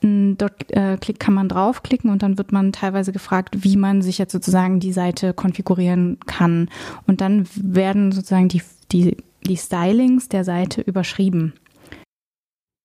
Dort 0.02 0.70
äh, 0.72 0.98
kann 1.18 1.34
man 1.34 1.48
draufklicken 1.48 2.10
und 2.10 2.24
dann 2.24 2.38
wird 2.38 2.52
man 2.52 2.74
teilweise 2.74 3.14
gefragt, 3.14 3.64
wie 3.64 3.78
man 3.78 4.02
sich 4.02 4.18
jetzt 4.18 4.34
sozusagen 4.34 4.82
die 4.82 4.92
Seite 4.92 5.34
konfigurieren 5.34 6.18
kann. 6.26 6.70
Und 7.08 7.22
dann 7.22 7.48
werden 7.56 8.12
sozusagen 8.12 8.50
die, 8.50 8.62
die, 8.92 9.16
die 9.48 9.56
Stylings 9.56 10.28
der 10.28 10.44
Seite 10.44 10.82
überschrieben. 10.82 11.54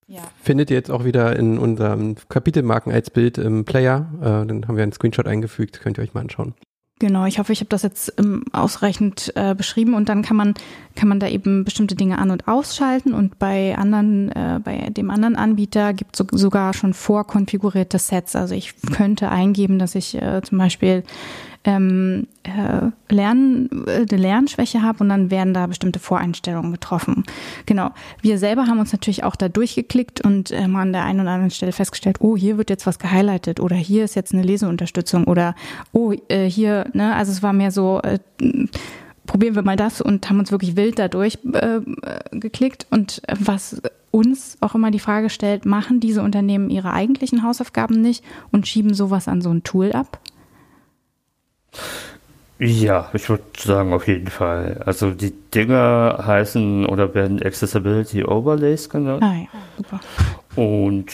Ja. 0.07 0.21
Findet 0.41 0.71
ihr 0.71 0.77
jetzt 0.77 0.89
auch 0.89 1.03
wieder 1.03 1.35
in 1.35 1.59
unserem 1.59 2.15
Kapitelmarken 2.29 2.93
als 2.93 3.09
Bild 3.09 3.37
im 3.37 3.65
Player. 3.65 4.09
Äh, 4.21 4.47
dann 4.47 4.67
haben 4.67 4.77
wir 4.77 4.83
einen 4.83 4.93
Screenshot 4.93 5.27
eingefügt, 5.27 5.81
könnt 5.81 5.97
ihr 5.97 6.03
euch 6.03 6.13
mal 6.13 6.21
anschauen. 6.21 6.53
Genau, 6.99 7.25
ich 7.25 7.39
hoffe, 7.39 7.53
ich 7.53 7.61
habe 7.61 7.69
das 7.69 7.83
jetzt 7.83 8.13
ähm, 8.17 8.43
ausreichend 8.51 9.31
äh, 9.35 9.55
beschrieben 9.55 9.93
und 9.93 10.09
dann 10.09 10.21
kann 10.21 10.35
man 10.35 10.53
kann 10.95 11.07
man 11.07 11.21
da 11.21 11.29
eben 11.29 11.63
bestimmte 11.63 11.95
Dinge 11.95 12.17
an 12.17 12.29
und 12.29 12.49
ausschalten 12.49 13.13
und 13.13 13.39
bei 13.39 13.77
anderen 13.77 14.29
äh, 14.33 14.59
bei 14.61 14.89
dem 14.89 15.09
anderen 15.09 15.37
Anbieter 15.37 15.93
gibt 15.93 16.15
es 16.15 16.17
so, 16.17 16.37
sogar 16.37 16.73
schon 16.73 16.93
vorkonfigurierte 16.93 17.99
Sets. 17.99 18.35
Also 18.35 18.53
ich 18.53 18.73
könnte 18.91 19.29
eingeben, 19.29 19.79
dass 19.79 19.95
ich 19.95 20.21
äh, 20.21 20.41
zum 20.43 20.57
Beispiel 20.57 21.03
ähm, 21.69 22.27
äh, 22.43 23.13
Lern, 23.13 23.69
äh, 23.85 24.05
eine 24.09 24.21
Lernschwäche 24.21 24.81
habe 24.81 25.03
und 25.03 25.09
dann 25.09 25.29
werden 25.29 25.53
da 25.53 25.67
bestimmte 25.67 25.99
Voreinstellungen 25.99 26.71
getroffen. 26.71 27.25
Genau. 27.67 27.91
Wir 28.21 28.39
selber 28.39 28.65
haben 28.65 28.79
uns 28.79 28.91
natürlich 28.91 29.23
auch 29.23 29.35
da 29.35 29.49
durchgeklickt 29.49 30.21
und 30.21 30.51
ähm, 30.51 30.75
an 30.75 30.93
der 30.93 31.03
einen 31.03 31.19
oder 31.19 31.29
anderen 31.29 31.51
Stelle 31.51 31.71
festgestellt, 31.71 32.17
oh, 32.21 32.35
hier 32.35 32.57
wird 32.57 32.71
jetzt 32.71 32.87
was 32.87 32.97
gehighlightet 32.97 33.59
oder 33.59 33.75
hier 33.75 34.03
ist 34.03 34.15
jetzt 34.15 34.33
eine 34.33 34.41
Leseunterstützung 34.41 35.25
oder 35.25 35.53
oh, 35.91 36.13
äh, 36.27 36.49
hier, 36.49 36.89
ne, 36.93 37.15
also 37.15 37.31
es 37.31 37.43
war 37.43 37.53
mehr 37.53 37.71
so, 37.71 38.01
äh, 38.01 38.17
probieren 39.27 39.53
wir 39.53 39.61
mal 39.61 39.75
das 39.75 40.01
und 40.01 40.27
haben 40.27 40.39
uns 40.39 40.51
wirklich 40.51 40.75
wild 40.75 40.97
dadurch 40.97 41.37
äh, 41.53 41.81
geklickt. 42.31 42.87
Und 42.89 43.21
was 43.39 43.79
uns 44.09 44.57
auch 44.59 44.73
immer 44.73 44.89
die 44.89 44.97
Frage 44.97 45.29
stellt, 45.29 45.65
machen 45.65 45.99
diese 45.99 46.23
Unternehmen 46.23 46.71
ihre 46.71 46.93
eigentlichen 46.93 47.43
Hausaufgaben 47.43 48.01
nicht 48.01 48.23
und 48.51 48.67
schieben 48.67 48.95
sowas 48.95 49.27
an 49.27 49.41
so 49.41 49.51
ein 49.51 49.63
Tool 49.63 49.91
ab? 49.91 50.19
Ja, 52.61 53.09
ich 53.13 53.29
würde 53.29 53.43
sagen, 53.57 53.93
auf 53.93 54.05
jeden 54.07 54.27
Fall. 54.27 54.81
Also 54.85 55.11
die 55.11 55.31
Dinger 55.31 56.21
heißen 56.25 56.85
oder 56.87 57.13
werden 57.13 57.41
Accessibility 57.41 58.25
Overlays 58.25 58.89
genannt. 58.89 59.23
Ah 59.23 59.33
ja, 59.33 59.47
super. 59.77 59.99
Und 60.57 61.05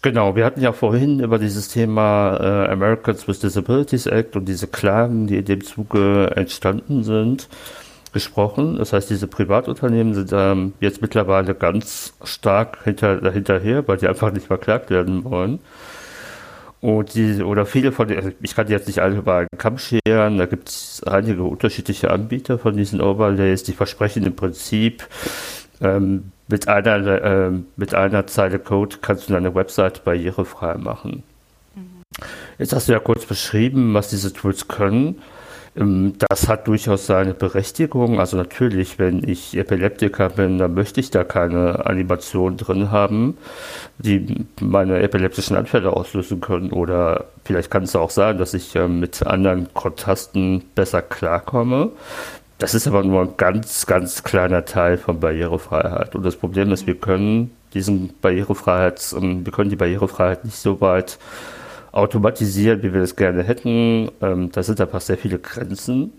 genau, 0.00 0.34
wir 0.34 0.46
hatten 0.46 0.62
ja 0.62 0.72
vorhin 0.72 1.20
über 1.20 1.38
dieses 1.38 1.68
Thema 1.68 2.38
äh, 2.40 2.72
Americans 2.72 3.28
with 3.28 3.40
Disabilities 3.40 4.06
Act 4.06 4.34
und 4.34 4.46
diese 4.46 4.66
Klagen, 4.66 5.26
die 5.26 5.36
in 5.36 5.44
dem 5.44 5.62
Zuge 5.62 6.32
entstanden 6.36 7.04
sind, 7.04 7.48
gesprochen. 8.14 8.76
Das 8.76 8.94
heißt, 8.94 9.10
diese 9.10 9.26
Privatunternehmen 9.26 10.14
sind 10.14 10.30
ähm, 10.32 10.72
jetzt 10.80 11.02
mittlerweile 11.02 11.54
ganz 11.54 12.14
stark 12.24 12.78
hinter, 12.84 13.30
hinterher, 13.30 13.86
weil 13.86 13.98
die 13.98 14.08
einfach 14.08 14.32
nicht 14.32 14.46
verklagt 14.46 14.88
werden 14.88 15.24
wollen. 15.24 15.58
Und 16.84 17.14
die, 17.14 17.42
oder 17.42 17.64
viele 17.64 17.92
von 17.92 18.08
den, 18.08 18.18
also 18.18 18.30
ich 18.42 18.54
kann 18.54 18.66
die 18.66 18.74
jetzt 18.74 18.88
nicht 18.88 18.98
alle 18.98 19.16
über 19.16 19.36
einen 19.36 19.48
Kamm 19.56 19.78
scheren, 19.78 20.36
da 20.36 20.44
gibt 20.44 20.68
es 20.68 21.02
einige 21.06 21.42
unterschiedliche 21.42 22.10
Anbieter 22.10 22.58
von 22.58 22.76
diesen 22.76 23.00
Overlays, 23.00 23.62
die 23.62 23.72
versprechen 23.72 24.22
im 24.24 24.36
Prinzip, 24.36 25.08
ähm, 25.80 26.32
mit, 26.46 26.68
einer, 26.68 27.06
äh, 27.06 27.50
mit 27.76 27.94
einer 27.94 28.26
Zeile 28.26 28.58
Code 28.58 28.98
kannst 29.00 29.30
du 29.30 29.32
deine 29.32 29.54
Website 29.54 30.04
barrierefrei 30.04 30.74
machen. 30.74 31.22
Mhm. 31.74 32.02
Jetzt 32.58 32.74
hast 32.74 32.86
du 32.86 32.92
ja 32.92 32.98
kurz 32.98 33.24
beschrieben, 33.24 33.94
was 33.94 34.10
diese 34.10 34.34
Tools 34.34 34.68
können. 34.68 35.22
Ähm, 35.76 36.14
das 36.28 36.48
hat 36.48 36.68
durchaus 36.68 37.06
seine 37.06 37.34
Berechtigung. 37.34 38.20
Also 38.20 38.36
natürlich, 38.36 38.98
wenn 38.98 39.28
ich 39.28 39.56
Epileptiker 39.56 40.30
bin, 40.30 40.58
dann 40.58 40.74
möchte 40.74 41.00
ich 41.00 41.10
da 41.10 41.24
keine 41.24 41.86
Animation 41.86 42.56
drin 42.56 42.90
haben, 42.90 43.36
die 43.98 44.46
meine 44.60 45.00
epileptischen 45.00 45.56
Anfälle 45.56 45.92
auslösen 45.92 46.40
können. 46.40 46.72
Oder 46.72 47.26
vielleicht 47.44 47.70
kann 47.70 47.84
es 47.84 47.96
auch 47.96 48.10
sein, 48.10 48.38
dass 48.38 48.54
ich 48.54 48.74
ähm, 48.76 49.00
mit 49.00 49.26
anderen 49.26 49.72
Kontrasten 49.74 50.62
besser 50.74 51.02
klarkomme. 51.02 51.90
Das 52.58 52.74
ist 52.74 52.86
aber 52.86 53.02
nur 53.02 53.22
ein 53.22 53.36
ganz, 53.36 53.84
ganz 53.86 54.22
kleiner 54.22 54.64
Teil 54.64 54.96
von 54.96 55.20
Barrierefreiheit. 55.20 56.14
Und 56.14 56.24
das 56.24 56.36
Problem 56.36 56.70
ist, 56.72 56.86
wir 56.86 56.94
können 56.94 57.50
diesen 57.74 58.14
Barrierefreiheit, 58.22 59.14
ähm, 59.20 59.44
wir 59.44 59.52
können 59.52 59.70
die 59.70 59.76
Barrierefreiheit 59.76 60.44
nicht 60.44 60.56
so 60.56 60.80
weit 60.80 61.18
automatisieren, 61.94 62.82
wie 62.82 62.92
wir 62.92 63.00
das 63.00 63.16
gerne 63.16 63.42
hätten. 63.42 64.10
Ähm, 64.20 64.50
da 64.52 64.62
sind 64.62 64.80
einfach 64.80 65.00
sehr 65.00 65.16
viele 65.16 65.38
Grenzen. 65.38 66.12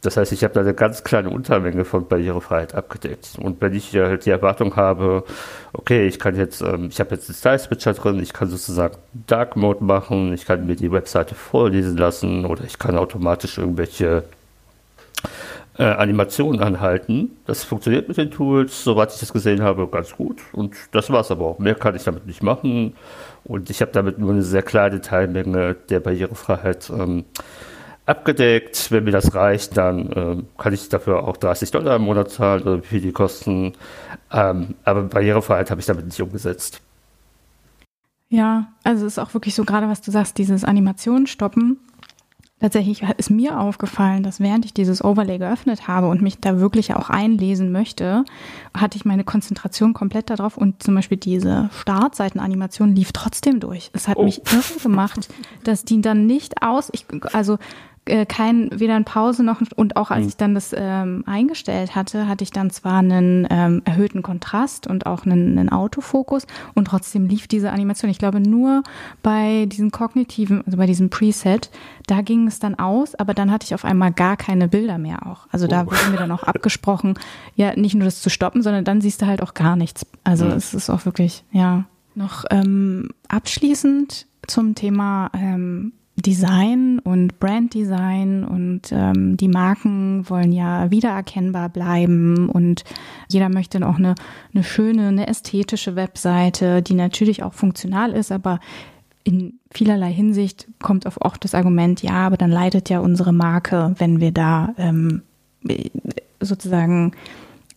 Das 0.00 0.16
heißt, 0.16 0.30
ich 0.30 0.44
habe 0.44 0.54
da 0.54 0.60
eine 0.60 0.74
ganz 0.74 1.02
kleine 1.02 1.30
Untermenge 1.30 1.84
von 1.84 2.06
Barrierefreiheit 2.06 2.72
abgedeckt. 2.72 3.30
Und 3.40 3.60
wenn 3.60 3.74
ich 3.74 3.94
halt 3.94 4.26
die 4.26 4.30
Erwartung 4.30 4.76
habe, 4.76 5.24
okay, 5.72 6.06
ich 6.06 6.20
kann 6.20 6.36
jetzt, 6.36 6.62
ähm, 6.62 6.86
ich 6.88 7.00
habe 7.00 7.16
jetzt 7.16 7.28
einen 7.28 7.34
Style 7.34 7.58
Switcher 7.58 7.94
drin, 7.94 8.22
ich 8.22 8.32
kann 8.32 8.48
sozusagen 8.48 8.96
Dark 9.26 9.56
Mode 9.56 9.82
machen, 9.82 10.32
ich 10.32 10.46
kann 10.46 10.66
mir 10.66 10.76
die 10.76 10.92
Webseite 10.92 11.34
vorlesen 11.34 11.96
lassen 11.96 12.44
oder 12.44 12.62
ich 12.62 12.78
kann 12.78 12.96
automatisch 12.96 13.58
irgendwelche 13.58 14.22
äh, 15.78 15.84
Animationen 15.84 16.60
anhalten. 16.60 17.36
Das 17.46 17.64
funktioniert 17.64 18.08
mit 18.08 18.16
den 18.16 18.30
Tools, 18.30 18.82
soweit 18.82 19.12
ich 19.12 19.20
das 19.20 19.32
gesehen 19.32 19.62
habe, 19.62 19.86
ganz 19.88 20.14
gut. 20.16 20.40
Und 20.52 20.74
das 20.90 21.10
war 21.10 21.20
es 21.20 21.30
aber 21.30 21.46
auch. 21.46 21.58
Mehr 21.58 21.76
kann 21.76 21.94
ich 21.94 22.04
damit 22.04 22.26
nicht 22.26 22.42
machen. 22.42 22.94
Und 23.44 23.70
ich 23.70 23.80
habe 23.80 23.92
damit 23.92 24.18
nur 24.18 24.32
eine 24.32 24.42
sehr 24.42 24.62
kleine 24.62 25.00
Teilmenge 25.00 25.76
der 25.88 26.00
Barrierefreiheit 26.00 26.90
ähm, 26.90 27.24
abgedeckt. 28.06 28.90
Wenn 28.90 29.04
mir 29.04 29.12
das 29.12 29.34
reicht, 29.34 29.76
dann 29.76 30.10
ähm, 30.16 30.46
kann 30.58 30.72
ich 30.72 30.88
dafür 30.88 31.22
auch 31.22 31.36
30 31.36 31.70
Dollar 31.70 31.96
im 31.96 32.02
Monat 32.02 32.30
zahlen 32.30 32.62
oder 32.62 32.82
wie 32.82 32.86
viel 32.86 33.00
die 33.00 33.12
kosten. 33.12 33.74
Ähm, 34.32 34.74
aber 34.84 35.02
Barrierefreiheit 35.02 35.70
habe 35.70 35.80
ich 35.80 35.86
damit 35.86 36.06
nicht 36.06 36.20
umgesetzt. 36.20 36.80
Ja, 38.30 38.72
also 38.84 39.06
es 39.06 39.12
ist 39.12 39.18
auch 39.18 39.32
wirklich 39.32 39.54
so 39.54 39.64
gerade, 39.64 39.88
was 39.88 40.02
du 40.02 40.10
sagst, 40.10 40.36
dieses 40.36 40.64
Animation 40.64 41.26
stoppen 41.26 41.78
Tatsächlich 42.60 43.04
ist 43.18 43.30
mir 43.30 43.60
aufgefallen, 43.60 44.24
dass 44.24 44.40
während 44.40 44.64
ich 44.64 44.74
dieses 44.74 45.04
Overlay 45.04 45.38
geöffnet 45.38 45.86
habe 45.86 46.08
und 46.08 46.22
mich 46.22 46.40
da 46.40 46.58
wirklich 46.58 46.92
auch 46.94 47.08
einlesen 47.08 47.70
möchte, 47.70 48.24
hatte 48.74 48.96
ich 48.96 49.04
meine 49.04 49.22
Konzentration 49.22 49.94
komplett 49.94 50.28
darauf 50.28 50.56
und 50.56 50.82
zum 50.82 50.96
Beispiel 50.96 51.18
diese 51.18 51.70
Startseitenanimation 51.72 52.96
lief 52.96 53.12
trotzdem 53.12 53.60
durch. 53.60 53.90
Es 53.92 54.08
hat 54.08 54.16
oh. 54.16 54.24
mich 54.24 54.42
irre 54.52 54.80
gemacht, 54.82 55.28
dass 55.62 55.84
die 55.84 56.00
dann 56.00 56.26
nicht 56.26 56.60
aus, 56.62 56.88
ich, 56.92 57.06
also 57.32 57.58
äh, 58.08 58.26
kein, 58.26 58.68
weder 58.72 58.94
eine 58.94 59.04
Pause 59.04 59.42
noch, 59.42 59.60
und 59.76 59.96
auch 59.96 60.10
als 60.10 60.22
mhm. 60.22 60.28
ich 60.28 60.36
dann 60.36 60.54
das 60.54 60.74
ähm, 60.76 61.22
eingestellt 61.26 61.94
hatte, 61.94 62.28
hatte 62.28 62.44
ich 62.44 62.50
dann 62.50 62.70
zwar 62.70 62.98
einen 62.98 63.46
ähm, 63.50 63.82
erhöhten 63.84 64.22
Kontrast 64.22 64.86
und 64.86 65.06
auch 65.06 65.24
einen, 65.24 65.58
einen 65.58 65.68
Autofokus 65.68 66.46
und 66.74 66.86
trotzdem 66.86 67.26
lief 67.26 67.48
diese 67.48 67.70
Animation. 67.70 68.10
Ich 68.10 68.18
glaube, 68.18 68.40
nur 68.40 68.82
bei 69.22 69.66
diesem 69.66 69.90
kognitiven, 69.90 70.62
also 70.64 70.76
bei 70.76 70.86
diesem 70.86 71.10
Preset, 71.10 71.70
da 72.06 72.22
ging 72.22 72.46
es 72.46 72.58
dann 72.58 72.76
aus, 72.76 73.14
aber 73.14 73.34
dann 73.34 73.50
hatte 73.50 73.64
ich 73.64 73.74
auf 73.74 73.84
einmal 73.84 74.12
gar 74.12 74.36
keine 74.36 74.68
Bilder 74.68 74.98
mehr 74.98 75.26
auch. 75.26 75.46
Also 75.50 75.66
da 75.66 75.82
oh. 75.82 75.86
wurde 75.86 76.10
mir 76.10 76.16
dann 76.16 76.32
auch 76.32 76.42
abgesprochen, 76.42 77.18
ja, 77.54 77.74
nicht 77.76 77.94
nur 77.94 78.04
das 78.04 78.20
zu 78.20 78.30
stoppen, 78.30 78.62
sondern 78.62 78.84
dann 78.84 79.00
siehst 79.00 79.22
du 79.22 79.26
halt 79.26 79.42
auch 79.42 79.54
gar 79.54 79.76
nichts. 79.76 80.06
Also 80.24 80.46
mhm. 80.46 80.52
es 80.52 80.74
ist 80.74 80.90
auch 80.90 81.04
wirklich, 81.04 81.44
ja. 81.52 81.84
Noch 82.14 82.44
ähm, 82.50 83.10
abschließend 83.28 84.26
zum 84.48 84.74
Thema 84.74 85.30
ähm, 85.34 85.92
Design 86.18 86.98
und 86.98 87.38
Branddesign 87.38 88.44
und 88.44 88.92
ähm, 88.92 89.36
die 89.36 89.48
Marken 89.48 90.28
wollen 90.28 90.52
ja 90.52 90.90
wiedererkennbar 90.90 91.68
bleiben 91.68 92.48
und 92.48 92.84
jeder 93.28 93.48
möchte 93.48 93.86
auch 93.86 93.96
eine, 93.96 94.14
eine 94.54 94.64
schöne, 94.64 95.08
eine 95.08 95.26
ästhetische 95.28 95.96
Webseite, 95.96 96.82
die 96.82 96.94
natürlich 96.94 97.42
auch 97.42 97.54
funktional 97.54 98.12
ist, 98.12 98.32
aber 98.32 98.60
in 99.24 99.58
vielerlei 99.70 100.12
Hinsicht 100.12 100.68
kommt 100.80 101.06
auf 101.06 101.20
auch 101.20 101.36
das 101.36 101.54
Argument, 101.54 102.02
ja, 102.02 102.26
aber 102.26 102.36
dann 102.36 102.50
leidet 102.50 102.88
ja 102.88 103.00
unsere 103.00 103.32
Marke, 103.32 103.94
wenn 103.98 104.20
wir 104.20 104.32
da 104.32 104.74
ähm, 104.78 105.22
sozusagen 106.40 107.12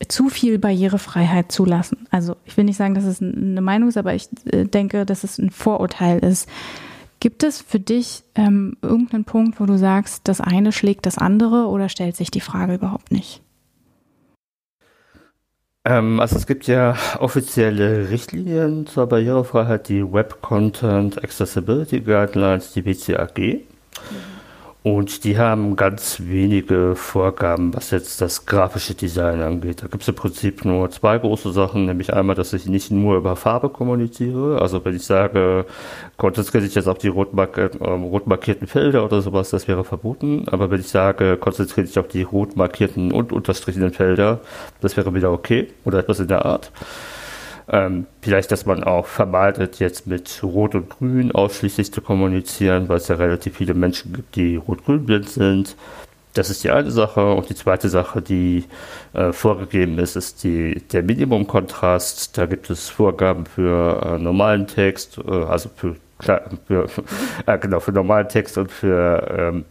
zu 0.08 0.30
viel 0.30 0.60
Barrierefreiheit 0.60 1.52
zulassen. 1.52 2.08
Also 2.10 2.36
ich 2.46 2.58
will 2.58 2.64
nicht 2.64 2.78
sagen, 2.78 2.96
dass 2.96 3.04
es 3.04 3.22
eine 3.22 3.62
Meinung 3.62 3.90
ist, 3.90 3.98
aber 3.98 4.16
ich 4.16 4.30
äh, 4.46 4.66
denke, 4.66 5.06
dass 5.06 5.24
es 5.24 5.38
ein 5.38 5.50
Vorurteil 5.50 6.20
ist, 6.20 6.50
Gibt 7.22 7.44
es 7.44 7.62
für 7.62 7.80
dich 7.80 8.24
ähm, 8.34 8.78
irgendeinen 8.82 9.26
Punkt, 9.26 9.60
wo 9.60 9.68
du 9.68 9.78
sagst, 9.78 10.28
das 10.28 10.42
eine 10.42 10.72
schlägt 10.72 11.06
das 11.06 11.20
andere 11.20 11.68
oder 11.68 11.88
stellt 11.88 12.16
sich 12.16 12.32
die 12.32 12.42
Frage 12.42 12.74
überhaupt 12.74 13.12
nicht? 13.12 13.44
Ähm, 15.86 16.20
also 16.20 16.36
es 16.36 16.48
gibt 16.48 16.66
ja 16.66 16.96
offizielle 17.20 18.10
Richtlinien 18.10 18.88
zur 18.88 19.06
Barrierefreiheit, 19.06 19.88
die 19.88 20.04
Web 20.12 20.42
Content 20.42 21.24
Accessibility 21.24 22.02
Guidelines, 22.02 22.74
die 22.74 22.86
WCAG. 22.86 23.38
Mhm. 23.38 24.41
Und 24.84 25.26
die 25.26 25.38
haben 25.38 25.76
ganz 25.76 26.22
wenige 26.22 26.96
Vorgaben, 26.96 27.72
was 27.76 27.92
jetzt 27.92 28.20
das 28.20 28.48
grafische 28.48 28.96
Design 28.96 29.40
angeht. 29.40 29.84
Da 29.84 29.88
gibt 29.88 30.02
es 30.02 30.10
im 30.10 30.16
Prinzip 30.16 30.66
nur 30.66 30.90
zwei 30.90 31.20
große 31.20 31.52
Sachen, 31.52 31.86
nämlich 31.86 32.12
einmal, 32.12 32.36
dass 32.36 32.52
ich 32.54 32.66
nicht 32.66 32.90
nur 32.90 33.18
über 33.18 33.36
Farbe 33.36 33.70
kommuniziere. 33.70 34.60
Also 34.60 34.84
wenn 34.84 34.96
ich 34.96 35.06
sage, 35.06 35.68
konzentriere 36.18 36.64
dich 36.64 36.74
jetzt 36.74 36.88
auf 36.88 36.98
die 36.98 37.10
rot, 37.10 37.32
mark 37.36 37.60
ähm, 37.60 38.04
rot 38.06 38.26
markierten 38.26 38.66
Felder 38.66 39.06
oder 39.06 39.22
sowas, 39.22 39.52
das 39.52 39.68
wäre 39.68 39.84
verboten. 39.84 40.48
Aber 40.48 40.72
wenn 40.72 40.80
ich 40.80 40.88
sage, 40.88 41.38
konzentriere 41.38 41.86
dich 41.86 42.00
auf 42.00 42.08
die 42.08 42.24
rot 42.24 42.56
markierten 42.56 43.12
und 43.12 43.32
unterstrichenen 43.32 43.94
Felder, 43.94 44.40
das 44.82 44.98
wäre 44.98 45.14
wieder 45.14 45.32
okay 45.32 45.68
oder 45.86 46.00
etwas 46.00 46.20
in 46.20 46.28
der 46.28 46.44
Art. 46.44 46.72
Ähm, 47.74 48.06
vielleicht, 48.22 48.52
dass 48.52 48.66
man 48.66 48.84
auch 48.84 49.06
vermeidet, 49.06 49.80
jetzt 49.80 50.06
mit 50.06 50.44
Rot 50.44 50.76
und 50.76 50.90
Grün 50.90 51.32
ausschließlich 51.32 51.94
zu 51.94 52.02
kommunizieren, 52.02 52.90
weil 52.90 52.98
es 52.98 53.08
ja 53.08 53.16
relativ 53.16 53.56
viele 53.56 53.74
Menschen 53.74 54.12
gibt, 54.12 54.36
die 54.36 54.58
rot-grün 54.58 55.06
blind 55.06 55.30
sind. 55.30 55.78
Das 56.34 56.50
ist 56.50 56.66
die 56.66 56.70
eine 56.70 56.92
Sache. 56.92 57.34
Und 57.34 57.50
die 57.50 57.56
zweite 57.56 57.88
Sache, 57.88 58.22
die 58.22 58.66
äh, 59.14 59.32
vorgegeben 59.32 60.00
ist, 60.00 60.18
ist 60.18 60.44
die, 60.44 60.82
der 60.92 61.04
Minimumkontrast. 61.04 62.38
Da 62.38 62.46
gibt 62.46 62.70
es 62.70 62.90
Vorgaben 62.90 63.46
für 63.46 64.02
äh, 64.06 64.18
normalen 64.18 64.68
Text, 64.68 65.18
äh, 65.18 65.32
also 65.32 65.70
für, 65.74 65.96
für, 66.20 66.86
äh, 67.46 67.58
genau, 67.58 67.80
für 67.80 67.94
normalen 67.94 68.28
Text 68.28 68.58
und 68.58 68.70
für 68.70 69.28
ähm, 69.38 69.66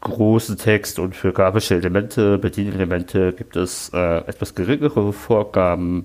großen 0.00 0.58
Text 0.58 0.98
und 0.98 1.16
für 1.16 1.32
grafische 1.32 1.76
Elemente, 1.76 2.36
Bedienelemente 2.36 3.32
gibt 3.32 3.56
es 3.56 3.90
äh, 3.94 4.18
etwas 4.26 4.54
geringere 4.54 5.14
Vorgaben. 5.14 6.04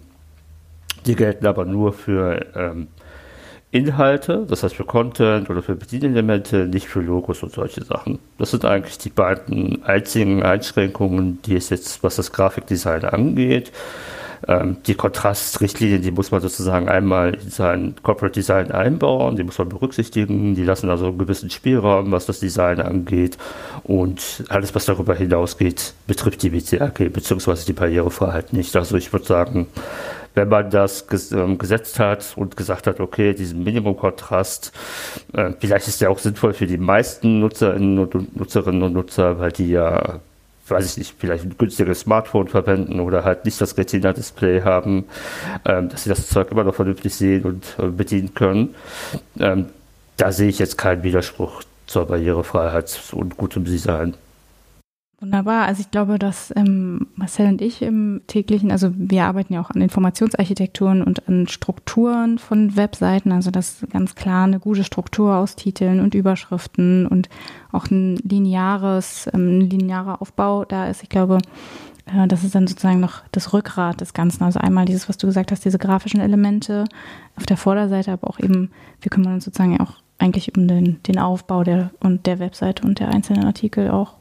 Die 1.06 1.16
gelten 1.16 1.46
aber 1.46 1.66
nur 1.66 1.94
für 1.94 2.46
ähm, 2.56 2.88
Inhalte, 3.72 4.46
das 4.48 4.64
heißt 4.64 4.76
für 4.76 4.86
Content 4.86 5.50
oder 5.50 5.62
für 5.62 5.76
Bedienelemente, 5.76 6.66
nicht 6.66 6.88
für 6.88 7.02
Logos 7.02 7.44
und 7.44 7.52
solche 7.52 7.84
Sachen. 7.84 8.20
Das 8.38 8.52
sind 8.52 8.64
eigentlich 8.64 8.98
die 8.98 9.10
beiden 9.10 9.84
einzigen 9.84 10.44
Einschränkungen, 10.44 11.40
die 11.46 11.56
es 11.56 11.70
jetzt, 11.70 12.02
was 12.02 12.16
das 12.16 12.32
Grafikdesign 12.32 13.04
angeht. 13.04 13.72
Ähm, 14.48 14.78
die 14.86 14.96
Kontrastrichtlinien, 14.96 16.02
die 16.02 16.12
muss 16.12 16.32
man 16.32 16.42
sozusagen 16.42 16.88
einmal 16.88 17.34
in 17.34 17.50
sein 17.50 17.96
Corporate 18.02 18.34
Design 18.34 18.72
einbauen, 18.72 19.36
die 19.36 19.44
muss 19.44 19.58
man 19.58 19.70
berücksichtigen, 19.70 20.56
die 20.56 20.64
lassen 20.64 20.90
also 20.90 21.08
einen 21.08 21.18
gewissen 21.18 21.50
Spielraum, 21.50 22.12
was 22.12 22.26
das 22.26 22.40
Design 22.40 22.80
angeht 22.80 23.38
und 23.84 24.44
alles, 24.50 24.76
was 24.76 24.86
darüber 24.86 25.16
hinausgeht, 25.16 25.94
betrifft 26.08 26.44
die 26.44 26.52
BCRG 26.52 27.10
bzw. 27.10 27.56
die 27.68 27.74
Barrierefreiheit 27.74 28.54
nicht. 28.54 28.76
Also 28.76 28.96
ich 28.96 29.12
würde 29.12 29.26
sagen, 29.26 29.68
wenn 30.36 30.50
man 30.50 30.70
das 30.70 31.06
ähm, 31.32 31.58
gesetzt 31.58 32.00
hat 32.00 32.34
und 32.36 32.56
gesagt 32.56 32.88
hat, 32.88 33.00
okay, 33.00 33.34
diesen 33.34 33.64
Minimumkontrast, 33.64 34.72
äh, 35.34 35.52
vielleicht 35.60 35.88
ist 35.88 36.02
der 36.02 36.12
auch 36.12 36.20
sinnvoll 36.20 36.54
für 36.54 36.68
die 36.68 36.78
meisten 36.78 37.40
Nutzerinnen 37.40 38.00
und 38.00 38.38
Nutzerinnen 38.38 38.84
und 38.84 38.94
Nutzer, 38.94 39.40
weil 39.40 39.52
die 39.52 39.70
ja 39.70 40.20
weiß 40.68 40.92
ich 40.92 40.98
nicht, 40.98 41.16
vielleicht 41.18 41.44
ein 41.46 41.56
günstiges 41.58 42.02
Smartphone 42.02 42.48
verwenden 42.48 43.00
oder 43.00 43.24
halt 43.24 43.46
nicht 43.46 43.60
das 43.62 43.78
Retina-Display 43.78 44.64
haben, 44.64 45.06
ähm, 45.66 45.90
dass 45.90 46.04
sie 46.04 46.10
das 46.10 46.28
Zeug 46.28 46.52
immer 46.52 46.64
noch 46.64 46.76
vernünftig 46.76 47.14
sehen 47.14 47.44
und 47.44 47.76
äh, 47.78 47.88
bedienen 47.88 48.34
können. 48.34 48.76
Ähm, 49.40 49.68
da 50.18 50.32
sehe 50.32 50.50
ich 50.50 50.60
jetzt 50.60 50.78
keinen 50.78 51.04
Widerspruch 51.04 51.64
zur 51.86 52.08
Barrierefreiheit 52.08 53.00
und 53.12 53.38
gutem 53.38 53.66
Design. 53.66 54.16
Wunderbar. 55.22 55.66
Also 55.66 55.80
ich 55.80 55.92
glaube, 55.92 56.20
dass 56.20 56.54
ähm, 56.58 57.08
Marcel 57.16 57.48
und 57.48 57.62
ich 57.62 57.82
im 57.82 58.22
täglichen, 58.28 58.70
also 58.70 58.92
wir 58.96 59.24
arbeiten 59.24 59.54
ja 59.54 59.62
auch 59.62 59.70
an 59.70 59.80
Informationsarchitekturen 59.80 61.02
und 61.02 61.28
an 61.30 61.48
Strukturen 61.48 62.38
von 62.38 62.76
Webseiten, 62.76 63.32
also 63.32 63.50
das 63.50 63.86
ganz 63.92 64.16
klar 64.16 64.44
eine 64.44 64.60
gute 64.60 64.84
Struktur 64.84 65.38
aus 65.38 65.56
Titeln 65.56 66.02
und 66.02 66.16
Überschriften 66.16 67.08
und 67.08 67.30
auch 67.72 67.90
ein 67.90 68.18
lineares, 68.18 69.30
ähm, 69.34 69.62
linearer 69.62 70.22
Aufbau 70.22 70.66
da 70.66 70.90
ist. 70.90 71.02
Ich 71.02 71.10
glaube, 71.10 71.38
äh, 72.08 72.28
das 72.28 72.44
ist 72.44 72.54
dann 72.54 72.68
sozusagen 72.68 73.00
noch 73.00 73.22
das 73.32 73.54
Rückgrat 73.54 74.02
des 74.02 74.14
Ganzen. 74.14 74.44
Also 74.44 74.60
einmal 74.60 74.84
dieses, 74.84 75.08
was 75.08 75.18
du 75.18 75.28
gesagt 75.28 75.52
hast, 75.52 75.64
diese 75.64 75.78
grafischen 75.78 76.20
Elemente 76.20 76.84
auf 77.38 77.46
der 77.46 77.58
Vorderseite, 77.58 78.12
aber 78.12 78.30
auch 78.30 78.40
eben, 78.40 78.72
wir 79.00 79.10
kümmern 79.10 79.36
uns 79.36 79.46
sozusagen 79.46 79.80
auch 79.80 79.94
eigentlich 80.18 80.58
um 80.58 80.68
den, 80.68 81.02
den 81.04 81.20
Aufbau 81.20 81.64
der 81.64 81.92
und 82.02 82.26
der 82.26 82.40
Webseite 82.40 82.86
und 82.86 83.00
der 83.00 83.10
einzelnen 83.10 83.46
Artikel 83.46 83.90
auch 83.90 84.16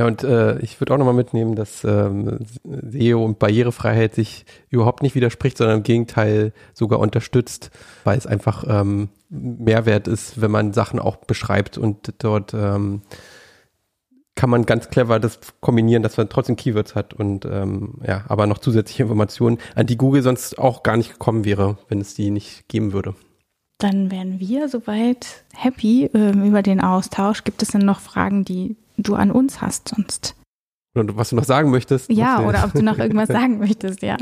ja, 0.00 0.06
und 0.06 0.24
äh, 0.24 0.58
ich 0.60 0.80
würde 0.80 0.94
auch 0.94 0.98
nochmal 0.98 1.12
mitnehmen, 1.12 1.56
dass 1.56 1.84
ähm, 1.84 2.38
SEO 2.64 3.22
und 3.22 3.38
Barrierefreiheit 3.38 4.14
sich 4.14 4.46
überhaupt 4.70 5.02
nicht 5.02 5.14
widerspricht, 5.14 5.58
sondern 5.58 5.76
im 5.76 5.82
Gegenteil 5.82 6.54
sogar 6.72 7.00
unterstützt, 7.00 7.70
weil 8.04 8.16
es 8.16 8.26
einfach 8.26 8.64
ähm, 8.66 9.10
Mehrwert 9.28 10.08
ist, 10.08 10.40
wenn 10.40 10.50
man 10.50 10.72
Sachen 10.72 11.00
auch 11.00 11.16
beschreibt 11.16 11.76
und 11.76 12.14
dort 12.16 12.54
ähm, 12.54 13.02
kann 14.36 14.48
man 14.48 14.64
ganz 14.64 14.88
clever 14.88 15.20
das 15.20 15.38
kombinieren, 15.60 16.02
dass 16.02 16.16
man 16.16 16.30
trotzdem 16.30 16.56
Keywords 16.56 16.94
hat 16.94 17.12
und 17.12 17.44
ähm, 17.44 17.96
ja, 18.02 18.24
aber 18.28 18.46
noch 18.46 18.56
zusätzliche 18.56 19.02
Informationen, 19.02 19.58
an 19.74 19.86
die 19.86 19.98
Google 19.98 20.22
sonst 20.22 20.58
auch 20.58 20.82
gar 20.82 20.96
nicht 20.96 21.12
gekommen 21.12 21.44
wäre, 21.44 21.76
wenn 21.90 22.00
es 22.00 22.14
die 22.14 22.30
nicht 22.30 22.68
geben 22.68 22.94
würde. 22.94 23.14
Dann 23.76 24.10
wären 24.10 24.40
wir 24.40 24.70
soweit 24.70 25.44
happy 25.54 26.06
äh, 26.06 26.30
über 26.30 26.62
den 26.62 26.80
Austausch. 26.80 27.44
Gibt 27.44 27.62
es 27.62 27.68
denn 27.68 27.84
noch 27.84 28.00
Fragen, 28.00 28.46
die 28.46 28.76
du 29.02 29.14
an 29.14 29.30
uns 29.30 29.60
hast 29.60 29.88
sonst. 29.88 30.36
Oder 30.94 31.16
was 31.16 31.30
du 31.30 31.36
noch 31.36 31.44
sagen 31.44 31.70
möchtest. 31.70 32.10
Ja, 32.10 32.40
oder 32.40 32.64
ob 32.64 32.72
du 32.72 32.82
noch 32.82 32.98
irgendwas 32.98 33.28
sagen 33.38 33.58
möchtest, 33.58 34.02
ja. 34.02 34.16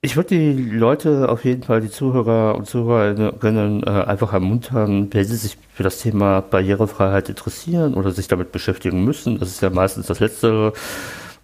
Ich 0.00 0.16
würde 0.16 0.28
die 0.28 0.52
Leute 0.54 1.28
auf 1.28 1.44
jeden 1.44 1.64
Fall, 1.64 1.80
die 1.80 1.90
Zuhörer 1.90 2.54
und 2.54 2.66
Zuhörerinnen, 2.66 3.82
äh, 3.82 3.90
einfach 3.90 4.32
ermuntern, 4.32 5.08
wenn 5.12 5.24
sie 5.24 5.36
sich 5.36 5.58
für 5.72 5.82
das 5.82 6.00
Thema 6.00 6.40
Barrierefreiheit 6.40 7.28
interessieren 7.28 7.94
oder 7.94 8.12
sich 8.12 8.28
damit 8.28 8.52
beschäftigen 8.52 9.04
müssen. 9.04 9.38
Das 9.40 9.48
ist 9.48 9.60
ja 9.60 9.70
meistens 9.70 10.06
das 10.06 10.20
Letztere. 10.20 10.72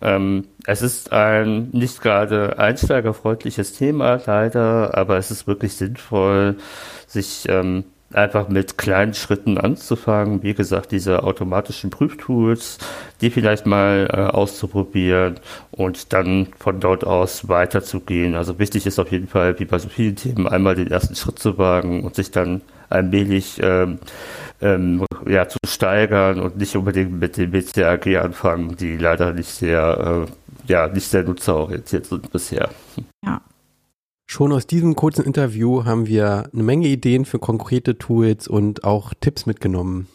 Ähm, 0.01 0.47
es 0.66 0.83
ist 0.83 1.12
ein 1.12 1.70
nicht 1.73 2.01
gerade 2.01 2.59
einsteigerfreundliches 2.59 3.73
Thema, 3.73 4.20
leider, 4.25 4.97
aber 4.97 5.16
es 5.16 5.31
ist 5.31 5.47
wirklich 5.47 5.75
sinnvoll, 5.77 6.57
sich 7.09 7.47
ähm, 7.49 7.85
einfach 8.14 8.48
mit 8.48 8.79
kleinen 8.79 9.14
Schritten 9.14 9.59
anzufangen. 9.59 10.42
Wie 10.42 10.55
gesagt, 10.55 10.92
diese 10.92 11.22
automatischen 11.22 11.90
Prüftools, 11.90 12.79
die 13.20 13.31
vielleicht 13.31 13.66
mal 13.66 14.09
äh, 14.11 14.16
auszuprobieren 14.16 15.40
und 15.70 16.12
dann 16.12 16.48
von 16.59 16.81
dort 16.81 17.05
aus 17.05 17.48
weiterzugehen. 17.48 18.35
Also 18.35 18.59
wichtig 18.59 18.87
ist 18.87 18.98
auf 18.98 19.11
jeden 19.11 19.29
Fall, 19.29 19.59
wie 19.59 19.64
bei 19.64 19.79
so 19.79 19.88
vielen 19.88 20.16
Themen, 20.16 20.46
einmal 20.46 20.74
den 20.74 20.90
ersten 20.90 21.14
Schritt 21.14 21.38
zu 21.38 21.59
wagen 21.59 22.05
und 22.05 22.14
sich 22.14 22.31
dann 22.31 22.62
allmählich 22.88 23.61
ähm, 23.62 23.98
ähm, 24.61 25.05
ja, 25.27 25.48
zu 25.48 25.59
steigern 25.66 26.40
und 26.40 26.57
nicht 26.57 26.77
unbedingt 26.77 27.12
mit 27.18 27.37
dem 27.37 27.50
BCAG 27.50 28.16
anfangen, 28.16 28.77
die 28.77 28.96
leider 28.96 29.33
nicht 29.33 29.48
sehr, 29.48 30.27
äh, 30.29 30.72
ja, 30.72 30.88
nicht 30.88 31.09
sehr 31.09 31.24
nutzerorientiert 31.24 32.07
sind 32.07 32.31
bisher. 32.31 32.70
Schon 34.35 34.53
aus 34.53 34.66
diesem 34.66 34.97
kurzen 34.97 35.25
Interview 35.25 35.85
haben 35.85 36.09
wir 36.09 36.51
eine 36.53 36.64
Menge 36.64 36.88
Ideen 36.88 37.25
für 37.25 37.38
konkrete 37.38 37.99
Tools 37.99 38.49
und 38.49 38.83
auch 38.83 39.14
Tipps 39.20 39.47
mitgenommen. 39.47 40.09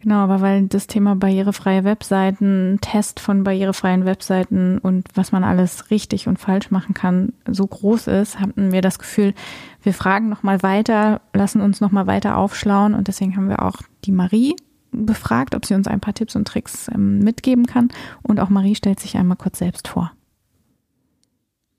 Genau, 0.00 0.16
aber 0.16 0.40
weil 0.40 0.66
das 0.66 0.88
Thema 0.88 1.14
barrierefreie 1.14 1.84
Webseiten, 1.84 2.78
Test 2.80 3.20
von 3.20 3.44
barrierefreien 3.44 4.06
Webseiten 4.06 4.78
und 4.78 5.06
was 5.14 5.30
man 5.30 5.44
alles 5.44 5.92
richtig 5.92 6.26
und 6.26 6.40
falsch 6.40 6.72
machen 6.72 6.94
kann, 6.94 7.32
so 7.46 7.64
groß 7.64 8.08
ist, 8.08 8.40
hatten 8.40 8.72
wir 8.72 8.80
das 8.80 8.98
Gefühl, 8.98 9.34
wir 9.84 9.94
fragen 9.94 10.28
nochmal 10.28 10.64
weiter, 10.64 11.20
lassen 11.32 11.60
uns 11.60 11.80
nochmal 11.80 12.08
weiter 12.08 12.36
aufschlauen 12.36 12.92
und 12.92 13.06
deswegen 13.06 13.36
haben 13.36 13.48
wir 13.48 13.62
auch 13.62 13.82
die 14.04 14.10
Marie 14.10 14.56
befragt, 14.90 15.54
ob 15.54 15.64
sie 15.64 15.74
uns 15.74 15.86
ein 15.86 16.00
paar 16.00 16.14
Tipps 16.14 16.34
und 16.34 16.48
Tricks 16.48 16.88
ähm, 16.92 17.20
mitgeben 17.20 17.66
kann. 17.66 17.90
Und 18.22 18.40
auch 18.40 18.48
Marie 18.48 18.74
stellt 18.74 18.98
sich 18.98 19.16
einmal 19.16 19.36
kurz 19.36 19.60
selbst 19.60 19.86
vor. 19.86 20.10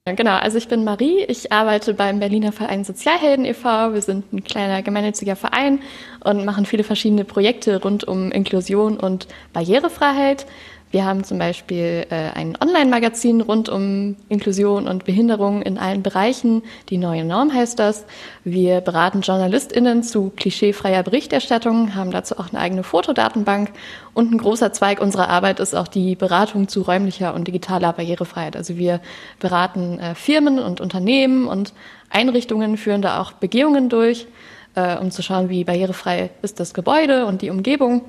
Genau, 0.06 0.36
also 0.36 0.58
ich 0.58 0.68
bin 0.68 0.84
Marie, 0.84 1.24
ich 1.24 1.54
arbeite 1.54 1.94
beim 1.94 2.20
Berliner 2.20 2.52
Verein 2.52 2.84
Sozialhelden 2.84 3.46
e.V. 3.46 3.94
Wir 3.94 4.02
sind 4.02 4.34
ein 4.34 4.44
kleiner 4.44 4.82
gemeinnütziger 4.82 5.38
Verein 5.38 5.80
und 6.26 6.44
machen 6.44 6.66
viele 6.66 6.84
verschiedene 6.84 7.24
Projekte 7.24 7.82
rund 7.82 8.04
um 8.04 8.30
Inklusion 8.30 9.00
und 9.00 9.30
Barrierefreiheit. 9.54 10.46
Wir 10.94 11.06
haben 11.06 11.24
zum 11.24 11.40
Beispiel 11.40 12.06
äh, 12.12 12.30
ein 12.36 12.56
Online-Magazin 12.62 13.42
rund 13.42 13.68
um 13.68 14.16
Inklusion 14.30 14.88
und 14.88 15.06
Behinderung 15.06 15.64
in 15.64 15.80
allen 15.80 16.04
Bereichen. 16.04 16.62
Die 16.90 17.00
neue 17.00 17.26
Norm 17.26 17.52
heißt 17.52 17.80
das. 17.80 18.06
Wir 18.44 18.80
beraten 18.80 19.22
JournalistInnen 19.22 20.04
zu 20.04 20.32
klischeefreier 20.36 21.02
Berichterstattung, 21.02 21.96
haben 21.96 22.12
dazu 22.12 22.38
auch 22.38 22.50
eine 22.54 22.60
eigene 22.60 22.84
Fotodatenbank. 22.84 23.72
Und 24.14 24.32
ein 24.32 24.38
großer 24.38 24.72
Zweig 24.72 25.02
unserer 25.02 25.30
Arbeit 25.30 25.60
ist 25.60 25.74
auch 25.74 25.88
die 25.88 26.16
Beratung 26.16 26.68
zu 26.68 26.84
räumlicher 26.84 27.34
und 27.34 27.48
digitaler 27.48 27.92
Barrierefreiheit. 27.92 28.56
Also 28.56 28.78
wir 28.78 29.02
beraten 29.40 29.98
äh, 29.98 30.14
Firmen 30.14 30.60
und 30.60 30.80
Unternehmen 30.80 31.48
und 31.48 31.74
Einrichtungen, 32.12 32.78
führen 32.78 33.02
da 33.02 33.20
auch 33.20 33.32
Begehungen 33.32 33.90
durch, 33.90 34.28
äh, 34.76 34.96
um 34.98 35.10
zu 35.10 35.24
schauen, 35.24 35.50
wie 35.50 35.64
barrierefrei 35.64 36.30
ist 36.44 36.60
das 36.60 36.76
Gebäude 36.76 37.26
und 37.26 37.42
die 37.42 37.50
Umgebung. 37.50 38.04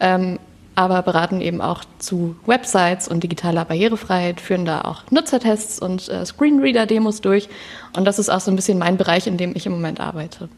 Ähm, 0.00 0.38
aber 0.76 1.02
beraten 1.02 1.40
eben 1.40 1.60
auch 1.60 1.84
zu 1.98 2.36
Websites 2.46 3.08
und 3.08 3.24
digitaler 3.24 3.64
Barrierefreiheit, 3.64 4.40
führen 4.40 4.64
da 4.64 4.82
auch 4.82 5.02
Nutzertests 5.10 5.78
und 5.78 6.08
äh, 6.08 6.24
Screenreader-Demos 6.24 7.22
durch. 7.22 7.48
Und 7.96 8.04
das 8.04 8.18
ist 8.18 8.28
auch 8.28 8.40
so 8.40 8.52
ein 8.52 8.56
bisschen 8.56 8.78
mein 8.78 8.96
Bereich, 8.96 9.26
in 9.26 9.38
dem 9.38 9.56
ich 9.56 9.66
im 9.66 9.72
Moment 9.72 10.00
arbeite. 10.00 10.48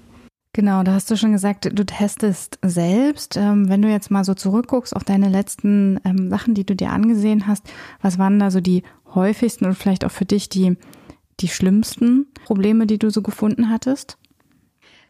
Genau, 0.52 0.82
da 0.82 0.94
hast 0.94 1.08
du 1.10 1.16
schon 1.16 1.30
gesagt, 1.32 1.68
du 1.72 1.86
testest 1.86 2.58
selbst. 2.62 3.36
Ähm, 3.36 3.68
wenn 3.68 3.80
du 3.80 3.88
jetzt 3.88 4.10
mal 4.10 4.24
so 4.24 4.34
zurückguckst 4.34 4.96
auf 4.96 5.04
deine 5.04 5.28
letzten 5.28 6.00
ähm, 6.04 6.30
Sachen, 6.30 6.54
die 6.54 6.66
du 6.66 6.74
dir 6.74 6.90
angesehen 6.90 7.46
hast, 7.46 7.70
was 8.02 8.18
waren 8.18 8.40
da 8.40 8.50
so 8.50 8.60
die 8.60 8.82
häufigsten 9.14 9.66
und 9.66 9.74
vielleicht 9.74 10.04
auch 10.04 10.10
für 10.10 10.24
dich 10.24 10.48
die, 10.48 10.76
die 11.38 11.48
schlimmsten 11.48 12.26
Probleme, 12.44 12.86
die 12.86 12.98
du 12.98 13.10
so 13.10 13.22
gefunden 13.22 13.70
hattest? 13.70 14.18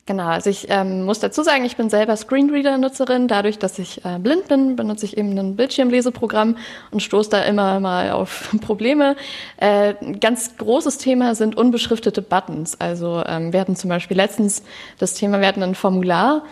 Genau, 0.09 0.29
also 0.29 0.49
ich 0.49 0.69
ähm, 0.71 1.05
muss 1.05 1.21
dazu 1.21 1.43
sagen, 1.43 1.67
ich 1.67 1.77
bin 1.77 1.91
selber 1.91 2.17
Screenreader-Nutzerin. 2.17 3.29
Dadurch, 3.29 3.59
dass 3.59 3.79
ich 3.79 4.03
äh, 4.07 4.19
blind 4.19 4.49
bin, 4.49 4.75
benutze 4.75 5.05
ich 5.05 5.19
eben 5.19 5.39
ein 5.39 5.55
Bildschirmleseprogramm 5.55 6.57
und 6.91 7.03
stoße 7.03 7.29
da 7.29 7.43
immer 7.43 7.79
mal 7.79 8.13
auf 8.13 8.57
Probleme. 8.63 9.17
Äh, 9.59 9.97
ein 10.01 10.19
ganz 10.19 10.57
großes 10.57 10.97
Thema 10.97 11.35
sind 11.35 11.59
unbeschriftete 11.59 12.23
Buttons. 12.23 12.81
Also 12.81 13.23
ähm, 13.27 13.53
wir 13.53 13.61
hatten 13.61 13.77
zum 13.77 13.91
Beispiel 13.91 14.17
letztens 14.17 14.63
das 14.99 15.13
Thema, 15.13 15.41
wir 15.41 15.47
hatten 15.47 15.63
ein 15.63 15.75
Formular 15.75 16.43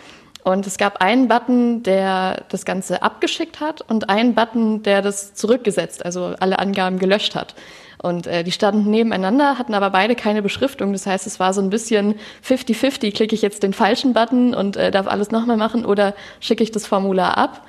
und 0.47 0.65
es 0.65 0.77
gab 0.77 1.01
einen 1.01 1.27
Button, 1.27 1.83
der 1.83 2.45
das 2.47 2.63
Ganze 2.63 3.03
abgeschickt 3.03 3.59
hat 3.59 3.81
und 3.81 4.09
einen 4.09 4.33
Button, 4.33 4.81
der 4.81 5.01
das 5.01 5.33
zurückgesetzt, 5.33 6.05
also 6.05 6.35
alle 6.39 6.59
Angaben 6.59 6.99
gelöscht 6.99 7.35
hat. 7.35 7.53
Und 8.01 8.27
äh, 8.27 8.45
die 8.45 8.53
standen 8.53 8.89
nebeneinander, 8.89 9.57
hatten 9.57 9.73
aber 9.73 9.89
beide 9.89 10.15
keine 10.15 10.41
Beschriftung. 10.41 10.93
Das 10.93 11.05
heißt, 11.05 11.27
es 11.27 11.41
war 11.41 11.53
so 11.53 11.59
ein 11.59 11.69
bisschen 11.69 12.15
50-50. 12.47 13.13
Klicke 13.13 13.35
ich 13.35 13.41
jetzt 13.41 13.61
den 13.61 13.73
falschen 13.73 14.13
Button 14.13 14.53
und 14.53 14.77
äh, 14.77 14.89
darf 14.89 15.07
alles 15.07 15.31
nochmal 15.31 15.57
machen 15.57 15.83
oder 15.83 16.13
schicke 16.39 16.63
ich 16.63 16.71
das 16.71 16.87
Formular 16.87 17.37
ab? 17.37 17.67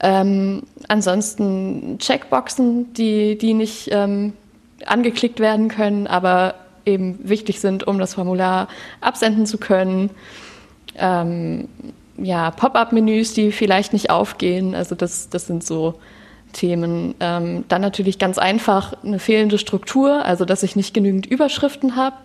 Ähm, 0.00 0.62
ansonsten 0.88 1.98
Checkboxen, 1.98 2.94
die, 2.94 3.36
die 3.36 3.52
nicht 3.52 3.90
ähm, 3.92 4.32
angeklickt 4.86 5.40
werden 5.40 5.68
können, 5.68 6.06
aber 6.06 6.54
eben 6.86 7.18
wichtig 7.22 7.60
sind, 7.60 7.86
um 7.86 7.98
das 7.98 8.14
Formular 8.14 8.68
absenden 9.02 9.44
zu 9.44 9.58
können. 9.58 10.08
Ähm, 10.96 11.68
ja, 12.16 12.50
Pop-up-Menüs, 12.50 13.34
die 13.34 13.52
vielleicht 13.52 13.92
nicht 13.92 14.10
aufgehen. 14.10 14.74
Also 14.74 14.94
das, 14.94 15.28
das 15.28 15.46
sind 15.46 15.64
so 15.64 15.94
Themen. 16.52 17.14
Ähm, 17.20 17.64
dann 17.68 17.82
natürlich 17.82 18.18
ganz 18.18 18.38
einfach 18.38 18.94
eine 19.02 19.18
fehlende 19.18 19.58
Struktur, 19.58 20.24
also 20.24 20.44
dass 20.44 20.62
ich 20.62 20.76
nicht 20.76 20.94
genügend 20.94 21.26
Überschriften 21.26 21.96
habe, 21.96 22.16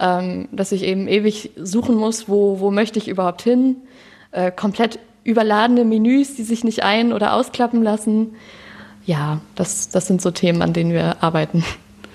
ähm, 0.00 0.48
dass 0.52 0.72
ich 0.72 0.82
eben 0.82 1.06
ewig 1.08 1.50
suchen 1.56 1.96
muss, 1.96 2.28
wo, 2.28 2.60
wo 2.60 2.70
möchte 2.70 2.98
ich 2.98 3.08
überhaupt 3.08 3.42
hin. 3.42 3.76
Äh, 4.32 4.50
komplett 4.50 4.98
überladene 5.24 5.84
Menüs, 5.84 6.34
die 6.36 6.42
sich 6.42 6.64
nicht 6.64 6.82
ein- 6.82 7.12
oder 7.12 7.34
ausklappen 7.34 7.82
lassen. 7.82 8.34
Ja, 9.04 9.40
das, 9.54 9.90
das 9.90 10.06
sind 10.06 10.22
so 10.22 10.30
Themen, 10.30 10.62
an 10.62 10.72
denen 10.72 10.92
wir 10.92 11.22
arbeiten. 11.22 11.64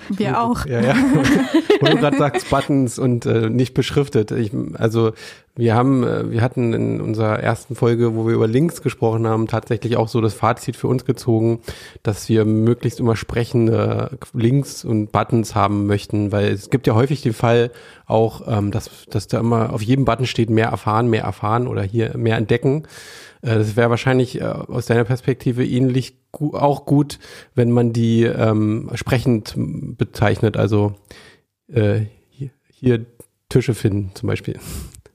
Wir 0.08 0.40
auch. 0.40 0.66
Ja, 0.66 0.80
ja. 0.80 0.96
Wo 1.80 1.86
du 1.86 1.96
gerade 1.96 2.18
sagst, 2.18 2.50
Buttons 2.50 2.98
und 2.98 3.26
äh, 3.26 3.50
nicht 3.50 3.74
beschriftet. 3.74 4.30
Ich, 4.30 4.52
also 4.74 5.12
wir 5.56 5.74
haben, 5.74 6.02
äh, 6.02 6.30
wir 6.30 6.42
hatten 6.42 6.72
in 6.72 7.00
unserer 7.00 7.38
ersten 7.38 7.76
Folge, 7.76 8.16
wo 8.16 8.26
wir 8.26 8.34
über 8.34 8.48
Links 8.48 8.82
gesprochen 8.82 9.26
haben, 9.26 9.46
tatsächlich 9.46 9.96
auch 9.96 10.08
so 10.08 10.20
das 10.20 10.34
Fazit 10.34 10.76
für 10.76 10.88
uns 10.88 11.04
gezogen, 11.04 11.60
dass 12.02 12.28
wir 12.28 12.44
möglichst 12.44 12.98
immer 12.98 13.14
sprechende 13.14 14.18
Links 14.32 14.84
und 14.84 15.12
Buttons 15.12 15.54
haben 15.54 15.86
möchten, 15.86 16.32
weil 16.32 16.48
es 16.52 16.70
gibt 16.70 16.86
ja 16.86 16.94
häufig 16.94 17.22
den 17.22 17.34
Fall 17.34 17.70
auch, 18.06 18.42
ähm, 18.48 18.70
dass, 18.70 18.90
dass 19.08 19.28
da 19.28 19.38
immer 19.38 19.72
auf 19.72 19.82
jedem 19.82 20.04
Button 20.04 20.26
steht 20.26 20.50
mehr 20.50 20.68
erfahren, 20.68 21.08
mehr 21.08 21.22
erfahren 21.22 21.68
oder 21.68 21.82
hier 21.82 22.16
mehr 22.16 22.36
entdecken. 22.36 22.84
Äh, 23.44 23.58
das 23.58 23.76
wäre 23.76 23.90
wahrscheinlich 23.90 24.40
äh, 24.40 24.44
aus 24.44 24.86
deiner 24.86 25.04
Perspektive 25.04 25.64
ähnlich 25.66 26.16
gu 26.32 26.56
auch 26.56 26.84
gut, 26.86 27.18
wenn 27.54 27.70
man 27.70 27.92
die 27.92 28.24
ähm, 28.24 28.90
sprechend 28.94 29.54
bezeichnet, 29.56 30.56
also 30.56 30.94
äh, 31.68 32.00
hier, 32.30 32.50
hier 32.72 33.06
Tische 33.48 33.74
finden 33.74 34.10
zum 34.14 34.28
Beispiel. 34.28 34.58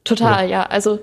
Total, 0.03 0.45
ja. 0.45 0.61
ja. 0.61 0.63
Also 0.63 0.99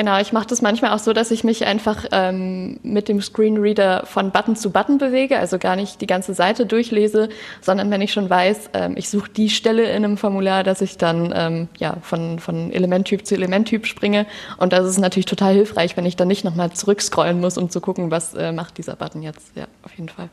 genau, 0.00 0.18
ich 0.18 0.32
mache 0.32 0.46
das 0.46 0.62
manchmal 0.62 0.92
auch 0.92 0.98
so, 0.98 1.12
dass 1.12 1.30
ich 1.30 1.44
mich 1.44 1.66
einfach 1.66 2.06
ähm, 2.10 2.80
mit 2.82 3.06
dem 3.06 3.20
Screenreader 3.20 4.06
von 4.06 4.30
Button 4.30 4.56
zu 4.56 4.70
Button 4.70 4.96
bewege, 4.96 5.38
also 5.38 5.58
gar 5.58 5.76
nicht 5.76 6.00
die 6.00 6.06
ganze 6.06 6.32
Seite 6.32 6.64
durchlese, 6.64 7.28
sondern 7.60 7.90
wenn 7.90 8.00
ich 8.00 8.10
schon 8.10 8.30
weiß, 8.30 8.70
ähm, 8.72 8.94
ich 8.96 9.10
suche 9.10 9.30
die 9.30 9.50
Stelle 9.50 9.90
in 9.90 10.02
einem 10.02 10.16
Formular, 10.16 10.64
dass 10.64 10.80
ich 10.80 10.96
dann 10.96 11.34
ähm, 11.36 11.68
ja 11.76 11.98
von, 12.00 12.38
von 12.38 12.72
Elementtyp 12.72 13.26
zu 13.26 13.34
Elementtyp 13.34 13.84
springe. 13.84 14.24
Und 14.56 14.72
das 14.72 14.86
ist 14.86 14.98
natürlich 14.98 15.26
total 15.26 15.52
hilfreich, 15.52 15.98
wenn 15.98 16.06
ich 16.06 16.16
dann 16.16 16.28
nicht 16.28 16.44
nochmal 16.44 16.72
zurückscrollen 16.72 17.38
muss, 17.38 17.58
um 17.58 17.68
zu 17.68 17.82
gucken, 17.82 18.10
was 18.10 18.32
äh, 18.32 18.52
macht 18.52 18.78
dieser 18.78 18.96
Button 18.96 19.20
jetzt. 19.20 19.54
Ja, 19.54 19.66
auf 19.82 19.92
jeden 19.98 20.08
Fall. 20.08 20.30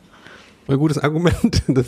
Ein 0.70 0.78
gutes 0.78 0.98
Argument. 0.98 1.64
Das 1.68 1.88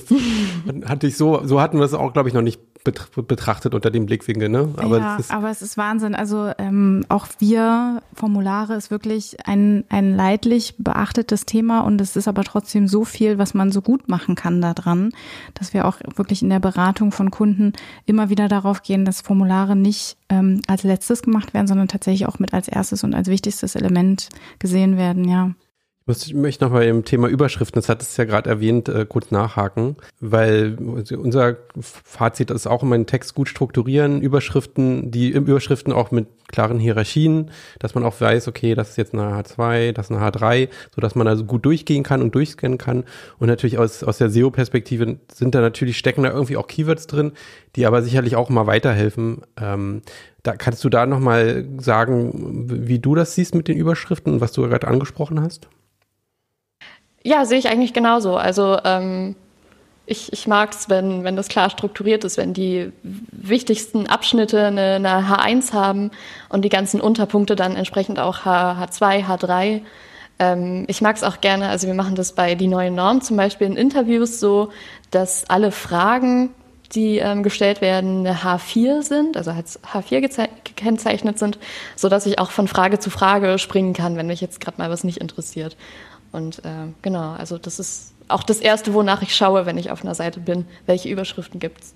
hatte 0.85 1.07
ich 1.07 1.15
so, 1.15 1.45
so 1.45 1.61
hatten 1.61 1.77
wir 1.77 1.85
es 1.85 1.93
auch, 1.93 2.11
glaube 2.11 2.27
ich, 2.27 2.35
noch 2.35 2.41
nicht 2.41 2.59
betrachtet 2.83 3.73
unter 3.73 3.91
dem 3.91 4.05
Blickwinkel, 4.05 4.47
ne? 4.47 4.69
Aber, 4.77 4.99
ja, 4.99 5.15
ist 5.17 5.31
aber 5.31 5.49
es 5.49 5.61
ist 5.61 5.77
Wahnsinn. 5.77 6.15
Also 6.15 6.51
ähm, 6.57 7.05
auch 7.09 7.27
wir 7.39 8.01
Formulare 8.13 8.75
ist 8.75 8.89
wirklich 8.89 9.37
ein, 9.45 9.83
ein 9.89 10.15
leidlich 10.15 10.75
beachtetes 10.77 11.45
Thema 11.45 11.81
und 11.81 11.99
es 11.99 12.15
ist 12.15 12.27
aber 12.27 12.43
trotzdem 12.43 12.87
so 12.87 13.03
viel, 13.03 13.37
was 13.37 13.53
man 13.53 13.71
so 13.71 13.81
gut 13.81 14.07
machen 14.07 14.35
kann 14.35 14.61
daran, 14.61 15.11
dass 15.55 15.73
wir 15.73 15.85
auch 15.85 15.97
wirklich 16.15 16.41
in 16.41 16.49
der 16.49 16.59
Beratung 16.59 17.11
von 17.11 17.31
Kunden 17.31 17.73
immer 18.05 18.29
wieder 18.29 18.47
darauf 18.47 18.81
gehen, 18.81 19.03
dass 19.03 19.21
Formulare 19.21 19.75
nicht 19.75 20.17
ähm, 20.29 20.61
als 20.67 20.83
letztes 20.83 21.21
gemacht 21.21 21.53
werden, 21.53 21.67
sondern 21.67 21.89
tatsächlich 21.89 22.27
auch 22.27 22.39
mit 22.39 22.53
als 22.53 22.69
erstes 22.69 23.03
und 23.03 23.13
als 23.13 23.27
wichtigstes 23.27 23.75
Element 23.75 24.29
gesehen 24.57 24.97
werden, 24.97 25.27
ja. 25.27 25.51
Ich 26.09 26.33
möchte 26.33 26.63
noch 26.65 26.71
mal 26.71 26.85
im 26.85 27.05
Thema 27.05 27.27
Überschriften, 27.27 27.79
das 27.79 27.87
hat 27.87 28.01
es 28.01 28.17
ja 28.17 28.25
gerade 28.25 28.49
erwähnt, 28.49 28.89
äh, 28.89 29.05
kurz 29.07 29.29
nachhaken, 29.29 29.95
weil 30.19 30.75
unser 30.75 31.57
Fazit 31.79 32.49
ist 32.49 32.65
auch 32.65 32.81
immer 32.81 32.95
einen 32.95 33.05
Text 33.05 33.35
gut 33.35 33.47
strukturieren, 33.47 34.21
Überschriften, 34.21 35.11
die 35.11 35.29
Überschriften 35.29 35.93
auch 35.93 36.09
mit 36.09 36.27
klaren 36.47 36.79
Hierarchien, 36.79 37.51
dass 37.77 37.93
man 37.93 38.03
auch 38.03 38.19
weiß, 38.19 38.47
okay, 38.47 38.73
das 38.73 38.89
ist 38.89 38.97
jetzt 38.97 39.13
eine 39.13 39.23
H2, 39.23 39.91
das 39.91 40.09
ist 40.09 40.15
eine 40.15 40.25
H3, 40.25 40.69
so 40.95 40.99
dass 40.99 41.13
man 41.13 41.27
also 41.27 41.45
gut 41.45 41.63
durchgehen 41.63 42.03
kann 42.03 42.23
und 42.23 42.33
durchscannen 42.33 42.79
kann. 42.79 43.03
Und 43.37 43.47
natürlich 43.47 43.77
aus, 43.77 44.03
aus 44.03 44.17
der 44.17 44.31
SEO-Perspektive 44.31 45.19
sind 45.31 45.53
da 45.53 45.61
natürlich, 45.61 45.97
stecken 45.97 46.23
da 46.23 46.31
irgendwie 46.31 46.57
auch 46.57 46.67
Keywords 46.67 47.05
drin, 47.05 47.33
die 47.75 47.85
aber 47.85 48.01
sicherlich 48.01 48.35
auch 48.35 48.49
mal 48.49 48.65
weiterhelfen. 48.65 49.41
Ähm, 49.61 50.01
da 50.41 50.55
kannst 50.55 50.83
du 50.83 50.89
da 50.89 51.05
nochmal 51.05 51.65
sagen, 51.77 52.87
wie 52.87 52.97
du 52.97 53.13
das 53.13 53.35
siehst 53.35 53.53
mit 53.53 53.67
den 53.67 53.77
Überschriften 53.77 54.33
und 54.33 54.41
was 54.41 54.53
du 54.53 54.63
gerade 54.63 54.87
angesprochen 54.87 55.41
hast? 55.41 55.69
Ja, 57.23 57.45
sehe 57.45 57.60
ich 57.60 57.69
eigentlich 57.69 57.93
genauso. 57.93 58.36
Also 58.36 58.77
ähm, 58.84 59.36
ich, 60.10 60.34
ich 60.34 60.47
mag 60.47 60.71
es, 60.71 60.89
wenn, 60.89 61.23
wenn 61.23 61.36
das 61.36 61.49
klar 61.49 61.69
strukturiert 61.69 62.23
ist, 62.23 62.38
wenn 62.38 62.53
die 62.53 62.91
wichtigsten 63.03 64.08
Abschnitte 64.08 64.65
eine, 64.65 64.95
eine 64.95 65.27
H1 65.27 65.73
haben 65.73 66.12
und 66.49 66.63
die 66.63 66.69
ganzen 66.69 66.99
Unterpunkte 66.99 67.55
dann 67.55 67.75
entsprechend 67.75 68.19
auch 68.19 68.43
H, 68.45 68.84
H2, 68.84 69.25
H3. 69.25 69.82
Ähm, 70.39 70.86
ich 70.88 71.01
mag 71.01 71.15
es 71.15 71.23
auch 71.23 71.41
gerne, 71.41 71.69
also 71.69 71.86
wir 71.86 71.93
machen 71.93 72.15
das 72.15 72.34
bei 72.34 72.55
die 72.55 72.67
neue 72.67 72.89
Norm 72.89 73.21
zum 73.21 73.38
Beispiel 73.38 73.67
in 73.67 73.75
Interviews 73.75 74.39
so, 74.39 74.69
dass 75.12 75.47
alle 75.49 75.71
Fragen, 75.71 76.49
die 76.93 77.19
ähm, 77.19 77.43
gestellt 77.43 77.82
werden, 77.82 78.25
eine 78.25 78.38
H4 78.38 79.03
sind, 79.03 79.38
also 79.38 79.51
als 79.51 79.79
H4 79.84 80.47
gekennzeichnet 80.63 81.38
sind, 81.38 81.60
so 81.95 82.10
dass 82.10 82.25
ich 82.25 82.39
auch 82.39 82.49
von 82.49 82.67
Frage 82.67 82.97
zu 82.97 83.12
Frage 83.12 83.60
springen 83.60 83.93
kann, 83.93 84.17
wenn 84.17 84.25
mich 84.25 84.41
jetzt 84.41 84.60
gerade 84.60 84.79
mal 84.79 84.89
was 84.89 85.03
nicht 85.03 85.17
interessiert. 85.17 85.77
Und 86.31 86.59
äh, 86.59 86.87
genau, 87.01 87.31
also 87.31 87.57
das 87.57 87.79
ist 87.79 88.13
auch 88.27 88.43
das 88.43 88.59
Erste, 88.59 88.93
wonach 88.93 89.21
ich 89.21 89.35
schaue, 89.35 89.65
wenn 89.65 89.77
ich 89.77 89.91
auf 89.91 90.03
einer 90.03 90.15
Seite 90.15 90.39
bin, 90.39 90.65
welche 90.85 91.09
Überschriften 91.09 91.59
gibt 91.59 91.81
es. 91.81 91.95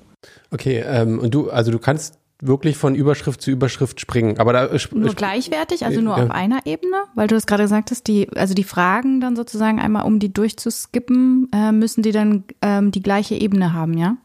Okay, 0.52 0.84
ähm, 0.86 1.20
und 1.20 1.34
du, 1.34 1.50
also 1.50 1.72
du 1.72 1.80
kannst 1.80 2.18
wirklich 2.42 2.76
von 2.78 2.94
Überschrift 2.96 3.42
zu 3.42 3.52
Überschrift 3.52 4.02
springen, 4.02 4.38
aber 4.38 4.54
da 4.54 4.70
nur 4.92 5.14
gleichwertig, 5.14 5.86
also 5.86 6.02
nur 6.02 6.18
ja. 6.18 6.26
auf 6.26 6.32
einer 6.32 6.66
Ebene, 6.66 6.98
weil 7.16 7.28
du 7.28 7.36
es 7.36 7.46
gerade 7.46 7.64
gesagt 7.64 7.90
hast, 7.92 8.08
die 8.08 8.28
also 8.36 8.54
die 8.54 8.66
Fragen 8.66 9.22
dann 9.22 9.36
sozusagen 9.36 9.80
einmal 9.80 10.04
um 10.04 10.20
die 10.20 10.34
durchzuskippen, 10.34 11.50
äh, 11.54 11.72
müssen 11.72 12.04
die 12.04 12.12
dann 12.12 12.44
ähm, 12.62 12.92
die 12.92 13.02
gleiche 13.02 13.36
Ebene 13.36 13.74
haben, 13.74 13.98
ja? 13.98 14.18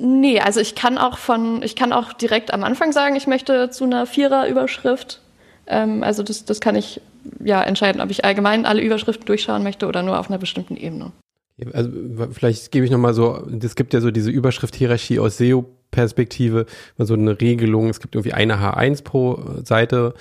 Nee, 0.00 0.40
also 0.40 0.60
ich 0.60 0.74
kann 0.74 0.98
auch 0.98 1.18
von 1.18 1.62
ich 1.62 1.76
kann 1.76 1.92
auch 1.92 2.12
direkt 2.12 2.52
am 2.52 2.64
Anfang 2.64 2.92
sagen, 2.92 3.16
ich 3.16 3.26
möchte 3.26 3.70
zu 3.70 3.84
einer 3.84 4.06
Vierer 4.06 4.48
Überschrift. 4.48 5.22
Ähm, 5.66 6.02
also 6.02 6.22
das 6.22 6.44
das 6.44 6.60
kann 6.60 6.76
ich 6.76 7.00
ja, 7.44 7.62
entscheiden, 7.62 8.00
ob 8.00 8.10
ich 8.10 8.24
allgemein 8.24 8.66
alle 8.66 8.82
Überschriften 8.82 9.26
durchschauen 9.26 9.62
möchte 9.62 9.86
oder 9.86 10.02
nur 10.02 10.18
auf 10.18 10.28
einer 10.28 10.38
bestimmten 10.38 10.76
Ebene. 10.76 11.12
Also 11.72 11.90
vielleicht 12.32 12.72
gebe 12.72 12.84
ich 12.84 12.90
nochmal 12.90 13.14
so, 13.14 13.46
es 13.62 13.76
gibt 13.76 13.94
ja 13.94 14.00
so 14.00 14.10
diese 14.10 14.30
Überschrift-Hierarchie 14.30 15.20
aus 15.20 15.36
SEO-Perspektive, 15.36 16.66
so 16.98 17.14
eine 17.14 17.40
Regelung, 17.40 17.88
es 17.90 18.00
gibt 18.00 18.16
irgendwie 18.16 18.32
eine 18.32 18.56
H1 18.56 19.04
pro 19.04 19.40
Seite 19.62 20.14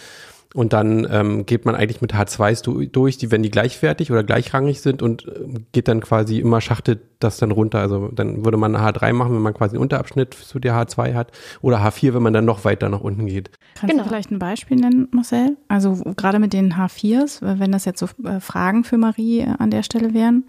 und 0.53 0.73
dann 0.73 1.07
ähm, 1.09 1.45
geht 1.45 1.65
man 1.65 1.75
eigentlich 1.75 2.01
mit 2.01 2.13
H2s 2.13 2.61
durch, 2.91 3.17
die, 3.17 3.31
wenn 3.31 3.41
die 3.41 3.49
gleichwertig 3.49 4.11
oder 4.11 4.23
gleichrangig 4.23 4.81
sind 4.81 5.01
und 5.01 5.27
äh, 5.27 5.59
geht 5.71 5.87
dann 5.87 5.99
quasi 5.99 6.39
immer 6.39 6.61
schachtet 6.61 7.01
das 7.19 7.37
dann 7.37 7.51
runter. 7.51 7.79
Also 7.79 8.09
dann 8.09 8.45
würde 8.45 8.57
man 8.57 8.75
eine 8.75 8.85
H3 8.85 9.13
machen, 9.13 9.33
wenn 9.33 9.41
man 9.41 9.53
quasi 9.53 9.75
einen 9.75 9.81
Unterabschnitt 9.81 10.33
zu 10.33 10.59
der 10.59 10.75
H2 10.75 11.15
hat 11.15 11.31
oder 11.61 11.79
H4, 11.79 12.13
wenn 12.13 12.21
man 12.21 12.33
dann 12.33 12.45
noch 12.45 12.65
weiter 12.65 12.89
nach 12.89 13.01
unten 13.01 13.25
geht. 13.25 13.49
Kannst 13.75 13.91
genau. 13.91 14.03
du 14.03 14.09
vielleicht 14.09 14.31
ein 14.31 14.39
Beispiel 14.39 14.77
nennen, 14.77 15.07
Marcel? 15.11 15.57
Also 15.67 15.95
gerade 16.15 16.39
mit 16.39 16.53
den 16.53 16.73
H4s, 16.73 17.39
wenn 17.59 17.71
das 17.71 17.85
jetzt 17.85 17.99
so 17.99 18.07
äh, 18.23 18.39
Fragen 18.39 18.83
für 18.83 18.97
Marie 18.97 19.41
äh, 19.41 19.55
an 19.57 19.71
der 19.71 19.83
Stelle 19.83 20.13
wären. 20.13 20.45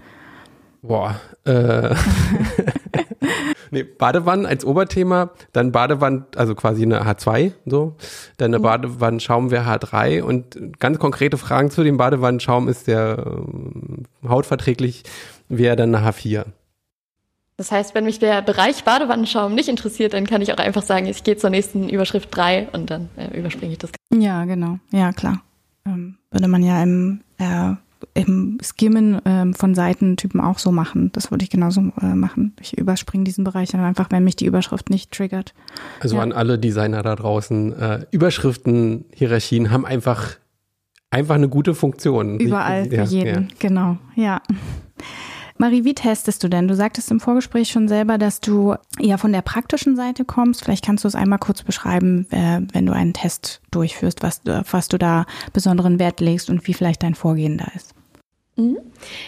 Boah, 0.82 1.18
äh, 1.44 1.94
nee, 3.70 3.82
Badewannen 3.82 4.46
als 4.46 4.64
Oberthema, 4.64 5.30
dann 5.52 5.72
Badewanne, 5.72 6.26
also 6.36 6.54
quasi 6.54 6.82
eine 6.82 7.02
H2, 7.02 7.52
so, 7.66 7.96
dann 8.36 8.50
eine 8.50 8.58
mhm. 8.58 8.62
Badewannenschaum 8.62 9.50
wäre 9.50 9.64
H3 9.64 10.22
und 10.22 10.78
ganz 10.78 10.98
konkrete 10.98 11.38
Fragen 11.38 11.70
zu 11.70 11.84
dem 11.84 11.96
Badewannenschaum 11.96 12.68
ist 12.68 12.86
der 12.86 13.24
äh, 13.26 14.28
hautverträglich, 14.28 15.04
wäre 15.48 15.76
dann 15.76 15.94
eine 15.94 16.08
H4. 16.08 16.44
Das 17.56 17.70
heißt, 17.70 17.94
wenn 17.94 18.04
mich 18.04 18.18
der 18.18 18.42
Bereich 18.42 18.82
Badewannenschaum 18.82 19.54
nicht 19.54 19.68
interessiert, 19.68 20.12
dann 20.12 20.26
kann 20.26 20.42
ich 20.42 20.52
auch 20.52 20.58
einfach 20.58 20.82
sagen, 20.82 21.06
ich 21.06 21.22
gehe 21.22 21.36
zur 21.36 21.50
nächsten 21.50 21.88
Überschrift 21.88 22.34
3 22.34 22.68
und 22.72 22.90
dann 22.90 23.10
äh, 23.16 23.38
überspringe 23.38 23.72
ich 23.72 23.78
das. 23.78 23.90
Ja, 24.12 24.44
genau. 24.44 24.78
Ja, 24.90 25.12
klar. 25.12 25.40
Ähm, 25.86 26.18
würde 26.30 26.48
man 26.48 26.62
ja 26.62 26.82
im 26.82 27.20
äh, 27.38 27.74
im 28.14 28.58
Skimmen 28.62 29.20
ähm, 29.24 29.54
von 29.54 29.74
Seitentypen 29.74 30.40
auch 30.40 30.58
so 30.58 30.72
machen. 30.72 31.10
Das 31.12 31.30
würde 31.30 31.44
ich 31.44 31.50
genauso 31.50 31.92
äh, 32.00 32.14
machen. 32.14 32.54
Ich 32.60 32.76
überspringe 32.76 33.24
diesen 33.24 33.44
Bereich 33.44 33.70
dann 33.70 33.80
einfach, 33.80 34.10
wenn 34.10 34.24
mich 34.24 34.36
die 34.36 34.46
Überschrift 34.46 34.90
nicht 34.90 35.12
triggert. 35.12 35.54
Also 36.00 36.16
ja. 36.16 36.22
an 36.22 36.32
alle 36.32 36.58
Designer 36.58 37.02
da 37.02 37.16
draußen, 37.16 37.72
äh, 37.72 38.06
Überschriften, 38.10 39.06
Hierarchien 39.12 39.70
haben 39.70 39.86
einfach, 39.86 40.36
einfach 41.10 41.34
eine 41.34 41.48
gute 41.48 41.74
Funktion. 41.74 42.38
Überall, 42.38 42.86
für 42.86 42.96
ja, 42.96 43.04
jeden, 43.04 43.42
ja. 43.44 43.48
genau, 43.58 43.98
ja. 44.14 44.42
Marie, 45.56 45.84
wie 45.84 45.94
testest 45.94 46.42
du 46.42 46.48
denn? 46.48 46.66
Du 46.66 46.74
sagtest 46.74 47.10
im 47.12 47.20
Vorgespräch 47.20 47.68
schon 47.70 47.86
selber, 47.86 48.18
dass 48.18 48.40
du 48.40 48.74
eher 48.98 49.18
von 49.18 49.32
der 49.32 49.42
praktischen 49.42 49.94
Seite 49.94 50.24
kommst. 50.24 50.64
Vielleicht 50.64 50.84
kannst 50.84 51.04
du 51.04 51.08
es 51.08 51.14
einmal 51.14 51.38
kurz 51.38 51.62
beschreiben, 51.62 52.26
äh, 52.30 52.60
wenn 52.72 52.86
du 52.86 52.92
einen 52.92 53.12
Test 53.12 53.60
durchführst, 53.70 54.22
was, 54.22 54.40
was 54.44 54.88
du 54.88 54.98
da 54.98 55.26
besonderen 55.52 56.00
Wert 56.00 56.20
legst 56.20 56.50
und 56.50 56.66
wie 56.66 56.74
vielleicht 56.74 57.04
dein 57.04 57.14
Vorgehen 57.14 57.58
da 57.58 57.66
ist. 57.76 57.94
Mhm. 58.56 58.78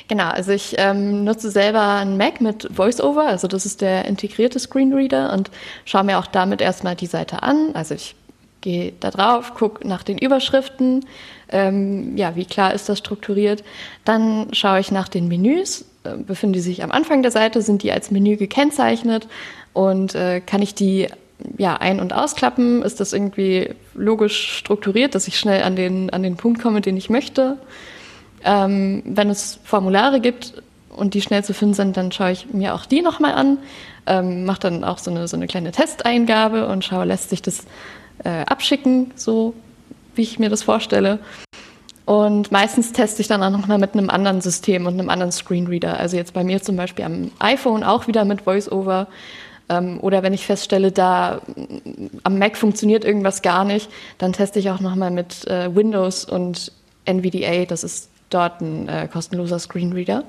Genau, 0.09 0.29
also 0.29 0.53
ich 0.53 0.75
ähm, 0.79 1.25
nutze 1.25 1.51
selber 1.51 1.95
einen 1.95 2.17
Mac 2.17 2.41
mit 2.41 2.69
VoiceOver, 2.77 3.27
also 3.27 3.49
das 3.49 3.67
ist 3.67 3.81
der 3.81 4.05
integrierte 4.05 4.59
Screenreader 4.59 5.33
und 5.33 5.51
schaue 5.85 6.05
mir 6.05 6.19
auch 6.19 6.27
damit 6.27 6.61
erstmal 6.61 6.95
die 6.95 7.07
Seite 7.07 7.43
an. 7.43 7.71
Also 7.75 7.95
ich 7.95 8.15
gehe 8.61 8.93
da 9.01 9.11
drauf, 9.11 9.55
gucke 9.55 9.87
nach 9.87 10.03
den 10.03 10.19
Überschriften, 10.19 11.07
ähm, 11.49 12.17
ja, 12.17 12.37
wie 12.37 12.45
klar 12.45 12.75
ist 12.75 12.89
das 12.89 12.99
strukturiert. 12.99 13.65
Dann 14.05 14.53
schaue 14.53 14.81
ich 14.81 14.91
nach 14.91 15.09
den 15.09 15.29
Menüs, 15.29 15.83
äh, 15.83 15.96
befinden 16.27 16.55
die 16.55 16.61
sich 16.61 16.83
am 16.83 16.91
Anfang 16.91 17.23
der 17.23 17.31
Seite, 17.31 17.63
sind 17.63 17.83
die 17.83 17.93
als 17.93 18.11
Menü 18.11 18.37
gekennzeichnet 18.37 19.29
und 19.73 20.15
äh, 20.15 20.41
kann 20.41 20.63
ich 20.63 20.75
die 20.75 21.09
ja, 21.59 21.77
ein- 21.77 22.01
und 22.01 22.13
ausklappen? 22.13 22.83
Ist 22.83 23.01
das 23.01 23.13
irgendwie 23.13 23.71
logisch 23.95 24.57
strukturiert, 24.57 25.15
dass 25.15 25.29
ich 25.29 25.39
schnell 25.39 25.63
an 25.63 25.77
den, 25.77 26.11
an 26.11 26.23
den 26.23 26.37
Punkt 26.37 26.63
komme, 26.63 26.81
den 26.81 26.97
ich 26.97 27.11
möchte? 27.11 27.59
Ähm, 28.45 29.03
wenn 29.05 29.31
es 29.31 29.59
Formulare 29.65 30.21
gibt 30.21 30.63
und 30.91 31.15
die 31.15 31.23
schnell 31.23 31.45
zu 31.45 31.53
finden 31.53 31.75
sind, 31.75 31.97
dann 31.97 32.13
schaue 32.13 32.33
ich 32.33 32.53
mir 32.53 32.75
auch 32.75 32.87
die 32.87 33.03
nochmal 33.03 33.33
an, 33.33 33.59
ähm, 34.07 34.45
mache 34.45 34.61
dann 34.61 34.85
auch 34.85 34.99
so 34.99 35.11
eine, 35.11 35.29
so 35.29 35.37
eine 35.37 35.47
kleine 35.47 35.73
Testeingabe 35.73 36.69
und 36.69 36.85
schaue, 36.85 37.05
lässt 37.05 37.31
sich 37.31 37.43
das 37.43 37.65
äh, 38.25 38.45
abschicken, 38.47 39.13
so 39.15 39.55
wie 40.15 40.23
ich 40.23 40.39
mir 40.39 40.49
das 40.49 40.63
vorstelle. 40.63 41.19
Und 42.07 42.53
meistens 42.53 42.93
teste 42.93 43.21
ich 43.21 43.29
dann 43.29 43.43
auch 43.43 43.51
nochmal 43.51 43.79
mit 43.79 43.95
einem 43.95 44.11
anderen 44.11 44.41
System 44.41 44.87
und 44.87 44.95
einem 44.95 45.11
anderen 45.11 45.33
Screenreader. 45.33 45.99
Also 45.99 46.17
jetzt 46.17 46.33
bei 46.33 46.45
mir 46.45 46.63
zum 46.63 46.77
Beispiel 46.77 47.05
am 47.05 47.33
iPhone 47.41 47.83
auch 47.83 48.07
wieder 48.07 48.25
mit 48.25 48.47
VoiceOver. 48.47 49.09
Ähm, 49.69 49.99
oder 50.01 50.23
wenn 50.23 50.33
ich 50.33 50.47
feststelle, 50.47 50.93
da 50.93 51.43
am 52.23 52.39
Mac 52.39 52.57
funktioniert 52.57 53.05
irgendwas 53.05 53.43
gar 53.43 53.65
nicht, 53.65 53.91
dann 54.19 54.33
teste 54.33 54.61
ich 54.61 54.71
auch 54.71 54.79
nochmal 54.79 55.11
mit 55.11 55.49
äh, 55.49 55.75
Windows 55.75 56.25
und 56.25 56.71
NVDA. 57.07 57.65
Das 57.65 57.83
ist 57.83 58.09
dort 58.31 58.61
ein 58.61 58.89
äh, 58.89 59.09
kostenloser 59.13 59.59
Screenreader, 59.59 60.23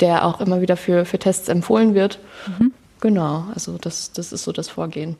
der 0.00 0.26
auch 0.26 0.40
immer 0.40 0.60
wieder 0.60 0.76
für, 0.76 1.04
für 1.04 1.20
Tests 1.20 1.48
empfohlen 1.48 1.94
wird. 1.94 2.18
Mhm. 2.58 2.72
Genau, 3.00 3.44
also 3.54 3.78
das, 3.78 4.10
das 4.10 4.32
ist 4.32 4.42
so 4.42 4.50
das 4.50 4.68
Vorgehen. 4.68 5.16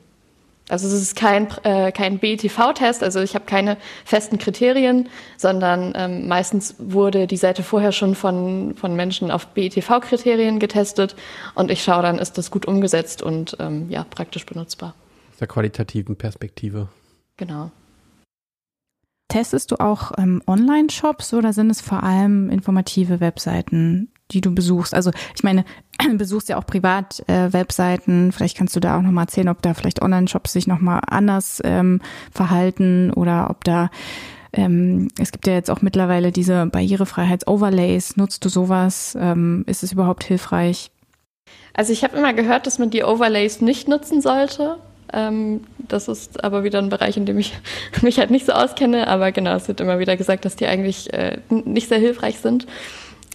Also 0.69 0.87
es 0.87 0.93
ist 0.93 1.15
kein, 1.15 1.47
äh, 1.63 1.93
kein 1.93 2.19
BETV-Test, 2.19 3.01
also 3.01 3.21
ich 3.21 3.35
habe 3.35 3.45
keine 3.45 3.77
festen 4.03 4.37
Kriterien, 4.37 5.07
sondern 5.37 5.93
ähm, 5.95 6.27
meistens 6.27 6.75
wurde 6.77 7.25
die 7.25 7.37
Seite 7.37 7.63
vorher 7.63 7.93
schon 7.93 8.15
von, 8.15 8.75
von 8.75 8.95
Menschen 8.95 9.31
auf 9.31 9.47
BETV-Kriterien 9.47 10.59
getestet 10.59 11.15
und 11.55 11.71
ich 11.71 11.83
schaue 11.83 12.01
dann, 12.01 12.19
ist 12.19 12.37
das 12.37 12.51
gut 12.51 12.65
umgesetzt 12.65 13.21
und 13.21 13.55
ähm, 13.59 13.89
ja, 13.89 14.03
praktisch 14.03 14.45
benutzbar. 14.45 14.93
Aus 15.31 15.37
der 15.37 15.47
qualitativen 15.47 16.17
Perspektive. 16.17 16.89
Genau. 17.37 17.71
Testest 19.29 19.71
du 19.71 19.79
auch 19.79 20.11
ähm, 20.17 20.41
Online-Shops 20.47 21.33
oder 21.33 21.53
sind 21.53 21.69
es 21.69 21.79
vor 21.79 22.03
allem 22.03 22.49
informative 22.49 23.19
Webseiten, 23.21 24.09
die 24.31 24.41
du 24.41 24.53
besuchst? 24.53 24.93
Also 24.93 25.11
ich 25.35 25.43
meine, 25.43 25.65
besuchst 26.17 26.49
ja 26.49 26.57
auch 26.57 26.65
privat 26.65 27.23
äh. 27.27 28.31
Vielleicht 28.31 28.57
kannst 28.57 28.75
du 28.75 28.79
da 28.79 28.97
auch 28.97 29.01
nochmal 29.01 29.25
erzählen, 29.25 29.49
ob 29.49 29.61
da 29.61 29.73
vielleicht 29.73 30.01
Online-Shops 30.01 30.53
sich 30.53 30.67
nochmal 30.67 31.01
anders 31.07 31.61
ähm, 31.63 32.01
verhalten 32.31 33.11
oder 33.13 33.49
ob 33.49 33.63
da 33.63 33.89
ähm, 34.53 35.09
es 35.19 35.31
gibt 35.31 35.45
ja 35.47 35.53
jetzt 35.53 35.69
auch 35.69 35.81
mittlerweile 35.81 36.31
diese 36.31 36.65
Barrierefreiheits-Overlays. 36.65 38.17
Nutzt 38.17 38.43
du 38.43 38.49
sowas? 38.49 39.17
Ähm, 39.19 39.63
ist 39.67 39.83
es 39.83 39.91
überhaupt 39.91 40.23
hilfreich? 40.23 40.91
Also 41.73 41.93
ich 41.93 42.03
habe 42.03 42.17
immer 42.17 42.33
gehört, 42.33 42.65
dass 42.65 42.79
man 42.79 42.89
die 42.89 43.03
Overlays 43.03 43.61
nicht 43.61 43.87
nutzen 43.87 44.21
sollte. 44.21 44.77
Ähm, 45.13 45.61
das 45.77 46.07
ist 46.07 46.43
aber 46.43 46.63
wieder 46.63 46.79
ein 46.79 46.89
Bereich, 46.89 47.17
in 47.17 47.25
dem 47.25 47.37
ich 47.37 47.53
mich 48.01 48.19
halt 48.19 48.31
nicht 48.31 48.45
so 48.45 48.53
auskenne. 48.53 49.07
Aber 49.07 49.31
genau, 49.31 49.55
es 49.55 49.67
wird 49.67 49.79
immer 49.79 49.99
wieder 49.99 50.17
gesagt, 50.17 50.45
dass 50.45 50.55
die 50.55 50.67
eigentlich 50.67 51.13
äh, 51.13 51.37
nicht 51.49 51.89
sehr 51.89 51.99
hilfreich 51.99 52.39
sind. 52.39 52.67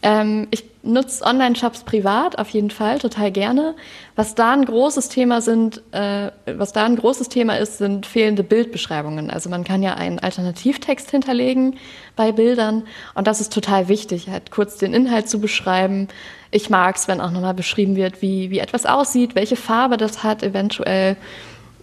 Ähm, 0.03 0.49
ich 0.51 0.65
nutze 0.83 1.25
Online-Shops 1.25 1.85
privat 1.85 2.37
auf 2.39 2.49
jeden 2.51 2.71
Fall 2.71 2.99
total 2.99 3.31
gerne. 3.31 3.77
Was 4.17 4.35
da 4.35 4.53
ein 4.53 4.65
großes 4.65 5.09
Thema 5.09 5.41
sind, 5.41 5.81
äh, 5.93 6.33
was 6.47 6.73
da 6.73 6.85
ein 6.85 6.97
großes 6.97 7.29
Thema 7.29 7.57
ist, 7.57 7.79
sind 7.79 8.05
fehlende 8.05 8.43
Bildbeschreibungen. 8.43 9.31
Also 9.31 9.49
man 9.49 9.63
kann 9.63 9.83
ja 9.83 9.95
einen 9.95 10.19
Alternativtext 10.19 11.11
hinterlegen 11.11 11.77
bei 12.17 12.33
Bildern 12.33 12.83
und 13.15 13.29
das 13.29 13.41
ist 13.41 13.53
total 13.53 13.89
wichtig, 13.89 14.29
halt 14.29 14.51
kurz 14.51 14.77
den 14.77 14.93
Inhalt 14.93 15.29
zu 15.29 15.41
beschreiben. 15.41 16.09
Ich 16.51 16.69
mag 16.69 16.97
es, 16.97 17.07
wenn 17.07 17.21
auch 17.21 17.31
nochmal 17.31 17.55
beschrieben 17.55 17.95
wird, 17.95 18.21
wie, 18.21 18.51
wie 18.51 18.59
etwas 18.59 18.87
aussieht, 18.87 19.37
welche 19.37 19.57
Farbe 19.57 19.97
das 19.97 20.25
hat 20.25 20.43
eventuell. 20.43 21.17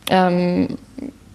Ähm, 0.09 0.77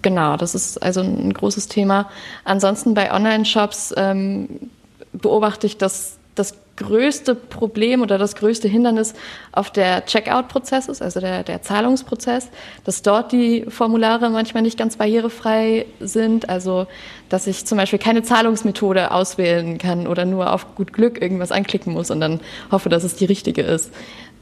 genau, 0.03 0.37
das 0.37 0.55
ist 0.55 0.83
also 0.83 1.01
ein 1.01 1.33
großes 1.33 1.69
Thema. 1.69 2.11
Ansonsten 2.45 2.93
bei 2.93 3.11
Online-Shops 3.11 3.95
ähm, 3.97 4.71
beobachte 5.13 5.67
ich, 5.67 5.79
dass 5.79 6.19
das 6.35 6.55
größte 6.77 7.35
Problem 7.35 8.03
oder 8.03 8.19
das 8.19 8.35
größte 8.35 8.67
Hindernis 8.67 9.15
auf 9.53 9.71
der 9.71 10.05
Checkout-Prozess 10.07 10.89
ist, 10.89 11.03
also 11.03 11.21
der, 11.21 11.45
der 11.45 11.63
Zahlungsprozess, 11.63 12.49
dass 12.85 13.03
dort 13.03 13.33
die 13.33 13.65
Formulare 13.69 14.31
manchmal 14.31 14.63
nicht 14.63 14.79
ganz 14.79 14.97
barrierefrei 14.97 15.87
sind, 16.01 16.49
also 16.49 16.87
dass 17.29 17.47
ich 17.47 17.65
zum 17.65 17.79
Beispiel 17.79 17.99
keine 17.99 18.23
Zahlungsmethode 18.23 19.13
auswählen 19.13 19.79
kann 19.79 20.07
oder 20.07 20.25
nur 20.25 20.53
auf 20.53 20.75
gut 20.75 20.93
Glück 20.93 21.23
irgendwas 21.23 21.53
anklicken 21.53 21.93
muss 21.93 22.11
und 22.11 22.21
dann 22.21 22.41
hoffe, 22.73 22.89
dass 22.89 23.05
es 23.05 23.15
die 23.15 23.27
richtige 23.27 23.63
ist. 23.63 23.93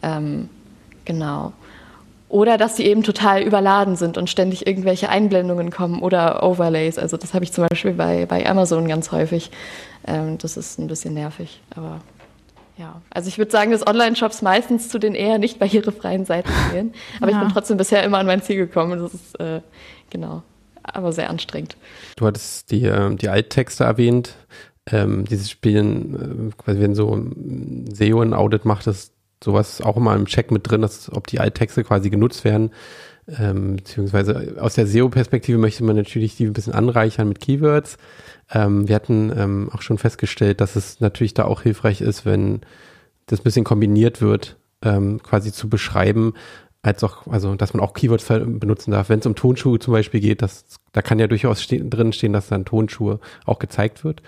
Ähm, 0.02 0.48
genau. 1.04 1.52
Oder 2.30 2.56
dass 2.56 2.78
sie 2.78 2.86
eben 2.86 3.02
total 3.02 3.42
überladen 3.42 3.96
sind 3.96 4.16
und 4.16 4.30
ständig 4.30 4.66
irgendwelche 4.66 5.10
Einblendungen 5.10 5.70
kommen 5.70 6.00
oder 6.00 6.42
Overlays. 6.42 6.96
Also 6.96 7.18
das 7.18 7.34
habe 7.34 7.44
ich 7.44 7.52
zum 7.52 7.66
Beispiel 7.68 7.92
bei, 7.92 8.24
bei 8.24 8.48
Amazon 8.48 8.88
ganz 8.88 9.12
häufig. 9.12 9.50
Ähm, 10.06 10.38
das 10.38 10.56
ist 10.56 10.78
ein 10.78 10.86
bisschen 10.86 11.14
nervig, 11.14 11.60
aber 11.74 12.00
ja. 12.78 13.00
Also 13.10 13.28
ich 13.28 13.38
würde 13.38 13.50
sagen, 13.50 13.70
dass 13.70 13.86
Online-Shops 13.86 14.42
meistens 14.42 14.88
zu 14.88 14.98
den 14.98 15.14
eher 15.14 15.38
nicht 15.38 15.58
barrierefreien 15.58 16.24
Seiten 16.24 16.50
gehen. 16.72 16.94
Aber 17.20 17.30
ja. 17.30 17.36
ich 17.36 17.42
bin 17.44 17.52
trotzdem 17.52 17.76
bisher 17.76 18.02
immer 18.02 18.18
an 18.18 18.26
mein 18.26 18.42
Ziel 18.42 18.56
gekommen. 18.56 18.98
Das 18.98 19.12
ist 19.12 19.38
äh, 19.38 19.60
genau, 20.10 20.42
aber 20.82 21.12
sehr 21.12 21.28
anstrengend. 21.30 21.76
Du 22.16 22.26
hattest 22.26 22.70
die, 22.70 22.84
äh, 22.84 23.14
die 23.14 23.28
Alttexte 23.28 23.84
erwähnt. 23.84 24.34
Ähm, 24.90 25.26
dieses 25.26 25.50
Spielen, 25.50 26.52
äh, 26.66 26.80
wenn 26.80 26.94
so 26.94 27.14
ein 27.14 27.88
SEO 27.92 28.20
ein 28.20 28.34
Audit 28.34 28.64
macht, 28.64 28.86
das 28.86 29.12
sowas 29.44 29.80
auch 29.80 29.96
immer 29.96 30.14
im 30.14 30.26
Check 30.26 30.50
mit 30.50 30.68
drin, 30.68 30.82
dass 30.82 31.12
ob 31.12 31.26
die 31.26 31.40
Alttexte 31.40 31.84
quasi 31.84 32.10
genutzt 32.10 32.44
werden. 32.44 32.72
Ähm, 33.28 33.76
beziehungsweise 33.76 34.56
aus 34.58 34.74
der 34.74 34.86
SEO-Perspektive 34.86 35.58
möchte 35.58 35.84
man 35.84 35.96
natürlich 35.96 36.36
die 36.36 36.46
ein 36.46 36.52
bisschen 36.52 36.72
anreichern 36.72 37.28
mit 37.28 37.40
Keywords. 37.40 37.96
Ähm, 38.52 38.88
wir 38.88 38.96
hatten 38.96 39.32
ähm, 39.36 39.70
auch 39.72 39.82
schon 39.82 39.98
festgestellt, 39.98 40.60
dass 40.60 40.74
es 40.74 41.00
natürlich 41.00 41.34
da 41.34 41.44
auch 41.44 41.62
hilfreich 41.62 42.00
ist, 42.00 42.26
wenn 42.26 42.62
das 43.26 43.40
ein 43.40 43.44
bisschen 43.44 43.64
kombiniert 43.64 44.20
wird, 44.20 44.56
ähm, 44.82 45.22
quasi 45.22 45.52
zu 45.52 45.68
beschreiben, 45.68 46.34
als 46.84 47.04
auch, 47.04 47.28
also 47.28 47.54
dass 47.54 47.74
man 47.74 47.80
auch 47.82 47.94
Keywords 47.94 48.26
benutzen 48.26 48.90
darf. 48.90 49.08
Wenn 49.08 49.20
es 49.20 49.26
um 49.26 49.36
Tonschuhe 49.36 49.78
zum 49.78 49.92
Beispiel 49.92 50.18
geht, 50.18 50.42
das, 50.42 50.64
da 50.90 51.00
kann 51.00 51.20
ja 51.20 51.28
durchaus 51.28 51.62
ste 51.62 51.78
drin 51.78 52.12
stehen, 52.12 52.32
dass 52.32 52.48
dann 52.48 52.64
Tonschuhe 52.64 53.20
auch 53.46 53.60
gezeigt 53.60 54.02
wird. 54.02 54.20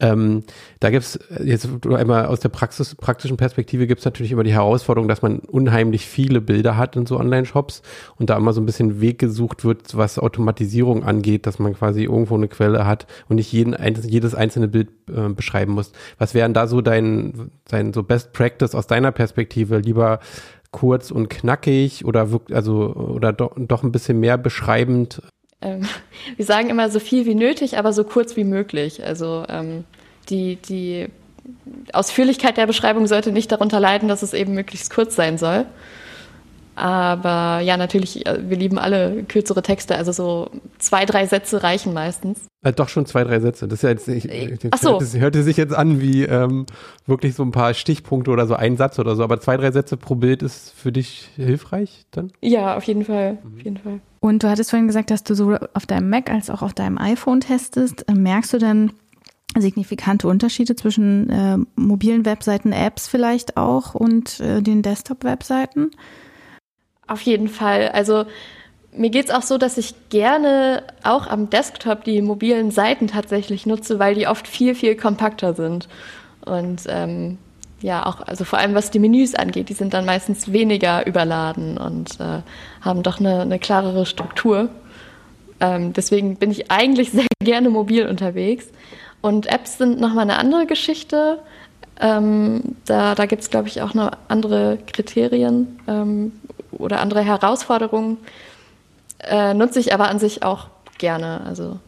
Ähm, 0.00 0.42
da 0.80 0.90
gibt's 0.90 1.16
jetzt 1.44 1.68
einmal 1.86 2.26
aus 2.26 2.40
der 2.40 2.48
Praxis, 2.48 2.96
praktischen 2.96 3.36
Perspektive 3.36 3.86
gibt's 3.86 4.04
natürlich 4.04 4.32
immer 4.32 4.42
die 4.42 4.52
Herausforderung, 4.52 5.06
dass 5.06 5.22
man 5.22 5.38
unheimlich 5.38 6.06
viele 6.06 6.40
Bilder 6.40 6.76
hat 6.76 6.96
in 6.96 7.06
so 7.06 7.20
Online-Shops 7.20 7.82
und 8.16 8.30
da 8.30 8.36
immer 8.36 8.52
so 8.52 8.60
ein 8.60 8.66
bisschen 8.66 9.00
Weg 9.00 9.20
gesucht 9.20 9.64
wird, 9.64 9.96
was 9.96 10.18
Automatisierung 10.18 11.04
angeht, 11.04 11.46
dass 11.46 11.60
man 11.60 11.74
quasi 11.74 12.02
irgendwo 12.02 12.34
eine 12.34 12.48
Quelle 12.48 12.84
hat 12.84 13.06
und 13.28 13.36
nicht 13.36 13.52
jeden, 13.52 13.76
jedes 14.02 14.34
einzelne 14.34 14.66
Bild 14.66 14.88
äh, 15.08 15.28
beschreiben 15.28 15.74
muss. 15.74 15.92
Was 16.18 16.34
wären 16.34 16.52
da 16.52 16.66
so 16.66 16.80
dein, 16.80 17.52
dein 17.68 17.92
so 17.92 18.02
Best 18.02 18.32
Practice 18.32 18.74
aus 18.74 18.88
deiner 18.88 19.12
Perspektive? 19.12 19.78
Lieber 19.78 20.18
kurz 20.72 21.10
und 21.12 21.30
knackig 21.30 22.04
oder 22.04 22.32
wirkt 22.32 22.52
also 22.52 22.94
oder 22.94 23.32
do, 23.32 23.52
doch 23.56 23.84
ein 23.84 23.92
bisschen 23.92 24.18
mehr 24.18 24.36
beschreibend? 24.36 25.22
Ähm, 25.60 25.86
wir 26.36 26.44
sagen 26.44 26.68
immer 26.68 26.90
so 26.90 26.98
viel 26.98 27.24
wie 27.26 27.36
nötig, 27.36 27.78
aber 27.78 27.92
so 27.92 28.02
kurz 28.02 28.36
wie 28.36 28.44
möglich. 28.44 29.04
Also 29.04 29.44
ähm, 29.48 29.84
die, 30.28 30.56
die 30.56 31.06
Ausführlichkeit 31.92 32.56
der 32.56 32.66
Beschreibung 32.66 33.06
sollte 33.06 33.32
nicht 33.32 33.52
darunter 33.52 33.78
leiden, 33.78 34.08
dass 34.08 34.22
es 34.22 34.34
eben 34.34 34.54
möglichst 34.54 34.92
kurz 34.92 35.14
sein 35.14 35.38
soll. 35.38 35.66
Aber 36.74 37.60
ja, 37.60 37.76
natürlich, 37.76 38.26
äh, 38.26 38.48
wir 38.48 38.56
lieben 38.56 38.78
alle 38.78 39.24
kürzere 39.24 39.62
Texte, 39.62 39.96
also 39.96 40.12
so 40.12 40.50
zwei, 40.78 41.04
drei 41.04 41.26
Sätze 41.26 41.62
reichen 41.62 41.92
meistens. 41.92 42.40
Äh, 42.62 42.72
doch 42.72 42.88
schon 42.88 43.04
zwei, 43.04 43.24
drei 43.24 43.40
Sätze. 43.40 43.68
Das 43.68 43.78
ist 43.78 43.82
ja 43.82 43.90
jetzt 43.90 44.08
nicht, 44.08 44.26
äh, 44.26 44.56
Ach 44.70 44.78
so. 44.78 44.92
hörte, 44.92 45.20
hörte 45.20 45.42
sich 45.42 45.56
jetzt 45.56 45.74
an 45.74 46.00
wie 46.00 46.22
ähm, 46.22 46.66
wirklich 47.06 47.34
so 47.34 47.42
ein 47.42 47.50
paar 47.50 47.74
Stichpunkte 47.74 48.30
oder 48.30 48.46
so 48.46 48.54
ein 48.54 48.76
Satz 48.76 48.98
oder 48.98 49.16
so, 49.16 49.22
aber 49.22 49.40
zwei, 49.40 49.56
drei 49.56 49.70
Sätze 49.70 49.96
pro 49.96 50.14
Bild 50.14 50.42
ist 50.42 50.72
für 50.74 50.92
dich 50.92 51.28
hilfreich 51.36 52.06
dann? 52.10 52.32
Ja, 52.40 52.76
auf 52.76 52.84
jeden 52.84 53.04
Fall. 53.04 53.38
Mhm. 53.42 53.54
Auf 53.54 53.64
jeden 53.64 53.76
Fall. 53.76 54.00
Und 54.20 54.42
du 54.42 54.48
hattest 54.48 54.70
vorhin 54.70 54.86
gesagt, 54.86 55.10
dass 55.10 55.24
du 55.24 55.34
so 55.34 55.56
auf 55.74 55.84
deinem 55.84 56.08
Mac 56.08 56.30
als 56.30 56.48
auch 56.48 56.62
auf 56.62 56.72
deinem 56.72 56.96
iPhone 56.96 57.40
testest. 57.40 58.04
Merkst 58.10 58.52
du 58.52 58.58
denn 58.58 58.92
signifikante 59.58 60.28
Unterschiede 60.28 60.76
zwischen 60.76 61.28
äh, 61.28 61.58
mobilen 61.76 62.24
Webseiten, 62.24 62.72
Apps 62.72 63.08
vielleicht 63.08 63.56
auch 63.56 63.94
und 63.94 64.40
äh, 64.40 64.62
den 64.62 64.82
Desktop-Webseiten? 64.82 65.90
Auf 67.12 67.20
jeden 67.20 67.48
Fall. 67.48 67.90
Also 67.90 68.24
mir 68.90 69.10
geht 69.10 69.26
es 69.26 69.30
auch 69.30 69.42
so, 69.42 69.58
dass 69.58 69.76
ich 69.76 69.94
gerne 70.08 70.82
auch 71.02 71.26
am 71.26 71.50
Desktop 71.50 72.04
die 72.04 72.22
mobilen 72.22 72.70
Seiten 72.70 73.06
tatsächlich 73.06 73.66
nutze, 73.66 73.98
weil 73.98 74.14
die 74.14 74.26
oft 74.26 74.48
viel, 74.48 74.74
viel 74.74 74.96
kompakter 74.96 75.52
sind. 75.52 75.88
Und 76.46 76.84
ähm, 76.88 77.36
ja, 77.82 78.06
auch, 78.06 78.22
also 78.22 78.44
vor 78.44 78.58
allem 78.58 78.72
was 78.72 78.90
die 78.90 78.98
Menüs 78.98 79.34
angeht, 79.34 79.68
die 79.68 79.74
sind 79.74 79.92
dann 79.92 80.06
meistens 80.06 80.52
weniger 80.54 81.06
überladen 81.06 81.76
und 81.76 82.18
äh, 82.18 82.40
haben 82.80 83.02
doch 83.02 83.20
eine, 83.20 83.42
eine 83.42 83.58
klarere 83.58 84.06
Struktur. 84.06 84.70
Ähm, 85.60 85.92
deswegen 85.92 86.36
bin 86.36 86.50
ich 86.50 86.70
eigentlich 86.70 87.10
sehr 87.10 87.26
gerne 87.44 87.68
mobil 87.68 88.06
unterwegs. 88.06 88.68
Und 89.20 89.48
Apps 89.48 89.76
sind 89.76 90.00
nochmal 90.00 90.22
eine 90.22 90.38
andere 90.38 90.64
Geschichte. 90.64 91.40
Ähm, 92.00 92.76
da 92.86 93.14
da 93.14 93.26
gibt 93.26 93.42
es, 93.42 93.50
glaube 93.50 93.68
ich, 93.68 93.82
auch 93.82 93.92
noch 93.92 94.12
andere 94.28 94.78
Kriterien 94.86 95.78
ähm, 95.86 96.32
oder 96.82 97.00
andere 97.00 97.22
Herausforderungen. 97.22 98.18
Äh, 99.18 99.54
nutze 99.54 99.80
ich 99.80 99.94
aber 99.94 100.08
an 100.08 100.18
sich 100.18 100.42
auch 100.42 100.66
gerne. 100.98 101.42
Also, 101.46 101.78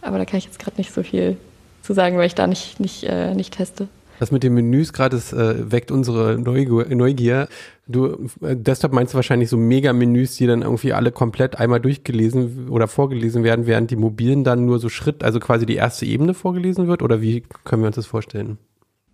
aber 0.00 0.18
da 0.18 0.24
kann 0.24 0.38
ich 0.38 0.44
jetzt 0.44 0.58
gerade 0.58 0.76
nicht 0.76 0.92
so 0.92 1.02
viel 1.02 1.36
zu 1.82 1.92
sagen, 1.94 2.16
weil 2.16 2.26
ich 2.26 2.34
da 2.34 2.46
nicht, 2.46 2.80
nicht, 2.80 3.04
äh, 3.04 3.34
nicht 3.34 3.54
teste. 3.54 3.88
Das 4.18 4.30
mit 4.30 4.44
den 4.44 4.54
Menüs 4.54 4.92
gerade, 4.92 5.16
äh, 5.16 5.72
weckt 5.72 5.90
unsere 5.90 6.38
Neugier. 6.38 7.48
Du, 7.88 8.28
äh, 8.40 8.54
Desktop 8.54 8.92
meinst 8.92 9.14
du 9.14 9.16
wahrscheinlich 9.16 9.48
so 9.48 9.56
Mega-Menüs, 9.56 10.36
die 10.36 10.46
dann 10.46 10.62
irgendwie 10.62 10.92
alle 10.92 11.10
komplett 11.10 11.58
einmal 11.58 11.80
durchgelesen 11.80 12.68
oder 12.68 12.86
vorgelesen 12.86 13.42
werden, 13.42 13.66
während 13.66 13.90
die 13.90 13.96
mobilen 13.96 14.44
dann 14.44 14.64
nur 14.64 14.78
so 14.78 14.88
Schritt, 14.88 15.24
also 15.24 15.40
quasi 15.40 15.66
die 15.66 15.74
erste 15.74 16.06
Ebene 16.06 16.34
vorgelesen 16.34 16.86
wird? 16.86 17.02
Oder 17.02 17.20
wie 17.20 17.42
können 17.64 17.82
wir 17.82 17.88
uns 17.88 17.96
das 17.96 18.06
vorstellen? 18.06 18.58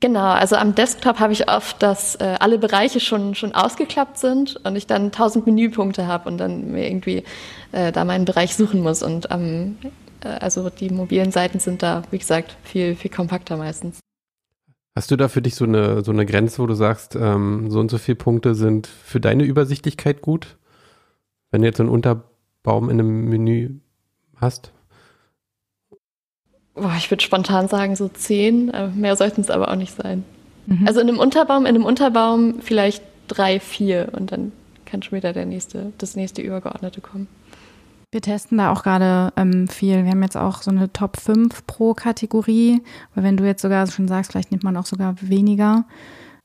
Genau, 0.00 0.30
also 0.30 0.54
am 0.54 0.76
Desktop 0.76 1.18
habe 1.18 1.32
ich 1.32 1.50
oft, 1.50 1.82
dass 1.82 2.14
äh, 2.16 2.36
alle 2.38 2.58
Bereiche 2.58 3.00
schon, 3.00 3.34
schon 3.34 3.52
ausgeklappt 3.52 4.16
sind 4.18 4.56
und 4.64 4.76
ich 4.76 4.86
dann 4.86 5.10
tausend 5.10 5.46
Menüpunkte 5.46 6.06
habe 6.06 6.28
und 6.28 6.38
dann 6.38 6.70
mir 6.70 6.88
irgendwie 6.88 7.24
äh, 7.72 7.90
da 7.90 8.04
meinen 8.04 8.24
Bereich 8.24 8.54
suchen 8.54 8.80
muss. 8.80 9.02
Und 9.02 9.26
ähm, 9.30 9.76
äh, 10.22 10.28
also 10.28 10.70
die 10.70 10.90
mobilen 10.90 11.32
Seiten 11.32 11.58
sind 11.58 11.82
da, 11.82 12.02
wie 12.12 12.18
gesagt, 12.18 12.56
viel, 12.62 12.94
viel 12.94 13.10
kompakter 13.10 13.56
meistens. 13.56 13.98
Hast 14.94 15.10
du 15.10 15.16
da 15.16 15.26
für 15.26 15.42
dich 15.42 15.56
so 15.56 15.64
eine, 15.64 16.04
so 16.04 16.12
eine 16.12 16.26
Grenze, 16.26 16.60
wo 16.60 16.66
du 16.66 16.74
sagst, 16.74 17.16
ähm, 17.16 17.68
so 17.70 17.80
und 17.80 17.90
so 17.90 17.98
viele 17.98 18.16
Punkte 18.16 18.54
sind 18.54 18.86
für 18.86 19.20
deine 19.20 19.44
Übersichtlichkeit 19.44 20.22
gut? 20.22 20.58
Wenn 21.50 21.62
du 21.62 21.66
jetzt 21.66 21.80
einen 21.80 21.88
Unterbaum 21.88 22.88
in 22.88 23.00
einem 23.00 23.24
Menü 23.28 23.80
hast? 24.36 24.72
Boah, 26.80 26.94
ich 26.96 27.10
würde 27.10 27.22
spontan 27.22 27.68
sagen 27.68 27.96
so 27.96 28.08
zehn, 28.08 28.70
äh, 28.70 28.88
mehr 28.88 29.16
sollten 29.16 29.40
es 29.40 29.50
aber 29.50 29.70
auch 29.70 29.76
nicht 29.76 29.94
sein. 29.94 30.24
Mhm. 30.66 30.86
Also 30.86 31.00
in 31.00 31.08
einem 31.08 31.18
Unterbaum, 31.18 31.66
in 31.66 31.74
einem 31.74 31.84
Unterbaum 31.84 32.60
vielleicht 32.60 33.02
drei, 33.26 33.60
vier 33.60 34.10
und 34.12 34.32
dann 34.32 34.52
kann 34.84 35.02
schon 35.02 35.18
wieder 35.18 35.32
der 35.32 35.46
nächste, 35.46 35.92
das 35.98 36.16
nächste 36.16 36.42
Übergeordnete 36.42 37.00
kommen. 37.00 37.28
Wir 38.10 38.22
testen 38.22 38.56
da 38.56 38.72
auch 38.72 38.82
gerade 38.82 39.34
ähm, 39.36 39.68
viel. 39.68 40.04
Wir 40.04 40.10
haben 40.12 40.22
jetzt 40.22 40.36
auch 40.36 40.62
so 40.62 40.70
eine 40.70 40.90
Top 40.92 41.18
5 41.18 41.66
pro 41.66 41.92
Kategorie, 41.92 42.82
weil 43.14 43.24
wenn 43.24 43.36
du 43.36 43.44
jetzt 43.44 43.60
sogar 43.60 43.86
schon 43.86 44.08
sagst, 44.08 44.32
vielleicht 44.32 44.50
nimmt 44.50 44.64
man 44.64 44.78
auch 44.78 44.86
sogar 44.86 45.16
weniger, 45.20 45.84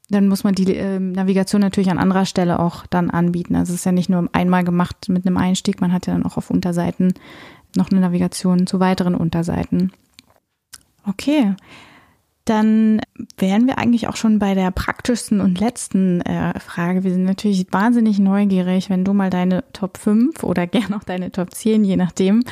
dann 0.10 0.28
muss 0.28 0.44
man 0.44 0.56
die 0.56 0.76
äh, 0.76 1.00
Navigation 1.00 1.62
natürlich 1.62 1.90
an 1.90 2.00
anderer 2.00 2.26
Stelle 2.26 2.60
auch 2.60 2.86
dann 2.88 3.10
anbieten. 3.10 3.56
Also 3.56 3.72
es 3.72 3.80
ist 3.80 3.86
ja 3.86 3.94
nicht 3.94 4.10
nur 4.10 4.28
einmal 4.34 4.66
gemacht 4.66 5.08
mit 5.08 5.26
einem 5.26 5.38
Einstieg, 5.38 5.80
man 5.80 5.94
hat 5.94 6.06
ja 6.06 6.14
dann 6.14 6.26
auch 6.26 6.36
auf 6.36 6.50
Unterseiten 6.50 7.14
noch 7.78 7.92
eine 7.92 8.02
Navigation 8.02 8.68
zu 8.68 8.82
weiteren 8.82 9.16
Unterseiten. 9.16 9.94
Okay, 11.06 11.56
dann 12.46 13.00
wären 13.38 13.68
wir 13.68 13.78
eigentlich 13.78 14.08
auch 14.08 14.18
schon 14.18 14.38
bei 14.40 14.54
der 14.54 14.72
praktischsten 14.72 15.40
und 15.40 15.60
letzten 15.60 16.22
äh, 16.22 16.60
Frage. 16.60 17.04
Wir 17.04 17.12
sind 17.12 17.24
natürlich 17.24 17.68
wahnsinnig 17.72 18.20
neugierig, 18.20 18.90
wenn 18.90 19.06
du 19.06 19.14
mal 19.14 19.30
deine 19.30 19.64
Top 19.72 19.98
5 19.98 20.44
oder 20.44 20.68
gern 20.68 20.94
auch 20.94 21.04
deine 21.04 21.32
Top 21.32 21.54
10, 21.54 21.86
je 21.86 21.96
nachdem, 21.96 22.44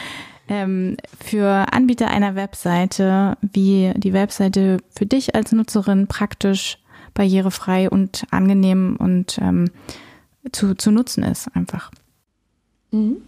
ähm, 0.47 0.95
für 1.19 1.73
Anbieter 1.73 2.09
einer 2.09 2.35
Webseite, 2.35 3.37
wie 3.41 3.91
die 3.95 4.13
Webseite 4.13 4.77
für 4.89 5.05
dich 5.05 5.35
als 5.35 5.51
Nutzerin 5.51 6.07
praktisch, 6.07 6.77
barrierefrei 7.13 7.89
und 7.89 8.25
angenehm 8.31 8.95
und 8.97 9.37
ähm, 9.41 9.69
zu, 10.53 10.75
zu 10.75 10.91
nutzen 10.91 11.23
ist 11.23 11.53
einfach. 11.55 11.91
Mhm. 12.91 13.21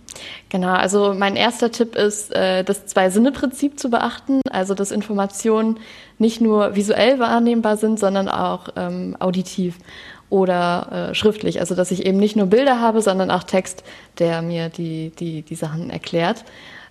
Genau, 0.50 0.74
also 0.74 1.14
mein 1.14 1.36
erster 1.36 1.72
Tipp 1.72 1.96
ist, 1.96 2.36
äh, 2.36 2.64
das 2.64 2.86
Zwei-Sinne-Prinzip 2.86 3.80
zu 3.80 3.90
beachten, 3.90 4.42
also 4.52 4.74
dass 4.74 4.92
Informationen 4.92 5.80
nicht 6.20 6.42
nur 6.42 6.76
visuell 6.76 7.20
wahrnehmbar 7.20 7.78
sind, 7.78 7.98
sondern 7.98 8.30
auch 8.30 8.70
ähm, 8.76 9.16
auditiv 9.20 9.78
oder 10.30 11.10
äh, 11.12 11.16
schriftlich. 11.16 11.60
Also 11.60 11.76
dass 11.76 11.92
ich 11.92 12.06
eben 12.06 12.18
nicht 12.18 12.36
nur 12.36 12.48
Bilder 12.48 12.80
habe, 12.80 13.02
sondern 13.02 13.32
auch 13.32 13.44
Text, 13.44 13.84
der 14.20 14.42
mir 14.42 14.70
die, 14.70 15.12
die, 15.12 15.42
die 15.44 15.56
Sachen 15.56 15.90
erklärt. 15.90 16.44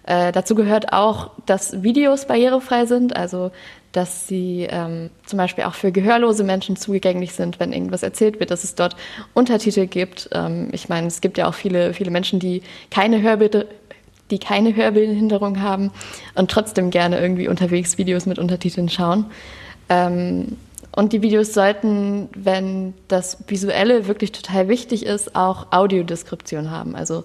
Äh, 0.05 0.33
dazu 0.33 0.55
gehört 0.55 0.93
auch, 0.93 1.31
dass 1.47 1.83
Videos 1.83 2.27
barrierefrei 2.27 2.87
sind, 2.87 3.15
also 3.15 3.53
dass 3.93 4.27
sie 4.27 4.67
ähm, 4.71 5.11
zum 5.27 5.37
Beispiel 5.37 5.65
auch 5.65 5.75
für 5.75 5.93
gehörlose 5.93 6.45
Menschen 6.45 6.77
zugänglich 6.77 7.35
sind, 7.35 7.61
wenn 7.61 7.73
irgendwas 7.73 8.03
erzählt 8.03 8.41
wird, 8.41 8.51
dass 8.51 8.65
es 8.65 8.75
dort 8.75 8.97
Untertitel 9.35 9.87
gibt. 9.87 10.31
Ähm, 10.33 10.71
ich 10.73 10.89
meine, 10.89 11.07
es 11.07 11.21
gibt 11.21 11.39
ja 11.39 11.47
auch 11.47 11.55
viele, 11.55 11.95
viele 11.95 12.11
Menschen, 12.11 12.41
die 12.41 12.63
keine 12.91 13.23
Hörbilder 13.23 13.67
die 14.31 14.39
keine 14.39 14.75
Hörbehinderung 14.75 15.61
haben 15.61 15.91
und 16.35 16.51
trotzdem 16.51 16.91
gerne 16.91 17.21
irgendwie 17.21 17.49
unterwegs 17.49 17.99
Videos 17.99 18.25
mit 18.25 18.39
Untertiteln 18.39 18.89
schauen. 18.89 19.27
Ähm, 19.91 20.57
und 20.95 21.13
die 21.13 21.23
Videos 21.23 21.55
sollten, 21.55 22.29
wenn 22.35 22.95
das 23.09 23.39
Visuelle 23.47 24.07
wirklich 24.09 24.33
total 24.33 24.69
wichtig 24.69 25.07
ist, 25.07 25.35
auch 25.35 25.67
Audiodeskription 25.71 26.71
haben. 26.71 26.95
Also 26.97 27.25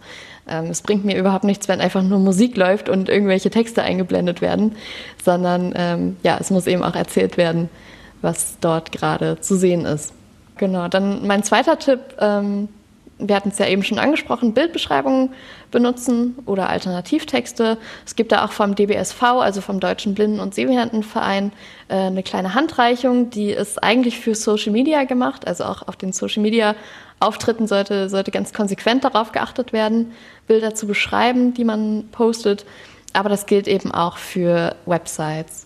ähm, 0.50 0.66
es 0.66 0.82
bringt 0.82 1.06
mir 1.06 1.18
überhaupt 1.18 1.44
nichts, 1.44 1.68
wenn 1.68 1.82
einfach 1.82 2.04
nur 2.04 2.20
Musik 2.20 2.58
läuft 2.58 2.90
und 2.90 3.10
irgendwelche 3.10 3.50
Texte 3.50 3.84
eingeblendet 3.84 4.42
werden, 4.42 4.76
sondern 5.24 5.74
ähm, 5.76 6.18
ja, 6.24 6.38
es 6.40 6.50
muss 6.50 6.68
eben 6.68 6.84
auch 6.84 6.96
erzählt 6.96 7.38
werden, 7.38 7.70
was 8.22 8.58
dort 8.62 8.92
gerade 8.92 9.40
zu 9.40 9.56
sehen 9.56 9.86
ist. 9.86 10.14
Genau, 10.58 10.88
dann 10.88 11.26
mein 11.28 11.44
zweiter 11.44 11.78
Tipp, 11.78 12.00
ähm, 12.20 12.70
wir 13.20 13.36
hatten 13.36 13.50
es 13.50 13.58
ja 13.58 13.68
eben 13.68 13.84
schon 13.84 14.00
angesprochen, 14.00 14.54
Bildbeschreibungen 14.54 15.30
benutzen 15.72 16.36
oder 16.46 16.70
Alternativtexte. 16.70 17.78
Es 18.06 18.16
gibt 18.16 18.32
da 18.32 18.46
auch 18.46 18.52
vom 18.52 18.76
DBSV, 18.76 19.22
also 19.24 19.62
vom 19.62 19.80
Deutschen 19.80 20.14
Blinden- 20.14 20.40
und 20.40 20.54
Sehbehindertenverein, 20.54 21.52
äh, 21.88 21.96
eine 21.96 22.24
kleine 22.24 22.54
Handreichung, 22.54 23.30
die 23.30 23.50
ist 23.52 23.84
eigentlich 23.84 24.20
für 24.20 24.36
Social 24.36 24.72
Media 24.72 25.04
gemacht, 25.06 25.48
also 25.48 25.64
auch 25.64 25.88
auf 25.88 25.96
den 25.96 26.14
Social 26.14 26.44
Media 26.44 26.76
Auftritten 27.20 27.68
sollte, 27.68 28.10
sollte 28.10 28.32
ganz 28.32 28.54
konsequent 28.54 29.04
darauf 29.04 29.32
geachtet 29.32 29.74
werden, 29.74 30.12
Bilder 30.48 30.76
zu 30.76 30.86
beschreiben, 30.88 31.54
die 31.54 31.64
man 31.64 32.10
postet. 32.12 32.66
Aber 33.14 33.30
das 33.30 33.46
gilt 33.46 33.68
eben 33.68 33.92
auch 33.92 34.18
für 34.18 34.76
Websites. 34.86 35.66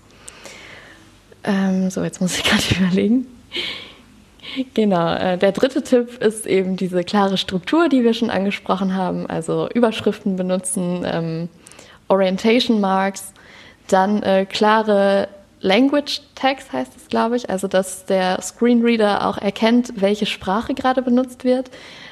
Ähm, 1.44 1.90
so, 1.90 2.04
jetzt 2.04 2.22
muss 2.22 2.38
ich 2.38 2.44
gerade 2.46 2.64
überlegen. 2.80 3.28
Genau, 4.74 5.14
äh, 5.14 5.38
der 5.38 5.52
dritte 5.52 5.84
Tipp 5.84 6.22
ist 6.22 6.46
eben 6.46 6.76
diese 6.76 7.04
klare 7.04 7.38
Struktur, 7.38 7.90
die 7.90 8.04
wir 8.04 8.14
schon 8.14 8.30
angesprochen 8.30 8.96
haben, 8.96 9.30
also 9.30 9.70
Überschriften 9.70 10.36
benutzen, 10.36 11.06
ähm, 11.06 11.50
Orientation 12.08 12.82
Marks, 12.82 13.34
dann 13.88 14.22
äh, 14.24 14.46
klare 14.46 15.30
Language 15.62 16.22
Tags 16.36 16.72
heißt 16.72 16.94
es, 16.98 17.08
glaube 17.08 17.38
ich, 17.38 17.50
also 17.50 17.68
dass 17.68 18.06
der 18.06 18.42
Screenreader 18.42 19.28
auch 19.28 19.38
erkennt, 19.38 19.94
welche 19.96 20.26
Sprache 20.26 20.74
gerade 20.74 21.02
benutzt 21.02 21.44
wird. 21.44 21.70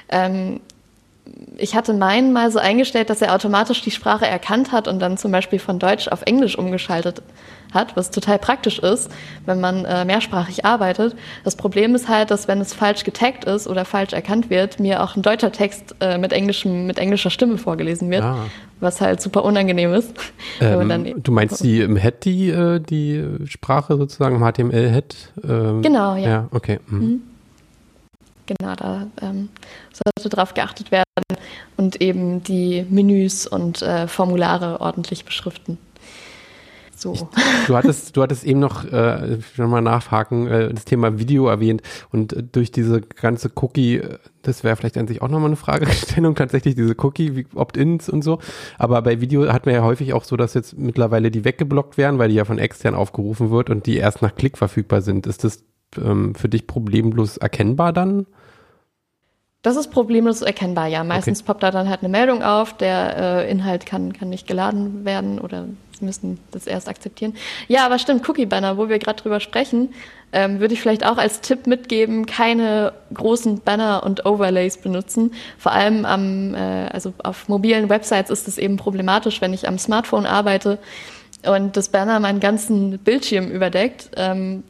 Ähm, 0.09 0.61
ich 1.57 1.75
hatte 1.75 1.93
meinen 1.93 2.34
mal 2.34 2.51
so 2.51 2.59
eingestellt, 2.59 3.09
dass 3.09 3.21
er 3.21 3.36
automatisch 3.36 3.82
die 3.82 3.91
Sprache 3.91 4.25
erkannt 4.25 4.71
hat 4.71 4.88
und 4.88 4.99
dann 4.99 5.17
zum 5.17 5.32
Beispiel 5.32 5.59
von 5.59 5.80
Deutsch 5.80 6.07
auf 6.07 6.21
Englisch 6.23 6.57
umgeschaltet 6.57 7.21
hat, 7.73 7.95
was 7.95 8.11
total 8.11 8.39
praktisch 8.39 8.80
ist, 8.80 9.11
wenn 9.45 9.59
man 9.59 9.86
äh, 9.86 10.05
mehrsprachig 10.05 10.65
arbeitet. 10.65 11.15
Das 11.43 11.55
Problem 11.55 11.93
ist 11.95 12.07
halt, 12.07 12.32
dass 12.32 12.47
wenn 12.47 12.59
es 12.61 12.73
falsch 12.73 13.03
getaggt 13.03 13.45
ist 13.45 13.67
oder 13.67 13.86
falsch 13.86 14.13
erkannt 14.13 14.49
wird, 14.49 14.80
mir 14.80 15.03
auch 15.03 15.15
ein 15.15 15.21
deutscher 15.21 15.51
Text 15.51 15.95
äh, 15.99 16.17
mit, 16.17 16.34
englischem, 16.34 16.88
mit 16.88 16.97
englischer 16.97 17.30
Stimme 17.30 17.57
vorgelesen 17.57 18.09
wird, 18.09 18.23
ah. 18.23 18.45
was 18.80 19.01
halt 19.01 19.21
super 19.21 19.43
unangenehm 19.43 19.93
ist. 19.93 20.13
Ähm, 20.61 21.21
du 21.23 21.32
meinst 21.32 21.63
die 21.63 21.80
im 21.80 21.95
Head 21.95 22.25
die, 22.25 22.49
äh, 22.49 22.80
die 22.80 23.23
Sprache 23.45 23.95
sozusagen, 23.97 24.36
im 24.36 24.41
HTML-Head? 24.41 25.15
Ähm, 25.43 25.82
genau, 25.82 26.15
ja. 26.15 26.30
Ja, 26.30 26.47
okay. 26.51 26.80
Mhm. 26.88 26.99
Mhm. 26.99 27.21
Genau, 28.45 28.75
da 28.75 29.07
ähm, 29.21 29.49
sollte 29.93 30.30
darauf 30.30 30.53
geachtet 30.53 30.91
werden 30.91 31.09
und 31.77 32.01
eben 32.01 32.43
die 32.43 32.86
Menüs 32.89 33.47
und 33.47 33.82
äh, 33.82 34.07
Formulare 34.07 34.82
ordentlich 34.82 35.25
beschriften. 35.25 35.77
So. 36.95 37.13
Ich, 37.13 37.23
du 37.67 37.77
hattest, 37.77 38.17
du 38.17 38.21
hattest 38.21 38.43
eben 38.43 38.59
noch, 38.59 38.84
äh, 38.84 39.38
mal 39.57 39.80
nachhaken, 39.80 40.47
äh, 40.47 40.73
das 40.73 40.84
Thema 40.84 41.17
Video 41.17 41.47
erwähnt 41.47 41.82
und 42.11 42.34
äh, 42.34 42.43
durch 42.43 42.71
diese 42.71 42.99
ganze 42.99 43.49
Cookie, 43.55 44.01
das 44.41 44.65
wäre 44.65 44.75
vielleicht 44.75 44.97
an 44.97 45.07
sich 45.07 45.21
auch 45.21 45.30
nochmal 45.30 45.47
eine 45.47 45.55
Fragestellung, 45.55 46.36
tatsächlich 46.36 46.75
diese 46.75 46.95
Cookie, 46.97 47.45
Opt-ins 47.55 48.09
und 48.09 48.21
so. 48.21 48.39
Aber 48.77 49.01
bei 49.01 49.21
Video 49.21 49.47
hat 49.53 49.65
man 49.65 49.75
ja 49.75 49.84
häufig 49.84 50.11
auch 50.11 50.25
so, 50.25 50.36
dass 50.36 50.55
jetzt 50.55 50.77
mittlerweile 50.77 51.32
die 51.32 51.45
weggeblockt 51.45 51.97
werden, 51.97 52.19
weil 52.19 52.30
die 52.30 52.36
ja 52.36 52.43
von 52.43 52.57
extern 52.57 52.95
aufgerufen 52.95 53.49
wird 53.49 53.69
und 53.69 53.86
die 53.86 53.95
erst 53.95 54.21
nach 54.21 54.36
Klick 54.36 54.57
verfügbar 54.57 55.01
sind. 55.01 55.25
Ist 55.25 55.45
das 55.45 55.63
ähm, 55.97 56.36
für 56.36 56.49
dich 56.49 56.67
problemlos 56.67 57.38
erkennbar 57.38 57.93
dann? 57.93 58.25
Das 59.62 59.76
ist 59.76 59.91
problemlos 59.91 60.41
erkennbar, 60.41 60.88
ja. 60.88 61.03
Meistens 61.03 61.41
okay. 61.41 61.47
poppt 61.47 61.64
da 61.64 61.72
dann 61.72 61.89
halt 61.89 61.99
eine 61.99 62.10
Meldung 62.10 62.43
auf, 62.43 62.78
der 62.78 63.18
äh, 63.18 63.51
Inhalt 63.51 63.86
kann, 63.86 64.14
kann 64.14 64.30
nicht 64.30 64.47
geladen 64.47 65.03
werden 65.03 65.38
oder 65.38 65.66
sie 65.99 66.05
müssen 66.05 66.39
das 66.51 66.66
erst 66.66 66.88
akzeptieren. 66.88 67.36
Ja, 67.68 67.86
aber 67.86 67.99
stimmt, 67.99 68.28
Cookie 68.30 68.45
Banner, 68.45 68.78
wo 68.78 68.88
wir 68.88 68.99
gerade 68.99 69.22
drüber 69.22 69.41
sprechen. 69.41 69.93
ähm, 70.32 70.60
würde 70.60 70.76
ich 70.76 70.82
vielleicht 70.82 71.05
auch 71.05 71.18
als 71.18 71.41
Tipp 71.41 71.68
mitgeben, 71.68 72.26
keine 72.26 72.93
großen 73.14 73.62
Banner 73.62 74.03
und 74.03 74.26
Overlays 74.26 74.78
benutzen. 74.78 75.32
Vor 75.57 75.72
allem 75.72 76.05
am, 76.05 76.53
äh, 76.53 76.88
also 76.91 77.14
auf 77.24 77.49
mobilen 77.49 77.89
Websites 77.89 78.30
ist 78.30 78.47
es 78.47 78.57
eben 78.57 78.78
problematisch, 78.78 79.41
wenn 79.41 79.53
ich 79.53 79.68
am 79.68 79.78
Smartphone 79.80 80.26
arbeite 80.26 80.78
und 81.45 81.76
das 81.76 81.89
Banner 81.89 82.20
meinen 82.20 82.39
ganzen 82.39 82.99
Bildschirm 82.99 83.49
überdeckt. 83.49 84.12
Ähm, 84.18 84.64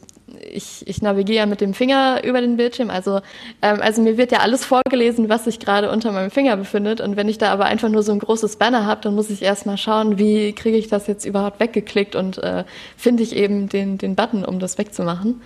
ich, 0.52 0.88
ich 0.88 1.02
navigiere 1.02 1.48
mit 1.48 1.62
dem 1.62 1.74
Finger 1.74 2.22
über 2.24 2.42
den 2.42 2.58
Bildschirm. 2.58 2.90
Also, 2.90 3.22
ähm, 3.62 3.80
also 3.82 4.02
mir 4.02 4.18
wird 4.18 4.32
ja 4.32 4.40
alles 4.40 4.66
vorgelesen, 4.66 5.30
was 5.30 5.46
sich 5.46 5.60
gerade 5.60 5.92
unter 5.92 6.12
meinem 6.12 6.32
Finger 6.32 6.58
befindet. 6.58 7.02
Und 7.02 7.16
wenn 7.16 7.30
ich 7.30 7.38
da 7.38 7.52
aber 7.52 7.66
einfach 7.66 7.90
nur 7.90 8.04
so 8.04 8.12
ein 8.12 8.20
großes 8.20 8.58
Banner 8.58 8.86
habe, 8.86 9.02
dann 9.02 9.16
muss 9.16 9.30
ich 9.30 9.42
erstmal 9.42 9.78
schauen, 9.78 10.18
wie 10.18 10.54
kriege 10.54 10.78
ich 10.78 10.88
das 10.88 11.08
jetzt 11.08 11.26
überhaupt 11.26 11.60
weggeklickt 11.60 12.16
und 12.16 12.38
äh, 12.40 12.64
finde 12.98 13.24
ich 13.24 13.36
eben 13.36 13.70
den, 13.70 13.98
den 13.98 14.16
Button, 14.16 14.46
um 14.46 14.60
das 14.60 14.78
wegzumachen. 14.78 15.42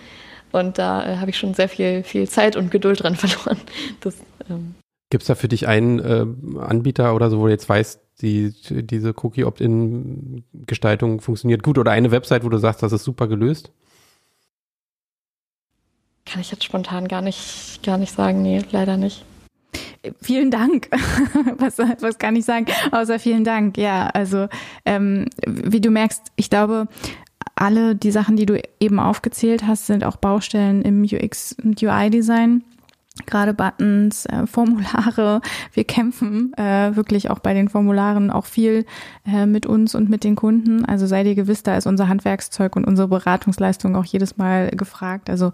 Und 0.51 0.77
da 0.77 1.05
äh, 1.05 1.17
habe 1.17 1.31
ich 1.31 1.37
schon 1.37 1.53
sehr 1.53 1.69
viel, 1.69 2.03
viel 2.03 2.29
Zeit 2.29 2.55
und 2.55 2.71
Geduld 2.71 3.03
dran 3.03 3.15
verloren. 3.15 3.59
Ähm 4.49 4.75
Gibt 5.09 5.23
es 5.23 5.27
da 5.27 5.35
für 5.35 5.47
dich 5.47 5.67
einen 5.67 5.99
äh, 5.99 6.25
Anbieter 6.59 7.13
oder 7.13 7.29
so, 7.29 7.39
wo 7.39 7.45
du 7.45 7.51
jetzt 7.51 7.69
weißt, 7.69 7.99
die, 8.21 8.53
diese 8.69 9.13
Cookie-Opt-in-Gestaltung 9.15 11.21
funktioniert 11.21 11.61
gut 11.61 11.77
oder 11.77 11.91
eine 11.91 12.11
Website, 12.11 12.43
wo 12.43 12.49
du 12.49 12.57
sagst, 12.57 12.81
das 12.81 12.93
ist 12.93 13.03
super 13.03 13.27
gelöst? 13.27 13.71
Kann 16.25 16.41
ich 16.41 16.51
jetzt 16.51 16.63
spontan 16.63 17.07
gar 17.07 17.21
nicht, 17.21 17.81
gar 17.83 17.97
nicht 17.97 18.13
sagen. 18.13 18.41
Nee, 18.41 18.61
leider 18.71 18.97
nicht. 18.97 19.25
Vielen 20.21 20.51
Dank. 20.51 20.89
was, 21.57 21.77
was 21.77 22.17
kann 22.17 22.35
ich 22.35 22.45
sagen? 22.45 22.65
Außer 22.91 23.19
vielen 23.19 23.43
Dank. 23.43 23.77
Ja, 23.77 24.07
also 24.07 24.47
ähm, 24.85 25.27
wie 25.45 25.81
du 25.81 25.89
merkst, 25.89 26.31
ich 26.35 26.49
glaube, 26.49 26.87
alle 27.55 27.95
die 27.95 28.11
Sachen, 28.11 28.35
die 28.35 28.45
du 28.45 28.61
eben 28.79 28.99
aufgezählt 28.99 29.65
hast, 29.65 29.87
sind 29.87 30.03
auch 30.03 30.17
Baustellen 30.17 30.81
im 30.81 31.03
UX 31.03 31.55
und 31.63 31.81
UI-Design. 31.81 32.63
Gerade 33.27 33.53
Buttons, 33.53 34.25
äh, 34.25 34.47
Formulare. 34.47 35.41
Wir 35.71 35.83
kämpfen 35.83 36.51
äh, 36.57 36.95
wirklich 36.95 37.29
auch 37.29 37.39
bei 37.39 37.53
den 37.53 37.69
Formularen 37.69 38.31
auch 38.31 38.45
viel 38.45 38.85
äh, 39.25 39.45
mit 39.45 39.67
uns 39.67 39.93
und 39.93 40.09
mit 40.09 40.23
den 40.23 40.35
Kunden. 40.35 40.83
Also 40.85 41.05
sei 41.05 41.23
dir 41.23 41.35
gewiss, 41.35 41.61
da 41.61 41.77
ist 41.77 41.85
unser 41.85 42.07
Handwerkszeug 42.07 42.75
und 42.75 42.85
unsere 42.85 43.07
Beratungsleistung 43.07 43.95
auch 43.95 44.05
jedes 44.05 44.37
Mal 44.37 44.71
gefragt. 44.71 45.29
Also 45.29 45.51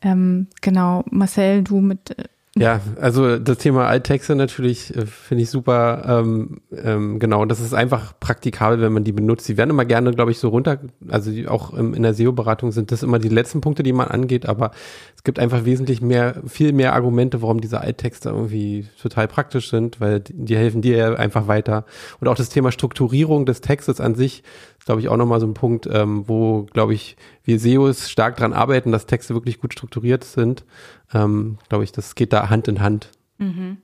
ähm, 0.00 0.46
genau, 0.62 1.04
Marcel, 1.10 1.62
du 1.62 1.80
mit 1.80 2.18
äh, 2.18 2.24
ja, 2.56 2.80
also 3.00 3.38
das 3.38 3.58
Thema 3.58 3.88
Alttexte 3.88 4.36
natürlich 4.36 4.94
äh, 4.96 5.06
finde 5.06 5.42
ich 5.42 5.50
super. 5.50 6.04
Ähm, 6.06 6.60
ähm, 6.70 7.18
genau, 7.18 7.44
das 7.46 7.58
ist 7.58 7.74
einfach 7.74 8.14
praktikabel, 8.20 8.80
wenn 8.80 8.92
man 8.92 9.02
die 9.02 9.10
benutzt. 9.10 9.48
Die 9.48 9.56
werden 9.56 9.70
immer 9.70 9.84
gerne, 9.84 10.12
glaube 10.12 10.30
ich, 10.30 10.38
so 10.38 10.50
runter, 10.50 10.78
also 11.08 11.32
die, 11.32 11.48
auch 11.48 11.74
im, 11.74 11.94
in 11.94 12.04
der 12.04 12.14
SEO-Beratung 12.14 12.70
sind 12.70 12.92
das 12.92 13.02
immer 13.02 13.18
die 13.18 13.28
letzten 13.28 13.60
Punkte, 13.60 13.82
die 13.82 13.92
man 13.92 14.06
angeht, 14.06 14.46
aber 14.46 14.70
es 15.16 15.24
gibt 15.24 15.40
einfach 15.40 15.64
wesentlich 15.64 16.00
mehr, 16.00 16.42
viel 16.46 16.72
mehr 16.72 16.92
Argumente, 16.92 17.42
warum 17.42 17.60
diese 17.60 17.80
Alttexte 17.80 18.28
irgendwie 18.28 18.86
total 19.02 19.26
praktisch 19.26 19.70
sind, 19.70 20.00
weil 20.00 20.20
die, 20.20 20.34
die 20.44 20.56
helfen 20.56 20.80
dir 20.80 20.96
ja 20.96 21.14
einfach 21.14 21.48
weiter. 21.48 21.84
Und 22.20 22.28
auch 22.28 22.36
das 22.36 22.50
Thema 22.50 22.70
Strukturierung 22.70 23.46
des 23.46 23.62
Textes 23.62 24.00
an 24.00 24.14
sich 24.14 24.44
glaube 24.84 25.00
ich, 25.00 25.08
auch 25.08 25.16
nochmal 25.16 25.40
so 25.40 25.46
ein 25.46 25.54
Punkt, 25.54 25.88
ähm, 25.90 26.28
wo, 26.28 26.66
glaube 26.72 26.94
ich, 26.94 27.16
wir 27.44 27.58
SEOs 27.58 28.10
stark 28.10 28.36
dran 28.36 28.52
arbeiten, 28.52 28.92
dass 28.92 29.06
Texte 29.06 29.34
wirklich 29.34 29.60
gut 29.60 29.72
strukturiert 29.72 30.24
sind. 30.24 30.64
Ähm, 31.12 31.58
glaube 31.68 31.84
ich, 31.84 31.92
das 31.92 32.14
geht 32.14 32.32
da 32.32 32.50
Hand 32.50 32.68
in 32.68 32.80
Hand. 32.80 33.10
Mhm. 33.38 33.78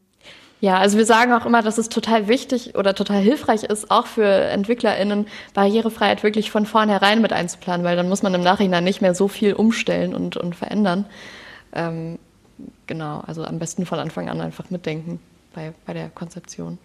Ja, 0.61 0.77
also 0.77 0.99
wir 0.99 1.07
sagen 1.07 1.33
auch 1.33 1.47
immer, 1.47 1.63
dass 1.63 1.79
es 1.79 1.89
total 1.89 2.29
wichtig 2.29 2.75
oder 2.77 2.95
total 2.95 3.23
hilfreich 3.23 3.65
ist, 3.65 3.91
auch 3.91 4.07
für 4.07 4.27
EntwicklerInnen 4.27 5.27
Barrierefreiheit 5.55 6.23
wirklich 6.23 6.51
von 6.51 6.67
vornherein 6.67 7.23
mit 7.23 7.33
einzuplanen, 7.33 7.85
weil 7.85 7.97
dann 7.97 8.11
muss 8.11 8.23
man 8.23 8.35
im 8.35 8.43
Nachhinein 8.43 8.85
nicht 8.85 9.01
mehr 9.01 9.15
so 9.15 9.27
viel 9.27 9.55
umstellen 9.55 10.15
und, 10.15 10.37
und 10.37 10.55
verändern. 10.55 11.07
Ähm, 11.73 12.19
genau, 12.87 13.21
also 13.27 13.43
am 13.45 13.59
besten 13.59 13.87
von 13.87 13.99
Anfang 13.99 14.29
an 14.29 14.43
einfach 14.43 14.69
mitdenken 14.69 15.19
bei, 15.55 15.73
bei 15.87 15.95
der 15.95 16.11
Konzeption. 16.11 16.77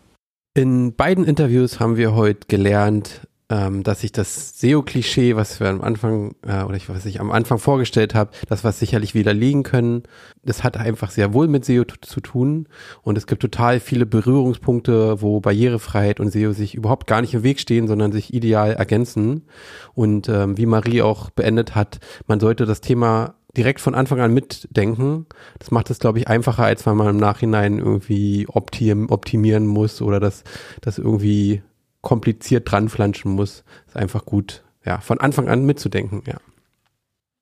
In 0.53 0.95
beiden 0.95 1.25
Interviews 1.25 1.81
haben 1.81 1.97
wir 1.97 2.15
heute 2.15 2.47
gelernt, 2.47 3.27
ähm, 3.49 3.83
dass 3.83 4.03
ich 4.03 4.11
das 4.11 4.59
SEO-Klischee, 4.59 5.35
was 5.35 5.59
wir 5.59 5.67
am 5.69 5.81
Anfang, 5.81 6.35
äh, 6.45 6.63
oder 6.63 6.75
ich, 6.75 6.89
was 6.89 7.05
ich 7.05 7.19
am 7.19 7.31
Anfang 7.31 7.59
vorgestellt 7.59 8.15
habe, 8.15 8.31
das 8.47 8.63
was 8.63 8.79
sicherlich 8.79 9.13
widerlegen 9.13 9.63
können, 9.63 10.03
das 10.43 10.63
hat 10.63 10.77
einfach 10.77 11.11
sehr 11.11 11.33
wohl 11.33 11.47
mit 11.47 11.63
SEO 11.63 11.83
zu 11.83 12.21
tun. 12.21 12.67
Und 13.03 13.17
es 13.17 13.27
gibt 13.27 13.41
total 13.41 13.79
viele 13.79 14.05
Berührungspunkte, 14.07 15.21
wo 15.21 15.39
Barrierefreiheit 15.41 16.19
und 16.19 16.31
SEO 16.31 16.53
sich 16.53 16.73
überhaupt 16.73 17.05
gar 17.05 17.21
nicht 17.21 17.35
im 17.35 17.43
Weg 17.43 17.59
stehen, 17.59 17.87
sondern 17.87 18.11
sich 18.11 18.33
ideal 18.33 18.73
ergänzen. 18.73 19.43
Und 19.93 20.27
ähm, 20.27 20.57
wie 20.57 20.65
Marie 20.65 21.03
auch 21.03 21.29
beendet 21.29 21.75
hat, 21.75 21.99
man 22.25 22.39
sollte 22.39 22.65
das 22.65 22.81
Thema 22.81 23.35
direkt 23.55 23.79
von 23.79 23.95
Anfang 23.95 24.19
an 24.21 24.33
mitdenken. 24.33 25.27
Das 25.59 25.71
macht 25.71 25.89
es, 25.89 25.99
glaube 25.99 26.19
ich, 26.19 26.27
einfacher, 26.27 26.65
als 26.65 26.85
wenn 26.85 26.97
man 26.97 27.09
im 27.09 27.17
Nachhinein 27.17 27.77
irgendwie 27.77 28.47
optim 28.47 29.09
optimieren 29.09 29.67
muss 29.67 30.01
oder 30.01 30.19
das, 30.19 30.43
das 30.81 30.97
irgendwie 30.97 31.61
kompliziert 32.05 32.71
dranflanschen 32.71 33.31
muss. 33.31 33.65
Ist 33.87 33.97
einfach 33.97 34.23
gut, 34.23 34.63
ja, 34.85 34.99
von 34.99 35.19
Anfang 35.19 35.49
an 35.49 35.65
mitzudenken, 35.65 36.21
ja. 36.25 36.35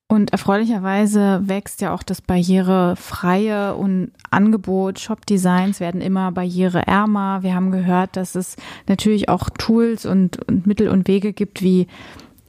Und 0.08 0.32
erfreulicherweise 0.32 1.42
wächst 1.44 1.82
ja 1.82 1.94
auch 1.94 2.04
das 2.04 2.22
barrierefreie 2.22 3.76
und 3.76 4.12
Angebot. 4.30 5.00
Shop-Designs 5.00 5.80
werden 5.80 6.02
immer 6.02 6.32
barriereärmer. 6.32 7.42
Wir 7.42 7.56
haben 7.56 7.72
gehört, 7.72 8.16
dass 8.16 8.36
es 8.36 8.56
natürlich 8.88 9.28
auch 9.28 9.50
Tools 9.50 10.06
und, 10.06 10.48
und 10.48 10.68
Mittel 10.68 10.90
und 10.90 11.08
Wege 11.08 11.34
gibt, 11.34 11.62
wie 11.62 11.88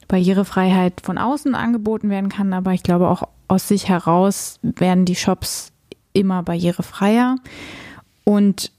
Barrierefreiheit 0.07 1.01
von 1.01 1.17
außen 1.17 1.55
angeboten 1.55 2.09
werden 2.09 2.29
kann. 2.29 2.53
Aber 2.53 2.71
ich 2.73 2.83
glaube, 2.83 3.09
auch 3.09 3.23
aus 3.47 3.67
sich 3.67 3.89
heraus 3.89 4.59
werden 4.61 5.05
die 5.05 5.15
Shops 5.15 5.71
immer 6.13 6.43
barrierefreier. 6.43 7.37
Und 8.23 8.71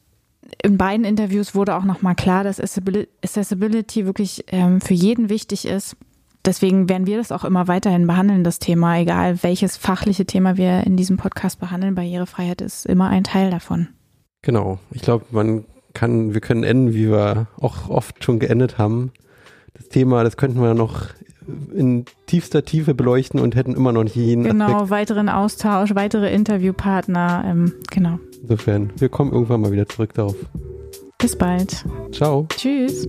in 0.62 0.78
beiden 0.78 1.04
Interviews 1.04 1.54
wurde 1.54 1.76
auch 1.76 1.84
nochmal 1.84 2.14
klar, 2.14 2.44
dass 2.44 2.60
Accessibility 2.60 4.06
wirklich 4.06 4.44
ähm, 4.48 4.80
für 4.80 4.94
jeden 4.94 5.28
wichtig 5.28 5.66
ist. 5.66 5.96
Deswegen 6.44 6.88
werden 6.88 7.06
wir 7.06 7.16
das 7.16 7.32
auch 7.32 7.44
immer 7.44 7.66
weiterhin 7.66 8.06
behandeln, 8.06 8.44
das 8.44 8.60
Thema, 8.60 8.98
egal 8.98 9.42
welches 9.42 9.76
fachliche 9.76 10.26
Thema 10.26 10.56
wir 10.56 10.84
in 10.86 10.96
diesem 10.96 11.16
Podcast 11.16 11.58
behandeln. 11.58 11.96
Barrierefreiheit 11.96 12.60
ist 12.60 12.86
immer 12.86 13.08
ein 13.08 13.24
Teil 13.24 13.50
davon. 13.50 13.88
Genau. 14.42 14.78
Ich 14.92 15.02
glaube, 15.02 15.24
man 15.32 15.64
kann, 15.92 16.34
wir 16.34 16.40
können 16.40 16.62
enden, 16.62 16.94
wie 16.94 17.10
wir 17.10 17.48
auch 17.60 17.88
oft 17.88 18.22
schon 18.22 18.38
geendet 18.38 18.78
haben. 18.78 19.12
Das 19.74 19.88
Thema, 19.88 20.22
das 20.22 20.36
könnten 20.36 20.60
wir 20.60 20.74
noch 20.74 21.08
in 21.74 22.04
tiefster 22.26 22.64
Tiefe 22.64 22.94
beleuchten 22.94 23.40
und 23.40 23.54
hätten 23.54 23.74
immer 23.74 23.92
noch 23.92 24.04
nicht 24.04 24.16
jeden. 24.16 24.44
Genau, 24.44 24.66
Aspekt. 24.66 24.90
weiteren 24.90 25.28
Austausch, 25.28 25.94
weitere 25.94 26.32
Interviewpartner, 26.32 27.44
ähm, 27.46 27.72
genau. 27.90 28.18
Insofern, 28.42 28.92
wir 28.98 29.08
kommen 29.08 29.32
irgendwann 29.32 29.60
mal 29.60 29.72
wieder 29.72 29.88
zurück 29.88 30.14
darauf. 30.14 30.36
Bis 31.18 31.36
bald. 31.36 31.84
Ciao. 32.12 32.46
Tschüss. 32.56 33.06